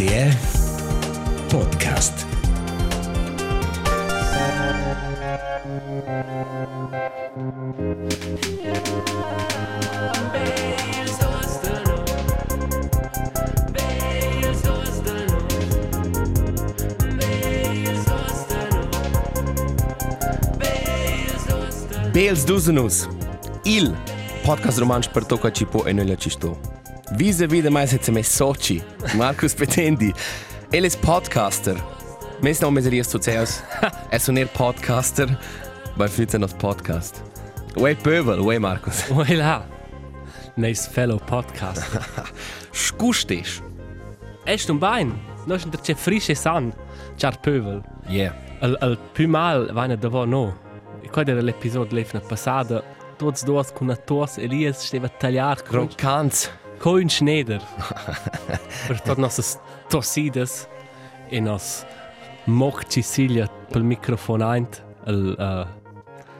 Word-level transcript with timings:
RTR 0.00 0.32
Podcast. 1.52 2.26
Bels 22.12 22.44
Duzenus, 22.44 23.08
il 23.64 23.94
podcast 24.44 24.78
romanč 24.78 25.08
per 25.12 25.24
to, 25.24 25.36
kaj 25.36 25.66
po 25.68 25.84
eno 25.84 26.08
leči 26.08 26.32
to. 27.10 27.16
Vi 27.16 27.32
se 27.32 27.46
vide 27.46 27.70
mai 27.70 27.86
se 27.86 28.12
me 28.12 28.22
soci, 28.22 28.82
Marcus 29.14 29.54
Petendi, 29.54 30.12
el 30.72 30.84
es 30.84 30.96
podcaster. 30.96 31.76
Mes 32.42 32.60
no 32.62 32.70
me 32.70 32.82
serías 32.82 33.06
socios, 33.06 33.62
es 34.10 34.28
un 34.28 34.48
podcaster, 34.54 35.28
bei 35.96 36.08
flitze 36.08 36.38
nos 36.38 36.54
podcast. 36.54 37.22
Ué 37.76 37.94
pöbel, 37.94 38.40
ué 38.40 38.58
Marcus. 38.58 39.04
Ué 39.10 39.36
là, 39.36 39.62
neis 40.56 40.86
fellow 40.86 41.18
podcast. 41.18 41.82
Skustes. 42.72 43.62
Est 44.46 44.70
un 44.70 44.78
bain, 44.78 45.12
nos 45.46 45.64
inter 45.64 45.80
ce 45.82 45.94
frische 45.94 46.34
san, 46.34 46.72
char 47.16 47.40
pövel. 47.42 47.82
Yeah. 48.08 48.34
Al, 48.60 48.76
al 48.80 48.96
più 49.14 49.28
mal 49.28 49.72
vaina 49.72 49.96
davo 49.96 50.24
no. 50.24 50.54
E 51.02 51.08
qua 51.08 51.22
era 51.22 51.40
l'episodio 51.40 51.96
l'efna 51.96 52.20
passada, 52.20 52.82
tots 53.18 53.44
dos 53.44 53.70
con 53.72 53.90
a 53.90 53.96
tos 53.96 54.38
Elias 54.38 54.86
steva 54.86 55.06
a 55.06 55.10
tagliar 55.10 55.62
con, 55.62 55.88
Krokans. 56.80 56.82
con 56.82 57.02
un 57.02 57.08
schneider. 57.08 57.60
per 58.88 59.00
tot 59.00 59.18
nossas 59.18 59.58
tossidas 59.88 60.68
e 61.30 61.40
nos 61.40 61.84
moc 62.46 62.84
Cicilia 62.88 63.48
pel 63.70 63.84
microfon 63.84 64.42
eint, 64.42 64.82
al, 65.06 65.36
uh, 65.38 65.80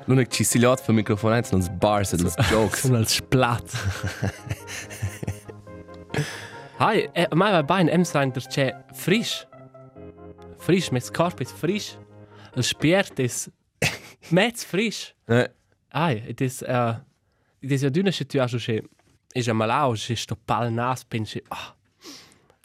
L'unic 0.06 0.32
ci 0.32 0.44
siliot 0.44 0.82
per 0.82 0.94
microfono, 0.94 1.34
non 1.34 1.60
nos 1.60 1.68
bars 1.68 2.12
e 2.12 2.16
nos 2.16 2.34
jokes. 2.50 2.80
Sono 2.80 2.96
al 2.96 3.06
splat. 3.06 3.62
Hai, 6.78 7.08
eh, 7.12 7.28
mai 7.34 7.52
va 7.52 7.62
bain, 7.62 7.88
em 7.88 8.04
sein 8.04 8.32
der 8.32 8.42
che 8.48 8.74
frisch. 8.92 9.46
Frisch, 10.58 10.90
mes 10.90 11.10
corp 11.10 11.40
is 11.40 11.52
frisch. 11.52 11.96
El 12.56 12.62
spiert 12.62 13.18
is 13.20 13.48
metz 14.30 14.64
frisch. 14.64 15.14
Eh, 15.28 15.48
Ai, 15.92 16.22
it 16.26 16.40
is, 16.40 16.62
uh, 16.62 16.94
it 17.60 17.70
is 17.70 17.82
ja 17.82 17.90
dünne 17.90 18.10
che 18.10 18.24
is 19.34 19.46
ja 19.46 19.52
malau, 19.52 19.94
che 19.94 20.16
sto 20.16 20.36
pal 20.36 20.72
nas 20.72 21.04
pensi, 21.04 21.42
ah, 21.48 21.74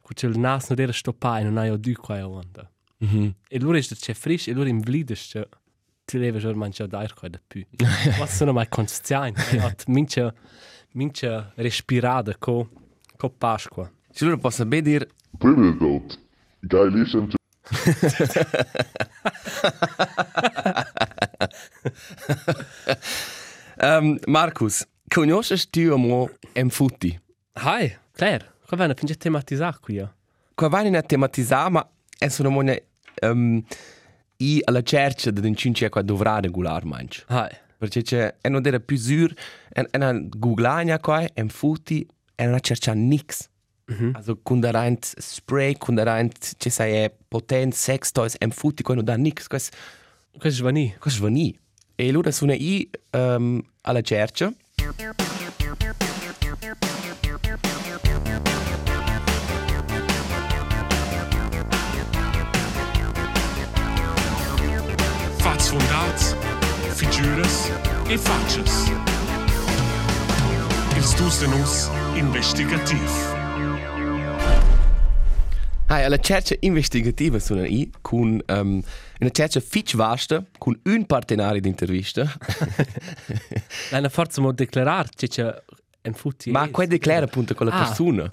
cuc 0.01 0.23
il 0.23 0.37
nas 0.37 0.69
no 0.69 0.75
dera 0.75 0.93
sto 0.93 1.13
pa 1.13 1.39
e 1.39 1.43
non 1.43 1.57
hai 1.57 1.69
o 1.69 1.77
du 1.77 1.93
qua 1.93 2.17
e 2.17 2.21
onda. 2.21 2.69
Mhm. 2.99 3.35
E 3.49 3.59
lura 3.59 3.77
is 3.77 3.87
der 3.87 3.97
che 3.97 4.13
frisch, 4.13 4.47
e 4.47 4.53
lura 4.53 4.69
im 4.69 4.81
vlides 4.81 5.31
che 5.31 5.47
ti 6.05 6.17
leva 6.17 6.39
già 6.39 6.53
mangia 6.53 6.87
dair 6.87 7.13
qua 7.13 7.29
da 7.29 7.39
più. 7.45 7.65
Was 8.19 8.35
sono 8.37 8.53
mai 8.53 8.67
consciente, 8.69 9.41
e 9.51 9.59
hat 9.59 9.83
mincha, 9.87 10.33
mincha 10.93 11.51
respirada 11.55 12.37
co, 12.37 12.69
co 13.17 13.29
Pasqua. 13.29 13.91
Ci 14.11 14.23
loro 14.23 14.37
posso 14.37 14.65
ben 14.65 14.83
dire 14.83 15.09
Privileged. 15.37 16.17
Geilissimo. 16.61 17.27
um, 23.81 24.17
Marcus, 24.27 24.85
conosces 25.09 25.69
tu 25.69 25.91
amo 25.93 26.29
em 26.53 26.69
futti? 26.69 27.19
Hai, 27.53 27.97
Claire, 28.11 28.53
qua 28.67 28.77
venne 28.77 28.93
finge 28.95 29.15
tematizzare 29.15 29.77
qui. 29.81 30.07
Qua 30.55 30.69
vai 30.69 30.87
in 30.87 30.95
a 30.95 31.01
tematizzare, 31.01 31.69
ma 31.69 31.89
è 32.17 32.29
una 32.39 32.49
mone 32.49 32.83
um, 33.21 33.63
i 34.37 34.61
alla 34.63 34.81
cerca 34.81 35.31
di 35.31 35.47
un 35.47 35.55
cinque 35.55 35.89
qua 35.89 36.01
dovrà 36.01 36.39
regolare 36.39 36.85
manch. 36.85 37.23
Hai. 37.27 37.51
Perché 37.77 38.01
c'è 38.01 38.35
e 38.41 38.49
non 38.49 38.65
era 38.65 38.79
più 38.79 38.97
sur, 38.97 39.33
e 39.69 39.81
e 39.81 39.97
una 39.97 40.13
googlania 40.13 40.99
qua 40.99 41.27
em 41.33 41.49
futti 41.49 42.07
e 42.35 42.45
non 42.45 42.59
cerca 42.61 42.93
nix. 42.93 43.49
Mm 43.91 43.97
-hmm. 43.97 44.11
Also 44.15 44.37
kun 44.37 44.59
da 44.61 44.71
rein 44.71 44.97
spray, 45.01 45.75
kun 45.77 45.95
da 45.95 46.03
rein 46.03 46.31
ci 46.57 46.69
sai 46.69 46.93
è 46.93 47.11
potent 47.27 47.73
sex 47.73 48.11
toys 48.11 48.35
em 48.39 48.49
futti 48.49 48.81
qua 48.81 48.95
non 48.95 49.03
da 49.03 49.15
nix. 49.15 49.47
Questo 49.47 49.75
è 50.39 50.49
svani. 50.49 50.95
quas 50.99 51.17
vani. 51.17 51.57
E 51.95 52.09
allora 52.09 52.31
sono 52.31 52.53
i 52.53 52.89
um, 53.11 53.61
alla 53.81 54.01
cerca. 54.01 54.51
Fați 65.37 65.69
fondați, 65.69 66.35
figuras 66.95 67.69
e 68.07 68.15
faces. 68.15 68.91
Estudos 70.97 71.39
de 71.39 71.47
nós 71.47 71.89
investigativos. 72.17 73.44
Hai, 75.87 76.03
alla 76.03 76.17
cerca 76.17 76.55
investigativa 76.61 77.37
sono 77.37 77.63
i 77.63 77.91
con 78.01 78.41
um, 78.47 78.81
una 79.19 79.29
cerca 79.29 79.59
fitch 79.59 79.95
vasta 79.95 80.43
con 80.57 80.77
un 80.83 81.05
partenario 81.05 81.61
di 81.61 81.67
intervista. 81.67 82.27
Una 83.91 84.09
forza 84.17 84.41
mo 84.41 84.51
declarar 84.51 85.07
che 85.15 85.27
c'è 85.27 85.43
un 86.03 86.13
futti. 86.13 86.49
Ma 86.49 86.67
qua 86.69 86.85
declara 86.87 87.25
appunto 87.25 87.53
quella 87.53 87.71
Ah, 87.71 87.83
persona. 87.85 88.27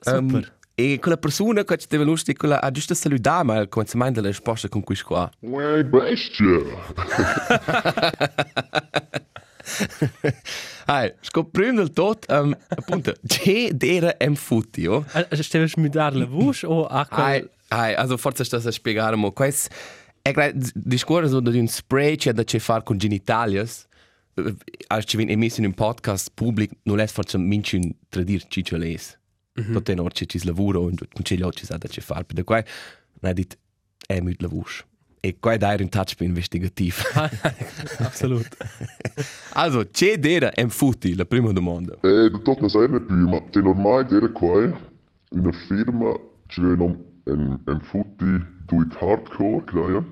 super. 0.00 0.20
Um, 0.20 0.44
e 0.74 0.98
quella 0.98 1.16
persona 1.16 1.62
che 1.64 1.76
ci 1.78 1.86
deve 1.88 2.02
lustig, 2.04 2.36
quella 2.36 2.60
ha 2.60 2.70
giusto 2.72 2.92
salutare, 2.92 3.44
ma 3.44 3.54
al 3.54 3.68
cominciamento 3.68 4.20
della 4.20 4.32
risposta 4.32 4.68
con 4.68 4.82
questo 4.82 5.06
qua. 5.06 5.30
Ué, 5.40 5.84
bestia. 5.84 6.58
Hai, 10.86 11.12
scoprendo 11.20 11.82
il 11.82 11.90
tot, 11.90 12.26
um, 12.28 12.56
appunto, 12.68 13.14
c'è 13.26 13.72
d'era 13.72 14.16
em 14.18 14.34
futti, 14.34 14.86
oh? 14.86 15.04
Steve 15.32 15.68
smudar 15.68 16.14
la 16.14 16.26
voce 16.26 16.66
o 16.66 16.86
a 16.86 17.06
Hai, 17.10 17.40
quel... 17.40 17.50
hai, 17.68 17.94
also 17.94 18.16
forse 18.16 18.44
sta 18.44 18.56
a 18.56 18.70
spiegare, 18.70 19.16
ma 19.16 19.30
questo 19.30 19.74
è 20.22 20.32
gra- 20.32 20.52
discorso 20.54 21.40
di 21.40 21.58
un 21.58 21.68
spray 21.68 22.16
c'è 22.16 22.32
da 22.32 22.44
c'è 22.44 22.58
fare 22.58 22.82
con 22.82 22.98
genitalias, 22.98 23.86
eh, 24.34 24.54
als 24.88 25.04
ci 25.06 25.16
viene 25.16 25.32
emesso 25.32 25.60
in 25.60 25.66
un 25.66 25.74
podcast 25.74 26.30
pubblico, 26.34 26.74
non 26.82 27.00
è 27.00 27.06
forse 27.06 27.38
minci 27.38 27.76
un 27.76 27.92
tradir 28.08 28.46
ciccio 28.48 28.76
les. 28.76 29.18
Mm 29.58 29.64
-hmm. 29.64 29.72
Tutte 29.72 29.94
le 29.94 30.10
ci 30.12 30.26
ci 30.28 30.44
lavoro, 30.44 30.82
con 30.82 31.24
ce 31.24 31.34
li 31.34 31.42
ho 31.42 31.50
ci 31.50 31.64
sa 31.64 31.76
da 31.76 31.88
c'è 31.88 32.00
fare, 32.00 32.24
per 32.24 32.44
qua 32.44 32.62
non 33.20 33.30
è 33.30 33.34
dit 33.34 33.56
è 34.06 34.20
mit 34.20 34.40
la 34.40 34.48
voce. 34.48 34.84
E 35.20 35.36
qua 35.40 35.52
è 35.52 35.58
dare 35.58 35.82
un 35.82 35.88
touch 35.88 36.14
investigativo. 36.20 37.02
Absolut. 37.98 38.48
also, 39.54 39.88
c'è 39.90 40.18
d'era 40.18 40.52
em 40.52 40.68
futti, 40.68 41.14
la 41.14 41.24
prima 41.24 41.52
domanda. 41.52 41.96
Eh, 42.02 42.30
tot 42.42 42.60
nas 42.60 42.74
eine 42.74 43.00
più, 43.00 43.28
ma 43.28 43.40
te 43.50 43.60
normai 43.60 44.04
dere 44.06 44.30
qua 44.30 44.62
in 44.62 44.74
una 45.30 45.52
firma 45.52 46.14
ci 46.46 46.60
venom 46.60 46.96
en 47.24 47.60
en 47.66 47.80
futti 47.80 48.44
do 48.66 48.82
it 48.82 48.94
hardcore, 48.94 49.64
claia. 49.64 50.04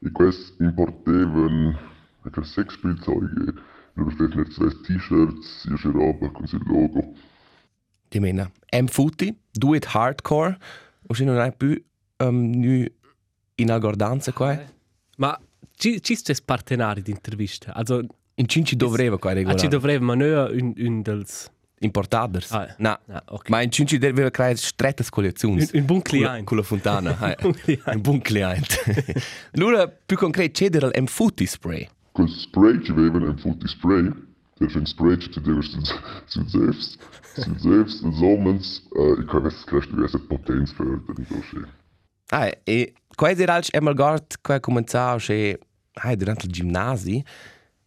E 0.00 0.10
quest 0.10 0.60
importeven 0.60 1.76
ecco 2.24 2.42
sex 2.42 2.74
Spielzeuge. 2.74 3.54
Du 3.96 4.04
bestellst 4.04 4.36
nicht 4.36 4.52
zwei 4.52 4.70
T-Shirts, 4.70 5.66
ihr 5.66 5.92
Robe 5.92 6.28
con 6.32 6.46
il 6.50 6.60
logo. 6.66 7.14
Ti 8.10 8.20
mena, 8.20 8.50
em 8.70 8.88
futti, 8.88 9.36
do 9.52 9.74
it 9.74 9.94
hardcore, 9.94 10.58
o 11.06 11.14
se 11.14 11.24
non 11.24 11.38
hai 11.38 11.52
più 11.52 11.80
um, 12.18 12.50
nu 12.50 12.84
in 13.56 13.70
agordanza 13.70 14.32
qua. 14.32 14.58
Ma 15.16 15.38
ci 15.76 16.00
ci 16.02 16.14
stes 16.14 16.40
partenari 16.40 17.02
di 17.02 17.10
intervista. 17.10 17.72
Also 17.74 18.04
In 18.36 18.48
cinci 18.48 18.74
doveva 18.74 19.18
qua 19.18 19.30
a 19.30 19.34
regolare. 19.34 19.58
ci 19.60 19.68
dovremmo 19.68 20.06
ma 20.06 20.14
noi 20.14 20.58
un 20.60 20.72
un 20.76 21.02
dels 21.02 21.50
Importaders. 21.80 22.50
Ah, 22.52 22.64
eh. 22.64 22.74
No. 22.78 22.98
Ah, 23.08 23.22
ok. 23.26 23.48
Ma 23.50 23.60
in 23.60 23.70
cinci 23.70 23.98
doveva 23.98 24.30
creare 24.30 24.56
strette 24.56 25.04
collezioni. 25.10 25.60
Un- 25.60 25.68
un 25.72 25.84
buon 25.84 26.02
client. 26.02 26.44
Con 26.44 26.56
la 26.56 26.62
fontana. 26.62 27.16
hai. 27.18 27.34
buon 27.40 27.52
client. 27.52 27.86
Un 27.94 28.00
buon 28.00 28.20
client. 28.20 28.66
allora, 29.52 29.88
più 29.88 30.16
concreto, 30.16 30.52
c'è 30.52 30.70
del 30.70 30.90
em 30.94 31.06
futti 31.06 31.46
spray. 31.46 31.86
Quel 32.12 32.28
spray 32.28 32.80
ci 32.82 32.92
veven 32.92 33.24
en 33.24 33.36
futti 33.38 33.68
spray. 33.68 34.08
Der 34.58 34.70
fin 34.70 34.86
spray 34.86 35.18
ci 35.18 35.28
dever 35.40 35.62
su 35.64 35.80
selbst. 36.46 36.96
Su 37.36 37.54
selbst, 37.58 38.02
des 38.04 38.20
Omens. 38.20 38.82
Äh, 38.96 39.20
ich 39.20 39.26
kann 39.26 39.44
es 39.44 39.64
kreist 39.66 39.90
du 39.90 40.00
erst 40.00 40.28
Potenz 40.28 40.70
fördern, 40.72 41.26
so 41.28 41.42
schön. 41.50 41.66
Ah, 42.30 42.50
e 42.64 42.94
qua 43.14 43.28
è 43.28 43.34
diralci 43.34 43.70
è 43.70 43.80
malgort 43.80 44.38
qua 44.40 44.60
cominciava 44.60 45.18
che 45.18 45.58
hai 45.92 46.16
durante 46.16 46.46
il 46.46 46.52
ginnasi, 46.52 47.24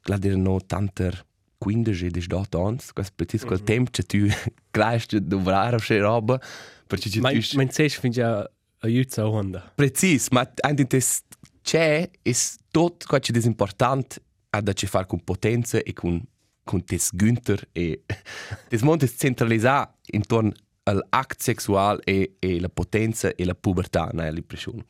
la 0.04 0.18
dir 0.18 0.38
no 0.38 0.60
tanter 0.66 1.26
15 1.58 2.06
e 2.06 2.10
18 2.10 2.64
anni, 2.64 2.78
questo 2.94 3.14
preciso 3.16 3.46
quel 3.46 3.64
tempo 3.64 3.90
che 3.92 4.04
tu 4.04 4.28
creasti 4.72 5.26
dovrare 5.26 5.78
che 5.78 6.00
roba, 6.00 6.40
perché 6.86 7.10
ci 7.10 7.20
tu 7.20 7.28
mein 7.56 7.72
sech 7.72 8.00
fin 8.00 8.12
ja 8.12 8.50
aiuta 8.80 9.28
onda. 9.28 9.72
Precis, 9.76 10.30
ma 10.30 10.50
anche 10.62 10.86
tes 10.86 11.24
c'è 11.62 12.10
è 12.22 12.32
tot 12.72 13.06
qua 13.06 13.20
c'è 13.20 13.34
disimportant 13.34 14.22
a 14.52 14.62
da 14.62 14.74
ci 14.74 14.88
far 14.88 15.06
con 15.06 15.24
potenza 15.24 15.80
e 15.80 15.94
con 15.94 16.24
con 16.68 16.84
tes 16.84 17.12
Günther 17.14 17.68
e 17.72 18.04
des 18.70 18.82
montes 18.82 19.16
centralisà 19.18 19.90
intorno 20.12 20.52
l'akt 20.94 21.42
sexual 21.42 22.00
e, 22.04 22.36
e 22.40 22.60
la 22.60 22.70
potenza 22.70 23.34
e 23.36 23.46
la 23.46 23.56
pubertà, 23.56 24.10
no, 24.14 24.30
l'impressione. 24.30 24.86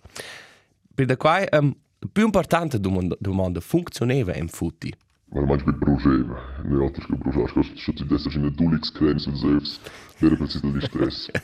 Per 0.94 1.06
da 1.06 1.18
qua, 1.18 1.44
um, 1.52 1.76
la 2.00 2.08
più 2.12 2.26
importante 2.26 2.80
domanda, 2.80 3.16
domanda 3.20 3.60
funzionava 3.60 4.36
in 4.36 4.48
futti. 4.48 4.94
Maar 5.30 5.46
manch 5.46 5.66
met 5.66 5.78
brugeva. 5.80 6.40
Ne 6.64 6.84
alters 6.84 7.06
che 7.06 7.16
brugas, 7.16 7.52
cos 7.52 7.72
so 7.76 7.94
ti 7.94 8.06
dessa 8.06 8.30
in 8.30 8.54
dulix 8.56 8.92
crens 8.92 9.24
sul 9.24 9.36
zevs. 9.36 9.80
Vero 10.20 10.36
precis 10.38 10.62
di 10.62 10.82
stress. 10.82 11.30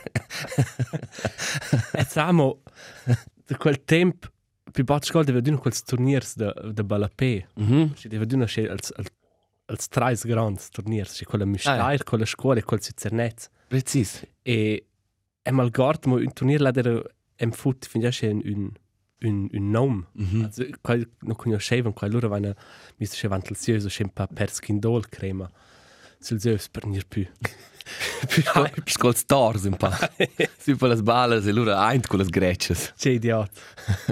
E 1.92 2.04
siamo 2.04 2.62
da 3.46 3.56
quel 3.56 3.84
tempo 3.84 4.28
più 4.72 4.84
bot 4.84 5.04
scuola 5.04 5.24
deve 5.24 5.40
dire 5.40 5.56
quels 5.56 5.82
turniers 5.82 6.34
de 6.36 6.52
de 6.72 6.82
balapé. 6.82 7.46
Mhm. 7.54 7.94
Ci 7.94 8.08
deve 8.08 8.26
dire 8.26 8.46
che 8.46 8.68
als 8.68 8.90
als 8.96 9.10
als 9.66 9.88
tre 9.88 10.14
grandi 10.24 10.60
turniers, 10.70 11.14
ci 11.14 11.24
quella 11.24 11.44
Ah, 11.44 11.48
mistair, 11.48 12.02
quella 12.04 12.26
scuola 12.26 12.58
e 12.58 12.64
quel 12.64 12.80
Cizernet. 12.80 13.50
Precis. 13.74 14.22
E 14.42 14.86
e 15.42 15.50
mal 15.50 15.70
gort 15.70 16.06
mo 16.06 16.16
un 16.16 16.32
turnier 16.32 16.60
la 16.62 16.70
der 16.70 17.02
em 17.36 17.50
fut 17.52 17.86
fin 17.90 18.02
ja 18.02 18.12
un 18.30 18.40
un 18.44 18.72
un 19.24 19.48
un 19.52 19.70
nom. 19.70 20.06
Mhm. 20.14 20.44
Also 20.44 20.64
qual 20.80 21.06
no 21.22 21.34
conoscevan 21.34 21.92
qual 21.92 22.12
loro 22.12 22.28
vanno 22.28 22.54
mi 22.98 23.06
se 23.06 23.28
vant 23.28 23.50
il 23.50 23.56
sioso 23.56 23.88
scempa 23.88 24.26
per 24.26 24.50
skindol 24.50 25.08
crema. 25.08 25.50
Sul 26.20 26.40
zeus 26.40 26.68
per 26.68 26.86
nir 26.86 27.04
più. 27.06 27.26
Scol 28.86 29.14
stars 29.14 29.64
un 29.64 29.76
pa. 29.76 29.90
Si 30.56 30.74
per 30.74 30.88
las 30.88 31.02
balas 31.02 31.46
e 31.46 31.52
lura 31.52 31.90
eint 31.90 32.06
con 32.06 32.18
las 32.18 32.28
greccias. 32.28 32.92
Che 32.96 33.10
idiot. 33.10 33.50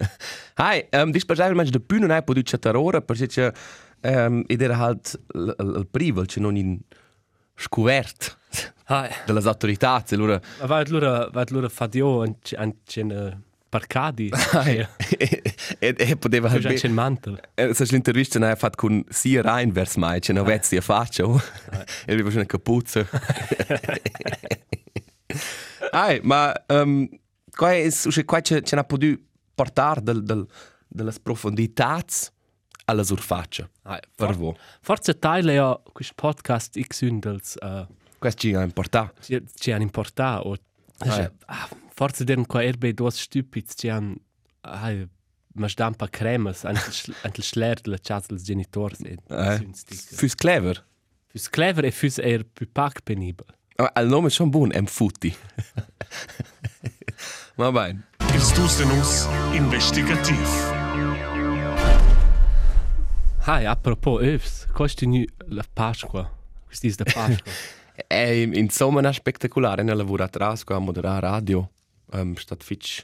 Hai, 0.54 0.86
um, 0.92 1.10
dis 1.10 1.24
per 1.24 1.38
esempio, 1.38 1.70
de 1.70 1.80
più 1.80 1.98
non 1.98 2.10
hai 2.10 2.22
potuto 2.22 2.50
chattare 2.50 2.76
ora, 2.76 3.00
perché 3.00 3.52
um, 4.02 4.44
ed 4.46 4.60
era 4.60 4.76
halt 4.76 5.18
il 5.32 5.88
privo, 5.90 6.24
c'è 6.24 6.40
non 6.40 6.56
in 6.56 6.78
scuvert 7.62 8.38
Hai. 8.86 9.10
delle 9.24 9.40
autorità, 9.44 10.04
e 10.06 10.14
allora 10.14 10.40
Ma 10.60 10.66
va 10.66 10.82
lura 10.86 11.28
va 11.30 11.44
lura 11.48 11.68
fadio 11.68 12.22
an 12.22 12.36
an 12.56 12.74
cen 12.84 13.42
parcadi. 13.72 14.28
e, 15.16 15.42
e, 15.78 15.94
e 15.96 16.16
poteva 16.16 16.50
halt 16.50 16.60
già 16.60 16.74
cen 16.76 16.92
mantel. 16.92 17.40
Eh, 17.54 17.72
Se 17.72 17.84
l'intervista 17.84 18.38
ne 18.38 18.50
hai 18.50 18.56
fatto 18.56 18.76
con 18.76 19.02
sia 19.08 19.40
Rein 19.40 19.72
vers 19.72 19.96
mai, 19.96 20.20
c'è 20.20 20.32
una 20.32 20.42
vezzi 20.42 20.76
a 20.76 20.82
faccia, 20.82 21.24
e 22.04 22.12
aveva 22.12 22.28
una 22.28 22.44
capuzza. 22.44 23.06
Ai, 25.90 26.20
ma 26.22 26.52
um, 26.68 27.08
qua 27.50 27.72
è, 27.72 27.86
usce, 27.86 28.24
qua 28.24 28.40
c'è, 28.40 28.60
c'è 28.62 28.74
una 28.74 28.84
potuto 28.84 29.20
portare 29.54 30.02
del, 30.02 30.22
del, 30.22 30.46
delle 30.86 31.12
profondità 31.22 32.02
alla 32.86 33.04
surfaccia. 33.04 33.68
Hai. 33.82 34.00
Per 34.14 34.34
voi. 34.36 34.54
Forse 34.80 35.18
taile 35.18 35.52
ja 35.54 35.80
quist 35.92 36.14
podcast 36.14 36.80
X 36.80 37.02
Ündels 37.02 37.56
uh, 37.62 37.86
Questo 38.18 38.40
ci 38.40 38.54
ha 38.54 38.62
importato. 38.62 39.20
ci 39.22 39.42
ci 39.54 39.70
han 39.72 39.82
importa 39.82 40.40
o 40.46 40.56
Ah, 41.04 41.30
ah, 41.46 41.68
forse 41.94 42.22
den 42.24 42.46
qua 42.46 42.62
erbe 42.62 42.92
dos 42.94 43.18
stupids 43.20 43.74
ci 43.76 43.88
han 43.90 44.14
ai 44.60 45.08
ma 45.54 45.66
stampa 45.68 46.06
cremas 46.08 46.64
antel 46.64 47.42
schler 47.50 47.80
de 47.80 47.90
la 47.90 47.98
chats 47.98 48.28
dels 48.28 48.42
genitors 48.44 49.00
e 49.00 49.16
Eh. 49.28 49.58
Fürs 49.58 50.14
Fürs 50.14 50.34
clever. 50.36 50.84
fürs 51.32 51.48
clever 51.50 51.84
e 51.84 51.90
fürs 51.90 52.18
er 52.18 52.44
più 52.44 52.68
pac 52.72 53.00
penibel. 53.02 53.46
Ma 53.78 53.90
il 54.00 54.06
nome 54.08 54.28
è 54.28 54.30
schon 54.30 54.50
buon, 54.50 54.70
è 54.72 54.80
Futti. 54.84 55.34
Va 57.56 57.72
bene. 57.72 58.06
Ils 58.32 58.52
dus 58.54 58.76
de 58.76 58.84
nus 58.84 59.26
Hai, 63.44 63.66
apropos 63.66 64.22
övs, 64.22 64.66
costi 64.72 65.06
nu 65.06 65.24
la 65.48 65.64
Pasqua. 65.72 66.30
Questi 66.66 66.86
is 66.86 66.96
da 66.96 67.04
Pasqua. 67.04 67.52
È 68.06 68.48
insomma 68.54 69.00
una 69.00 69.12
spettacolare 69.12 69.82
nella 69.82 70.02
lavora 70.02 70.24
atrás, 70.24 70.62
a 70.66 70.78
moderare 70.78 71.20
radio. 71.20 71.68
Um, 72.12 72.34
stat 72.36 72.62
fitch 72.62 73.02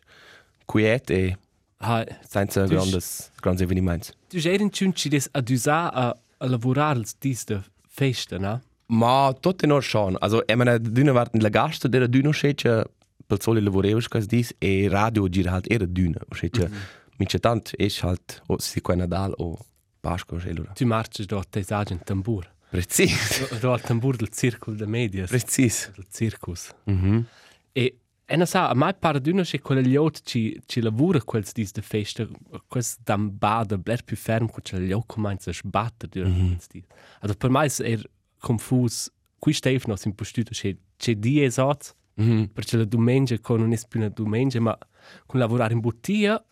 quiet 0.65 1.11
e 1.11 1.37
Hai, 1.79 2.05
senza 2.29 2.67
grandes, 2.67 3.31
grandes 3.41 3.63
evenimentos. 3.63 4.13
tu 4.29 4.39
sei 4.41 4.61
in 4.61 4.71
ciunci 4.71 5.09
des 5.09 5.29
ad 5.33 5.49
usar 5.51 5.91
a, 5.95 6.17
a 6.39 6.47
lavorar 6.47 6.97
als 6.97 7.15
dis 7.19 7.45
de 7.45 7.61
festa, 7.89 8.39
na? 8.39 8.61
Ma 8.87 9.35
tutto 9.41 9.65
in 9.65 9.81
schon. 9.83 10.17
Also, 10.19 10.43
ich 10.47 10.57
meine, 10.57 10.81
dünne 10.81 11.15
warten 11.15 11.41
la 11.41 11.49
gasta 11.49 11.89
della 11.89 12.07
dünne 12.07 12.33
schätze, 12.33 12.91
per 13.27 13.41
soli 13.43 13.61
lavorevas 13.61 14.09
kas 14.09 14.27
dis, 14.27 14.55
e 14.59 14.89
radio 14.89 15.29
gira 15.29 15.51
halt 15.51 15.71
era 15.71 15.87
dünne. 15.87 16.21
Schätze, 16.33 16.71
mince 17.19 17.39
tant, 17.39 17.73
es 17.77 18.03
halt, 18.03 18.43
o 18.47 18.59
si 18.59 18.81
qua 18.81 18.95
Nadal 18.95 19.35
o 19.39 19.59
Pasqua, 20.01 20.39
schätze 20.39 20.55
lura. 20.57 20.73
Tu 20.75 20.87
marches 20.87 21.27
do 21.27 21.43
te 21.51 21.63
sagen 21.63 21.99
tambur. 22.05 22.45
Precis. 22.71 23.49
Do 23.61 23.73
al 23.75 23.81
tambur 23.81 24.17
del 24.17 24.29
circul 24.31 24.77
de 24.77 24.87
medias. 24.87 25.31
Precis. 25.31 25.91
del 25.97 26.07
circus. 26.11 26.73
Mhm. 26.87 27.25
E 27.73 27.95
e 28.31 28.37
na 28.37 28.45
sa, 28.45 28.69
a 28.69 28.75
mai 28.75 28.93
pare 28.95 29.21
d'una 29.23 29.43
che 29.43 29.59
quella 29.61 29.81
liot 29.81 30.21
ci 30.23 30.61
ci 30.67 30.83
lavora 30.83 31.19
quels 31.23 31.53
dis 31.55 31.73
de 31.73 31.81
festa, 31.81 32.27
quels 32.69 32.99
dam 33.03 33.31
bada 33.39 33.79
bler 33.79 34.03
più 34.05 34.17
ferm 34.17 34.49
con 34.51 34.61
quella 34.63 34.85
liot 34.85 35.07
comincia 35.07 35.49
a 35.51 35.55
sbattere 35.55 36.11
durant 36.13 36.35
mm 36.35 36.41
-hmm. 36.41 36.49
quels 36.49 36.67
dis. 36.69 36.85
Also 37.21 37.35
per 37.37 37.51
mai 37.51 37.71
er 37.81 38.03
confus, 38.39 39.11
qui 39.39 39.53
steif 39.55 39.87
no 39.87 39.97
sin 39.97 40.15
postuto 40.15 40.51
che 40.53 40.77
che 40.97 41.15
die 41.19 41.45
esat, 41.45 41.95
Mhm. 42.17 42.49
perché 42.53 42.77
la 42.77 42.85
domenica 42.85 43.39
con 43.39 43.61
non 43.61 43.73
è 43.73 43.79
più 43.89 44.01
una 44.01 44.09
domenica, 44.11 44.61
ma 44.61 44.77
con 45.25 45.39
lavorare 45.41 45.73
in 45.73 45.81
bottiglia, 45.81 46.45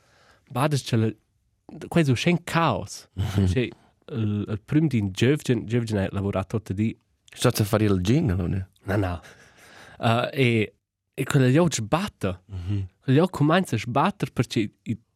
bada 0.49 0.77
che 0.77 1.17
questo 1.89 2.13
c'è 2.13 2.31
un 2.31 2.43
caos. 2.45 3.09
Che 3.53 3.73
il, 4.13 4.45
il 4.49 4.61
prim 4.65 4.87
di 4.87 5.11
Giovgen, 5.11 5.67
Giovgen 5.67 5.99
ha 5.99 6.09
lavorato 6.11 6.59
tutti 6.59 6.75
di 6.75 6.97
Stat 7.33 7.61
a 7.61 7.65
fare 7.65 7.85
il 7.85 8.01
jingle, 8.01 8.49
ne? 8.49 8.69
No, 8.85 8.97
no. 8.97 9.21
Uh, 9.99 10.29
e, 10.33 10.75
e 11.13 11.25
quella 11.25 11.49
gli 11.49 11.61
sbatte. 11.71 12.41
Mm 12.53 12.57
-hmm. 12.57 12.85
Quella 13.03 13.29
comincia 13.29 13.77
a 13.77 13.79
sbattere 13.79 14.31
perché 14.33 14.71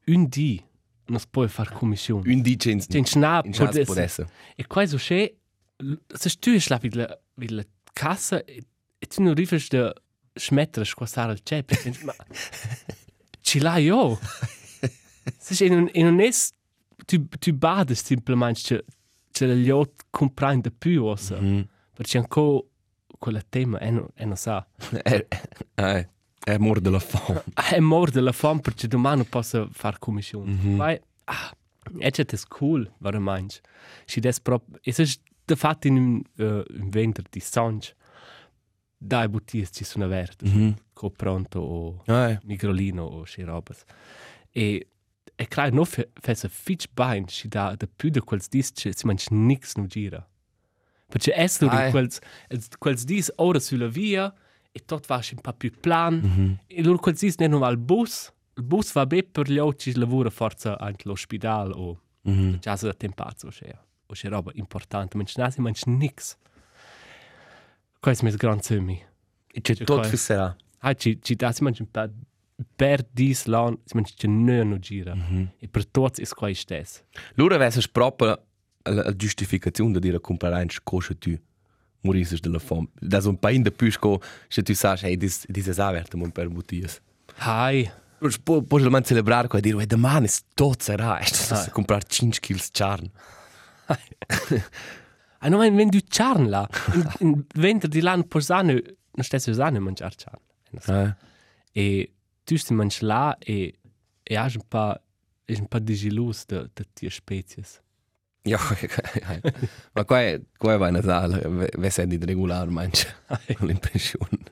un 0.06 0.26
dì 0.28 0.62
non 1.06 1.18
si 1.18 1.26
può 1.30 1.46
fare 1.46 1.70
commissione. 1.72 2.22
Un 2.32 2.42
in 2.44 2.56
C'è 2.56 2.98
un 2.98 3.06
snap. 3.06 3.44
in 3.46 3.52
chance 3.52 3.84
può 3.84 3.94
essere. 3.94 4.28
E 4.54 4.66
questo 4.66 4.96
c'è, 4.96 5.32
se 6.06 6.30
tu 6.38 6.56
la 6.68 6.76
villa, 6.76 7.20
villa 7.34 7.64
cassa 7.92 8.44
e, 8.44 8.64
e 8.98 9.06
tu 9.06 9.22
non 9.22 9.34
riesci 9.34 9.76
a 9.76 9.92
smettere 10.34 10.84
di 10.84 10.90
squassare 10.90 11.32
il 11.32 11.40
ceppo, 11.42 11.74
ma 12.04 12.14
ci 13.40 13.58
l'hai 13.60 13.84
io. 13.84 14.18
Se 15.38 15.68
non, 15.68 15.88
e 15.92 16.02
non 16.02 16.20
è, 16.20 16.30
tu, 17.04 17.28
tu 17.28 17.52
badi 17.54 17.94
semplicemente 17.94 18.60
che, 18.62 18.84
che 19.30 19.56
gli 19.56 19.72
comprende 20.10 20.70
più, 20.70 21.04
ossa. 21.04 21.40
Mhm. 21.40 21.66
Perché 21.94 22.18
ancora 22.18 22.64
quel 23.18 23.44
tema 23.48 23.78
è 23.78 23.90
non, 23.90 24.06
è 24.14 24.24
non 24.24 24.36
sa. 24.36 24.66
Eh, 25.04 25.26
eh, 25.74 26.08
è 26.42 26.56
mor 26.58 26.80
della 26.80 26.98
fame. 26.98 27.42
È 27.54 27.78
morto 27.80 28.12
della 28.14 28.32
fame 28.32 28.60
perché 28.60 28.86
domani 28.88 29.16
non 29.18 29.28
posso 29.28 29.68
fare 29.72 29.98
commissione. 29.98 30.50
Mhm. 30.52 30.76
Vai, 30.76 30.98
ah, 31.24 31.54
è 31.98 32.10
già 32.10 32.24
cool, 32.48 32.90
veramente. 32.98 33.60
Si 34.06 34.20
des 34.20 34.40
proprio, 34.40 34.78
e 34.82 34.92
se 34.92 35.04
de 35.44 35.56
fatto 35.56 35.86
in 35.86 35.96
un, 35.96 36.22
uh, 36.38 36.64
un 36.80 36.88
venerdì 36.88 37.40
sange, 37.40 37.94
dai 38.96 39.28
bottiglie 39.28 39.68
ci 39.70 39.84
sono 39.84 40.04
aperte, 40.06 40.46
Mhm. 40.46 40.74
co 40.94 41.10
pronto 41.10 41.58
o 41.60 42.02
Eh, 42.06 42.38
migrolino 42.44 43.02
o 43.02 43.24
sche 43.24 43.44
robas. 43.44 43.82
E 44.50 44.88
e 45.40 45.46
clar 45.46 45.72
no 45.72 45.84
fe 45.84 46.10
fesse 46.20 46.48
fitch 46.48 46.86
bain 46.94 47.24
si 47.28 47.48
da 47.48 47.74
de 47.76 47.86
più 47.86 48.10
de 48.10 48.20
quels 48.20 48.48
dis 48.48 48.70
che 48.72 48.92
si 48.92 49.06
manch 49.06 49.30
nix 49.30 49.74
no 49.76 49.86
gira. 49.86 50.26
Perché 51.08 51.32
es 51.34 51.58
du 51.58 51.66
Ai. 51.68 51.90
quels 51.90 52.20
es- 52.48 52.68
quels 52.78 53.04
dis 53.04 53.30
ora 53.36 53.58
sulla 53.58 53.88
via 53.88 54.32
e 54.72 54.80
tot 54.84 55.06
va 55.06 55.20
un 55.32 55.40
po' 55.40 55.52
più 55.54 55.70
plan 55.80 56.14
Mhm. 56.22 56.58
e 56.68 56.82
loro 56.82 56.98
quels 56.98 57.20
dis 57.20 57.36
va 57.36 57.66
al 57.66 57.78
bus 57.78 58.30
il 58.56 58.62
bus 58.64 58.92
va 58.92 59.06
be 59.06 59.22
per 59.22 59.50
gli 59.50 59.58
altri 59.58 59.94
lavora 59.94 60.30
forza 60.30 60.78
anche 60.78 61.08
l'ospedale 61.08 61.72
o 61.74 62.00
Mhm. 62.22 62.58
casa 62.60 62.86
da 62.86 62.94
tempazzo 62.94 63.48
c'è 63.48 63.74
o 64.06 64.12
c'è 64.14 64.28
roba 64.28 64.50
importante 64.54 65.16
manch 65.16 65.36
nasi 65.36 65.60
manch 65.62 65.86
nix. 65.86 66.36
Questo 67.98 68.26
è 68.26 68.28
il 68.28 68.36
gran 68.36 68.60
semi. 68.60 69.02
E 69.52 69.60
c'è 69.60 69.74
tutto 69.74 69.94
qua. 69.94 70.04
fisserà. 70.04 70.56
Ah, 70.80 70.94
ci, 70.94 71.18
ci 71.20 71.34
dà 71.34 71.52
si 71.52 71.62
mangia 71.62 71.82
un 71.82 71.90
po' 71.90 72.08
per 72.76 73.06
dis 73.10 73.44
l'an, 73.46 73.78
si 73.84 73.94
mangia 73.96 74.12
che 74.16 74.26
non 74.26 74.68
non 74.68 74.78
gira. 74.80 75.14
E 75.58 75.68
per 75.68 75.86
tutti 75.86 76.22
è 76.22 76.26
qua 76.28 76.52
stesso. 76.54 77.00
Lura 77.34 77.54
avesse 77.56 77.80
proprio 77.90 78.28
la, 78.82 79.02
la 79.04 79.16
giustificazione 79.16 79.92
di 79.92 79.98
dire 80.00 80.20
comprare 80.20 80.62
un 80.62 80.68
scoscio 80.70 81.16
tu 81.16 81.34
morisses 82.02 82.40
della 82.40 82.58
fame. 82.58 82.88
Da 82.94 83.20
un 83.24 83.38
paio 83.38 83.60
di 83.62 83.70
più 83.72 83.90
sco, 83.90 84.20
se 84.48 84.62
tu 84.62 84.74
sai, 84.74 84.98
hey, 85.02 85.16
dis, 85.16 85.44
dis 85.48 85.66
es 85.66 85.78
averte 85.78 86.16
mon 86.16 86.30
per 86.30 86.48
bottiglias. 86.48 87.00
Hai, 87.38 87.90
Poi 88.42 88.62
poi 88.64 88.88
man 88.90 89.02
celebrar 89.02 89.46
qua 89.48 89.58
e 89.58 89.62
dire, 89.62 89.76
"Uè, 89.76 89.86
domani 89.86 90.26
è 90.26 90.30
tot 90.54 90.82
sarà, 90.82 91.18
e 91.20 91.24
sto 91.24 91.54
Ah. 91.54 91.62
a 91.62 91.70
comprare 91.70 92.04
5 92.06 92.38
kg 92.40 92.60
charn. 92.70 93.10
ah, 95.38 95.48
non 95.48 95.62
è 95.62 95.72
vendu 95.72 95.98
charn. 96.08 96.44
In, 96.94 97.08
in 97.20 97.44
venerdì 97.54 98.00
l'anno 98.00 98.24
posano, 98.24 98.72
non 98.72 99.24
stesso 99.24 99.50
usano 99.50 99.80
mangiare 99.80 100.14
charn. 100.16 101.06
Eh. 101.06 101.14
E 101.72 102.12
tu 102.50 102.56
si 102.56 102.74
mangi 102.74 103.04
là 103.04 103.36
e 103.38 103.78
e 104.24 104.36
hai 104.36 104.52
un 104.56 104.66
po' 104.66 105.00
è 105.44 105.56
un 105.58 105.66
po' 105.68 105.78
disilus 105.78 106.46
de 106.46 106.68
de 106.74 106.84
tie 106.92 107.10
spezies. 107.10 107.80
Ja, 108.42 108.58
ma 109.92 110.04
qua 110.04 110.20
è, 110.20 110.40
qua 110.56 110.74
è 110.74 110.78
vai 110.78 110.90
Natale, 110.90 111.68
ve 111.76 111.90
se 111.90 112.06
di 112.06 112.18
regolare 112.18 112.70
mangia 112.70 113.14
l'impressione. 113.58 114.38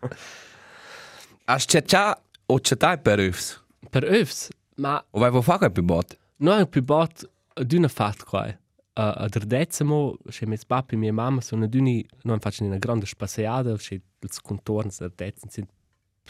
Has 1.44 1.64
cercato 1.66 2.22
o 2.46 2.58
cercai 2.60 2.98
per 2.98 3.20
ufs? 3.20 3.62
Per 3.90 4.04
övs, 4.04 4.48
ma 4.76 5.04
O 5.10 5.20
vai 5.20 5.30
vo 5.30 5.42
fa 5.42 5.58
quel 5.58 5.70
più 5.70 5.82
bot? 5.84 6.18
abbiamo 6.40 6.66
più 6.66 6.82
bot 6.82 7.30
d'una 7.54 7.88
fat 7.88 8.24
qua. 8.24 8.46
Uh, 8.48 9.12
a 9.24 9.28
Derdezemo, 9.28 10.16
se 10.30 10.46
mes 10.46 10.64
papi 10.64 10.94
e 10.94 10.98
mia 10.98 11.12
mamma 11.12 11.40
sono 11.42 11.68
d'uni, 11.68 12.04
noi 12.22 12.38
facciamo 12.40 12.70
una 12.70 12.78
grande 12.78 13.06
spasseada, 13.06 13.76
se 13.76 14.00
ils 14.20 14.40
contorns 14.40 14.98
der 14.98 15.12
Detzen 15.14 15.50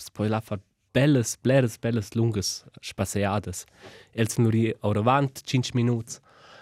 sind, 0.03 0.13
poi 0.13 0.29
là 0.29 0.41
far 0.41 0.61
belles, 0.93 1.37
bleres, 1.43 1.77
belles, 1.79 2.15
lungas 2.15 2.65
spasseadas. 2.81 3.65
Els 4.13 4.33
sono 4.33 4.49
lì 4.49 4.75
ora 4.81 5.01
avant, 5.01 5.41
5 5.43 5.73
minuti, 5.75 6.19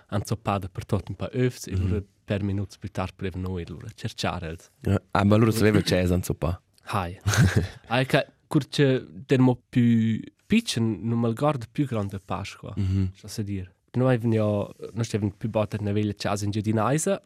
hanno 0.08 0.24
zoppada 0.24 0.68
per 0.68 0.84
tot 0.84 1.08
un 1.08 1.14
pa 1.14 1.28
övs, 1.32 1.66
e 1.66 1.76
loro 1.76 2.04
per 2.24 2.42
minuti 2.42 2.78
più 2.78 2.88
tardi 2.90 3.12
per 3.16 3.36
noi, 3.36 3.66
loro 3.66 3.88
cercare 3.94 4.48
els. 4.48 4.70
Ah, 5.12 5.24
ma 5.24 5.36
loro 5.36 5.50
sapeva 5.50 5.80
c'è 5.80 6.06
san 6.06 6.22
so 6.22 6.34
pa. 6.34 6.60
Hai. 6.86 7.18
Hai 7.88 8.06
che 8.06 8.26
curce 8.46 9.06
dermo 9.08 9.62
più 9.68 10.20
piccin, 10.46 11.00
non 11.02 11.20
mal 11.20 11.34
guarda 11.34 11.66
più 11.70 11.86
grande 11.86 12.18
Pasqua. 12.18 12.72
Mhm. 12.76 13.12
So 13.14 13.28
se 13.28 13.42
dir. 13.42 13.72
Noi 13.92 14.14
avevamo 14.14 14.72
noi 14.92 15.04
stavamo 15.04 15.32
più 15.36 15.48
botte 15.48 15.78
nella 15.78 15.92
veglia 15.92 16.14
casa 16.16 16.44
in 16.44 16.50
giardinaisa 16.50 17.22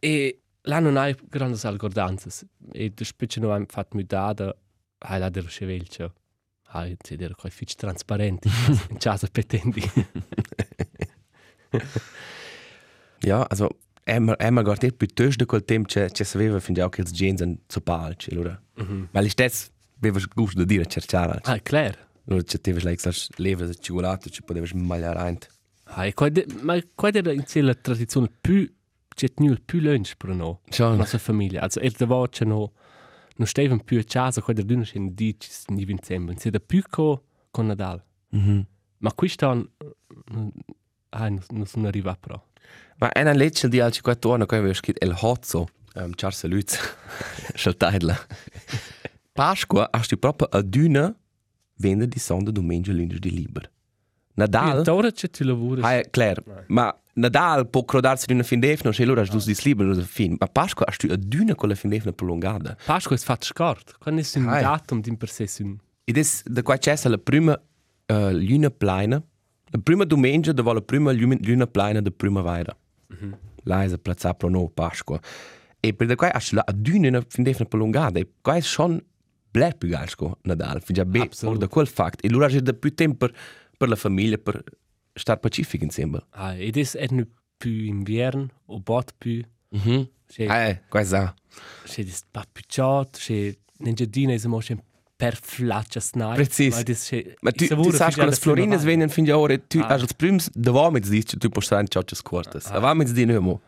e 0.00 0.40
là 0.62 0.80
non 0.80 0.96
hai 0.96 1.14
grandi 1.28 1.58
algordanzas. 1.64 2.44
E 2.72 2.90
da 2.90 3.04
specie 3.04 3.40
noi 3.40 3.50
abbiamo 3.50 3.70
fatto 3.70 3.96
mudada, 3.96 4.56
hai 5.08 5.18
là 5.18 5.28
dello 5.30 5.48
scevelcio. 5.48 6.12
Hai, 6.68 6.96
si 7.00 7.16
dire, 7.16 7.34
coi 7.34 7.50
fitch 7.50 7.74
trasparenti 7.74 8.48
in 8.90 8.98
casa 8.98 9.28
petendi. 9.28 9.82
Ja, 13.20 13.46
also 13.48 13.68
Emma 14.04 14.36
Emma 14.38 14.62
guarda 14.62 14.88
più 14.90 15.06
tös 15.08 15.36
de 15.36 15.46
quel 15.46 15.64
tempo 15.64 15.88
c'è 15.88 16.10
c'è 16.10 16.24
sapeva 16.24 16.60
fin 16.60 16.74
già 16.74 16.88
che 16.88 17.00
els 17.00 17.12
gens 17.12 17.40
an 17.40 17.58
so 17.66 17.80
palci 17.80 18.30
allora. 18.30 18.60
Mhm. 18.76 19.08
Ma 19.10 19.20
li 19.20 19.28
stess 19.28 19.70
aveva 19.98 20.20
gusto 20.34 20.58
di 20.58 20.66
dire 20.66 20.86
cercare. 20.86 21.40
Ah, 21.42 21.58
claro. 21.60 21.98
Allora 22.28 22.42
c'è 22.44 22.60
teves 22.60 22.84
like 22.84 23.00
sas 23.00 23.28
leve 23.36 23.66
de 23.66 23.74
cioccolato, 23.74 24.28
ci 24.28 24.42
poteves 24.42 24.72
magliare 24.72 25.18
rein. 25.18 25.38
Ah, 25.84 26.06
e 26.06 26.14
qua 26.14 26.28
de, 26.28 26.46
ma 26.60 26.78
qua 26.94 27.10
era 27.10 27.32
in 27.32 27.46
sé 27.46 27.62
la 27.62 27.74
tradizione 27.74 28.30
più 28.40 28.70
c'è 29.08 29.28
più 29.64 29.80
lunch 29.80 30.14
per 30.16 30.30
noi. 30.30 30.58
Schon. 30.70 30.96
nostra 30.96 31.18
famiglia. 31.18 31.62
Also, 31.62 31.80
er 31.80 31.92
da 31.92 32.06
voce 32.06 32.44
no, 32.44 32.72
non 33.36 33.46
stavano 33.46 33.82
più 33.82 33.98
a 33.98 34.04
casa, 34.04 34.40
quando 34.40 34.62
erano 34.62 34.86
in 34.94 35.14
dici, 35.14 35.50
in 35.68 35.76
dicembre. 35.76 36.36
Si 36.38 36.50
da 36.50 36.60
più 36.60 36.82
co 36.88 37.24
con 37.50 37.66
Nadal. 37.66 38.02
Mhm. 38.30 38.66
Ma 38.98 39.12
quest'anno, 39.12 39.68
ah, 41.10 41.28
non, 41.28 41.42
non 41.50 41.66
sono 41.66 41.86
arrivato 41.86 42.18
però. 42.20 42.44
Ma 42.98 43.12
è 43.12 43.20
una 43.20 43.32
legge 43.32 43.68
di 43.68 43.80
alci 43.80 44.00
quattro 44.00 44.32
anni 44.32 44.46
che 44.46 44.56
aveva 44.56 44.72
scritto 44.72 45.04
El 45.04 45.14
Hozzo, 45.18 45.68
um, 45.94 46.12
Charles 46.14 46.44
Lutz, 46.46 46.78
Schalteidla. 47.54 48.26
Pasqua 49.32 49.90
du 50.08 50.18
proprio 50.18 50.48
a 50.48 50.62
duna 50.62 51.14
venerdì, 51.76 52.18
sonda, 52.18 52.50
domenica, 52.50 52.92
lunedì 52.92 53.30
liber. 53.30 53.70
Nadal, 54.36 54.84
E 54.86 54.90
ora 54.90 55.10
c'è 55.10 55.28
tu 55.30 55.44
lavori. 55.44 55.80
ah, 55.82 55.98
è 55.98 56.08
chiaro, 56.10 56.42
ma 56.68 56.94
Nadal 57.14 57.68
può 57.68 57.84
crodarsi 57.84 58.26
di 58.26 58.34
una 58.34 58.42
fin 58.42 58.60
d'efna, 58.60 58.90
e 58.90 59.02
allora 59.02 59.22
hast 59.22 59.32
du 59.32 59.38
dis 59.38 59.64
liber 59.64 59.86
oder 59.86 60.04
fin. 60.04 60.36
Ma 60.38 60.46
Pasqua 60.46 60.84
hast 60.86 61.04
du 61.04 61.12
a 61.12 61.16
duna 61.16 61.54
con 61.54 61.68
la 61.70 61.74
fin 61.74 61.88
d'efna 61.90 62.12
prolungata. 62.12 62.76
Pasqua 62.84 63.16
è 63.16 63.18
fatto 63.18 63.46
scort. 63.46 63.96
Quando 63.98 64.20
è 64.20 64.38
un 64.38 64.48
Hai. 64.48 64.62
datum 64.62 65.00
di 65.00 65.16
per 65.16 65.30
sé 65.30 65.46
un... 65.62 65.78
Ed 66.04 66.18
è 66.18 66.22
da 66.44 66.62
qua 66.62 66.76
c'è 66.76 66.96
la 67.08 67.18
prima 67.18 67.52
uh, 67.52 68.30
luna 68.30 68.70
plena, 68.70 69.16
la 69.70 69.80
prima 69.82 70.04
domenica 70.04 70.52
dove 70.52 70.72
la 70.74 70.82
prima 70.82 71.10
luna, 71.12 71.66
plena 71.66 72.00
da 72.02 72.10
primavera. 72.10 72.76
Mm 73.12 73.16
-hmm. 73.30 73.34
Là 73.64 73.82
è 73.84 73.98
piazza 73.98 74.34
pro 74.34 74.48
no 74.50 74.68
Pasqua. 74.68 75.18
E 75.80 75.94
per 75.94 76.06
da 76.06 76.14
qua 76.14 76.30
du 76.30 76.54
la 76.54 76.62
aduna 76.66 77.08
una 77.08 77.24
fin 77.26 77.42
d'efna 77.44 77.64
prolungata. 77.64 78.18
E 78.18 78.28
qua 78.42 78.56
è 78.56 78.60
schon 78.60 79.02
bler 79.50 79.74
più 79.76 79.88
galsco 79.88 80.38
Nadal. 80.42 80.82
Fin 80.82 80.94
già 80.94 81.04
be, 81.04 81.30
da 81.56 81.66
quel 81.68 81.86
fact. 81.86 82.24
E 82.24 82.28
allora 82.28 82.48
c'è 82.48 82.60
da 82.60 82.74
più 82.74 82.92
tempo 82.94 83.26
per, 83.26 83.34
per 83.76 83.88
la 83.88 83.96
famiglia, 83.96 84.38
per 84.38 84.62
star 85.14 85.38
pacific 85.38 85.82
insieme. 85.82 86.24
Ah, 86.30 86.54
ed 86.54 86.76
è 86.76 87.06
non 87.10 87.26
più 87.56 87.70
inverno, 87.84 88.48
o 88.66 88.80
bot 88.80 89.14
più. 89.16 89.42
Mm 89.76 89.80
-hmm. 89.80 90.08
Eh, 90.36 90.82
qua 90.88 91.00
è 91.00 91.04
ça. 91.04 91.34
c'è 91.84 92.02
di 92.04 92.12
pappucciot, 92.30 93.16
c'è 93.18 93.56
nel 93.78 93.94
giardino 93.94 94.32
è 94.32 94.46
mo 94.46 94.58
c'è 94.58 94.76
per 95.16 95.38
flaccia 95.40 96.00
snai. 96.00 96.34
Precis. 96.34 96.74
Ma 97.40 97.50
tu, 97.52 97.66
tu 97.66 97.90
sai 97.90 98.12
che 98.12 98.24
le 98.24 98.30
da 98.30 98.36
primavera. 98.76 98.82
vengono 98.82 99.10
fin 99.10 99.24
già 99.24 99.38
ora, 99.38 99.56
tu 99.58 99.78
Ah. 99.78 99.86
hai 99.86 100.00
als 100.00 100.12
prims 100.14 100.50
davamo 100.52 100.90
mi 100.90 101.00
dici 101.00 101.36
tu 101.38 101.48
puoi 101.48 101.64
stare 101.64 101.80
in 101.82 101.88
ciocce 101.88 102.14
scortas. 102.14 102.66
Avamo 102.66 103.02
di 103.04 103.24
nuovo. 103.24 103.62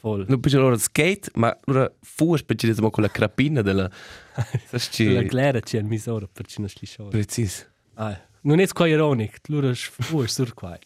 Voll. 0.00 0.26
Non 0.28 0.38
per 0.38 0.52
loro 0.54 0.76
skate, 0.76 1.30
ma 1.34 1.56
loro 1.64 1.96
fuas 2.02 2.44
per 2.44 2.56
ci 2.56 2.72
con 2.90 3.02
la 3.02 3.10
crapina 3.10 3.62
della 3.62 3.90
La 4.36 4.46
Sasci. 4.66 5.12
glera 5.26 5.58
c'è 5.60 5.78
il 5.78 5.84
misura 5.86 6.28
per 6.32 6.46
ci 6.46 6.60
non 6.60 6.68
schlisciore. 6.68 7.10
Precis. 7.10 7.68
Ah, 7.94 8.16
non 8.42 8.60
è 8.60 8.66
qua 8.68 8.86
ironic, 8.86 9.40
lura 9.48 9.72
fu 9.74 10.24
sur 10.26 10.54
qua. 10.54 10.78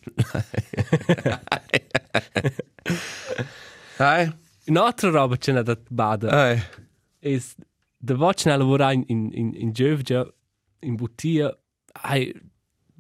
Hai. 3.99 4.32
Un'altra 4.66 5.11
roba 5.11 5.37
c'è 5.37 5.52
da 5.62 5.78
bada 5.88 6.30
Ai. 6.30 6.62
è 7.18 7.40
da 7.97 8.14
voce 8.14 8.50
a 8.50 8.56
lavorare 8.56 8.94
in 8.94 9.04
in 9.09 9.30
in, 9.32 9.54
in 9.54 9.73
Giovgia 9.73 10.26
in 10.80 10.94
bottiglia 10.94 11.56
hai 12.02 12.32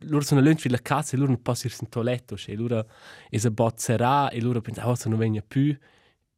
loro 0.06 0.24
sono 0.24 0.40
lunch 0.40 0.66
la 0.68 0.78
casa 0.80 1.14
e 1.14 1.16
loro 1.16 1.30
non 1.30 1.42
possono 1.42 1.72
in 1.80 1.88
toiletto 1.88 2.36
e 2.46 2.56
loro 2.56 2.86
è 3.28 3.38
a 3.40 3.50
bozzerà 3.50 4.30
e 4.30 4.40
loro 4.40 4.60
pensano 4.60 4.90
oh, 4.90 4.94
se 4.94 5.08
non 5.08 5.18
vengono 5.18 5.44
più 5.46 5.76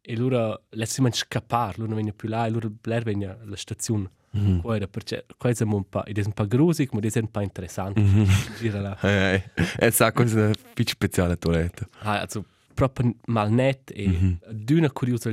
e 0.01 0.17
loro 0.17 0.65
lasciano 0.71 1.11
scappare 1.13 1.75
loro 1.77 1.89
non 1.89 1.97
vengono 1.97 2.17
più 2.17 2.29
là 2.29 2.47
e 2.47 2.51
loro 2.51 2.71
bler 2.71 3.03
vengono 3.03 3.39
alla 3.41 3.57
stazione 3.57 4.11
Mhm. 4.37 4.61
Guarda, 4.63 4.89
perché 4.89 5.27
questo 5.37 5.65
è 5.65 5.67
un 5.67 5.89
po', 5.89 6.05
ed 6.05 6.19
è 6.19 6.23
un 6.25 6.33
po' 6.33 6.47
grusig, 6.47 6.89
ma 6.93 7.01
è 7.21 7.23
un 7.23 7.31
po' 7.31 7.41
interessante. 7.41 8.01
Mhm. 8.01 8.27
Gira 8.59 8.81
là. 8.81 8.97
Ai. 9.01 9.13
ai. 9.35 9.43
E 9.79 9.91
sa 9.93 10.11
cosa 10.13 10.47
una 10.47 10.53
più 10.75 10.85
speciale 10.87 11.37
toiletta. 11.39 11.89
Ah, 12.01 12.21
also 12.21 12.45
proprio 12.75 13.15
mal 13.27 13.51
net 13.53 13.93
e 13.95 14.09
Mhm. 14.09 14.39
d'una 14.51 14.91
curiosità 14.91 15.31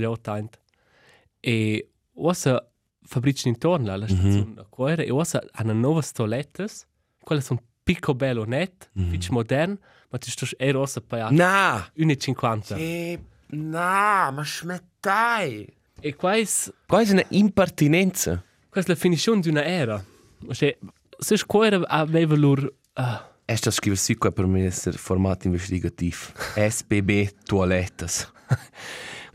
e 1.40 1.90
ossa 2.16 2.64
fabbrici 3.04 3.48
intorno 3.48 3.92
alla 3.92 4.08
stazione 4.08 4.54
a 4.58 4.66
cuore 4.70 5.06
e 5.06 5.12
ossa 5.12 5.44
hanno 5.54 5.74
nuove 5.74 6.02
toilettes 6.14 6.86
quelle 7.24 7.42
sono 7.42 7.60
picco 7.84 8.14
bello 8.14 8.44
net 8.46 8.92
mm 8.98 9.10
modern 9.32 9.76
ma 10.10 10.18
ti 10.20 10.30
sto 10.30 10.46
e 10.58 10.72
rossa 10.72 11.02
a 11.22 11.30
Na. 11.32 11.92
1,50 11.98 12.76
E 12.78 13.20
na, 13.48 14.30
ma 14.32 14.44
smettai. 14.46 15.68
e 16.00 16.16
quais 16.16 16.72
Qua 16.86 17.02
è 17.02 17.12
una 17.12 17.26
impertinenza. 17.30 18.44
Questa 18.72 18.94
è 18.94 18.96
la 18.96 19.02
finition 19.02 19.42
di 19.42 19.50
una 19.50 19.66
era. 19.66 20.04
Cioè 20.50 20.78
se 21.18 21.46
cuore 21.46 21.82
aveva 21.86 22.36
loro 22.36 22.74
ah, 22.94 23.30
Esta 23.44 23.70
scrive 23.70 23.98
sì 23.98 24.16
qua 24.16 24.32
per 24.32 24.46
me 24.46 24.66
essere 24.66 24.98
formato 24.98 25.48
investigativo. 25.48 26.32
SBB 26.56 27.44
toilettas. 27.44 28.32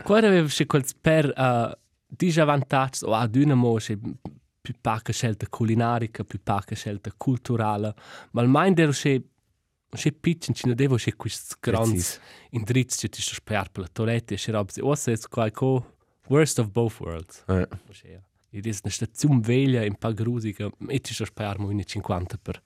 cuore 0.03 0.25
aveva 0.27 0.49
se 0.49 0.65
quel 0.65 0.83
per 0.99 1.31
uh, 1.37 1.71
disavantaggi 2.07 3.05
o 3.05 3.13
ad 3.13 3.35
una 3.35 3.53
mo 3.53 3.77
se 3.77 3.99
più 4.59 4.73
poca 4.81 5.13
scelta 5.13 5.47
culinaria 5.47 6.09
più 6.09 6.39
poca 6.41 6.73
scelta 6.73 7.11
culturale. 7.15 7.93
Ma 8.31 8.41
al 8.41 8.47
mind 8.49 8.79
ero 8.79 8.91
se 8.91 9.23
se 9.89 10.11
piccin 10.11 10.53
ci 10.53 10.65
non 10.65 10.75
devo 10.75 10.97
se 10.97 11.15
questi 11.15 11.55
grandi 11.61 12.03
indirizzi 12.49 13.07
che 13.07 13.09
ti 13.09 13.21
sto 13.21 13.35
spiegare 13.35 13.69
per 13.71 13.83
la 13.83 13.89
toilette 13.89 14.33
e 14.33 14.37
se 14.37 14.51
roba 14.51 14.69
se 14.69 14.81
ossa 14.81 15.11
è 15.11 15.17
qua 15.29 15.49
co 15.51 15.95
worst 16.27 16.59
of 16.59 16.71
both 16.71 16.99
worlds. 16.99 17.43
Eh. 17.47 17.67
Ossia, 18.57 18.59
Ed 18.59 18.65
è 18.65 18.79
una 18.83 18.91
stazione 18.93 19.39
veglia 19.41 19.81
un 19.83 19.95
po' 19.97 20.13
grusica 20.13 20.69
e 20.87 20.99
ti 20.99 21.13
sto 21.13 21.25
spiegare 21.25 21.59
mo 21.59 21.71
1,50 21.71 22.23
per 22.41 22.61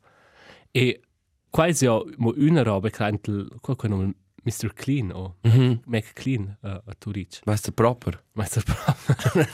e 0.71 1.01
quasi 1.49 1.85
ho 1.85 2.05
mo 2.17 2.33
una 2.37 2.63
roba 2.63 2.89
che 2.89 3.05
è 3.05 3.17
qualche 3.59 3.87
nome 3.87 4.13
Mr. 4.43 4.73
Clean 4.73 5.11
o 5.11 5.37
Mhm. 5.41 5.81
Mac 5.85 6.13
Clean 6.13 6.57
uh, 6.61 6.67
a 6.67 6.93
Turic 6.97 7.41
Ma 7.45 7.53
è 7.53 7.71
proper. 7.73 8.23
Ma 8.33 8.45
è 8.45 8.63
proprio 8.63 9.45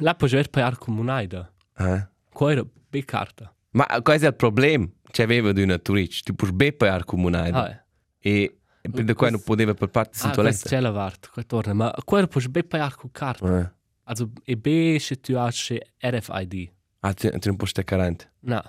là 0.00 0.14
puoi 0.14 0.28
giocare 0.30 0.48
per 0.48 0.78
comunale 0.78 1.52
Eh. 1.78 2.08
qua 2.32 2.50
era 2.52 2.64
be 2.90 3.04
carta 3.04 3.54
Ma 3.70 3.86
questo 4.02 4.26
è 4.26 4.28
il 4.28 4.34
problema. 4.36 4.86
C'aveva 5.10 5.52
di 5.52 5.62
una 5.62 5.78
turic. 5.78 6.22
Tu 6.22 6.34
puoi 6.34 6.52
beppe 6.52 6.88
al 6.88 7.04
comunale. 7.04 7.50
ah, 7.50 7.70
eh. 7.70 7.80
E 8.18 8.58
per 8.90 9.04
da 9.04 9.14
qua 9.14 9.30
non 9.30 9.42
poteva 9.42 9.72
per 9.74 9.88
parte 9.88 10.18
ah 10.22 10.28
di 10.30 10.34
questo 10.34 10.42
toiletta. 10.42 10.68
c'è 10.68 10.80
la 10.80 10.90
vart 10.90 11.30
qua 11.30 11.42
torna 11.44 11.72
ma 11.72 11.94
qua 12.04 12.26
puoi 12.26 12.48
be 12.48 12.64
per 12.64 12.94
con 12.96 13.10
carta 13.12 13.60
Eh. 13.60 13.72
Also 14.04 14.30
e 14.44 14.56
be 14.56 14.98
se 15.00 15.20
tu 15.20 15.34
hai 15.34 15.50
RFID 15.98 16.70
Ah, 17.04 17.14
tu, 17.14 17.28
tu 17.30 17.48
non 17.48 17.56
puoi 17.56 17.68
stare 17.68 17.86
carente. 17.86 18.30
no 18.40 18.62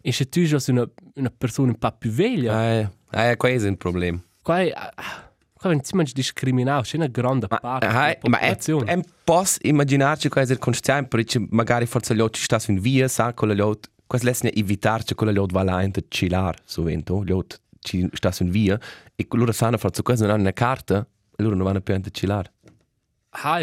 e 0.00 0.10
se 0.12 0.28
tu 0.28 0.44
sei 0.44 0.74
una, 0.74 0.88
una 1.14 1.32
persona 1.36 1.68
un 1.70 1.78
po' 1.78 1.92
più 1.92 2.10
veglia 2.10 2.72
Eh. 2.72 2.88
Eh, 3.12 3.36
questo 3.36 3.66
è 3.68 3.70
il 3.70 3.76
problema. 3.76 4.20
qua 4.42 4.60
è 4.60 4.72
ah, 4.74 5.30
qua 5.54 5.70
non 5.70 5.82
si 5.84 5.94
mangia 5.94 6.12
discriminato 6.14 6.82
c'è 6.82 6.96
una 6.96 7.06
grande 7.06 7.46
parte 7.46 7.86
Eh, 7.86 7.88
della 7.88 7.98
ma 8.00 8.08
è, 8.10 8.16
popolazione 8.18 8.92
è 8.92 9.00
posso 9.22 9.58
immaginarci 9.62 10.28
questo 10.28 10.52
è 10.52 10.56
il 10.56 10.60
consciente, 10.60 11.08
perché 11.08 11.44
magari 11.50 11.86
forse 11.86 12.14
gli 12.16 12.20
altri 12.20 12.40
stanno 12.42 12.62
in 12.68 12.80
via, 12.80 13.06
sa, 13.06 13.32
con 13.32 13.50
gli 13.50 13.60
altri, 13.60 13.90
questo 14.06 14.26
lesne 14.26 14.52
evitarci, 14.52 15.14
con 15.14 15.28
gli 15.28 15.38
altri 15.38 15.54
va 15.54 15.62
là 15.62 15.82
in 15.82 15.92
chillare, 16.08 16.58
sovente, 16.64 17.12
gli 17.24 17.30
altri 17.32 17.58
ci 17.78 18.08
stanno 18.12 18.34
in 18.40 18.50
via, 18.50 18.80
e 19.14 19.26
loro 19.30 19.52
sanno 19.52 19.78
forse 19.78 20.02
questo 20.02 20.24
non 20.24 20.32
hanno 20.34 20.42
una 20.42 20.52
carta, 20.52 21.06
e 21.36 21.42
loro 21.42 21.54
non 21.54 21.64
vanno 21.64 21.80
più 21.80 21.94
in 21.94 22.02
chillare. 22.10 22.52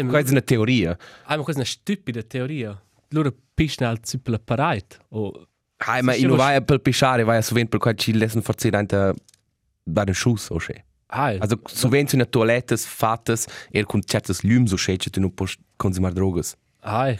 Ma, 0.02 0.10
Questa 0.10 0.28
è 0.28 0.32
una 0.32 0.40
teoria. 0.42 0.96
ah, 1.24 1.36
ma 1.36 1.42
questa 1.42 1.62
è 1.62 1.64
una 1.64 1.64
stupida 1.64 2.22
teoria 2.22 2.80
loro 3.12 3.34
piscina 3.54 3.88
al 3.88 3.98
super 4.02 4.38
parait 4.40 4.98
o 5.10 5.46
Hai, 5.82 6.02
ma 6.02 6.12
Sì, 6.12 6.20
io 6.22 6.28
non 6.28 6.36
ma- 6.36 6.44
vai 6.44 6.62
per 6.62 6.78
pisciare, 6.80 7.24
vai 7.24 7.38
a 7.38 7.42
sovente 7.42 7.70
per 7.70 7.78
qua 7.80 7.94
ci 7.94 8.12
lassen 8.16 8.42
forse 8.42 8.68
da 8.70 8.82
da 9.82 10.04
den 10.04 10.14
Schuss 10.14 10.50
o 10.50 10.56
che. 10.58 10.84
ah 11.06 11.34
Also 11.38 11.60
sovente 11.66 12.14
in 12.16 12.26
toilettes 12.28 12.84
fattes 12.84 13.46
er 13.72 13.84
con 13.86 14.00
certes 14.04 14.42
lums 14.42 14.72
o 14.72 14.76
che 14.76 14.96
tu 15.10 15.20
non 15.20 15.32
puoi 15.34 15.48
consumare 15.76 16.14
drogas. 16.14 16.54
ah 16.80 17.16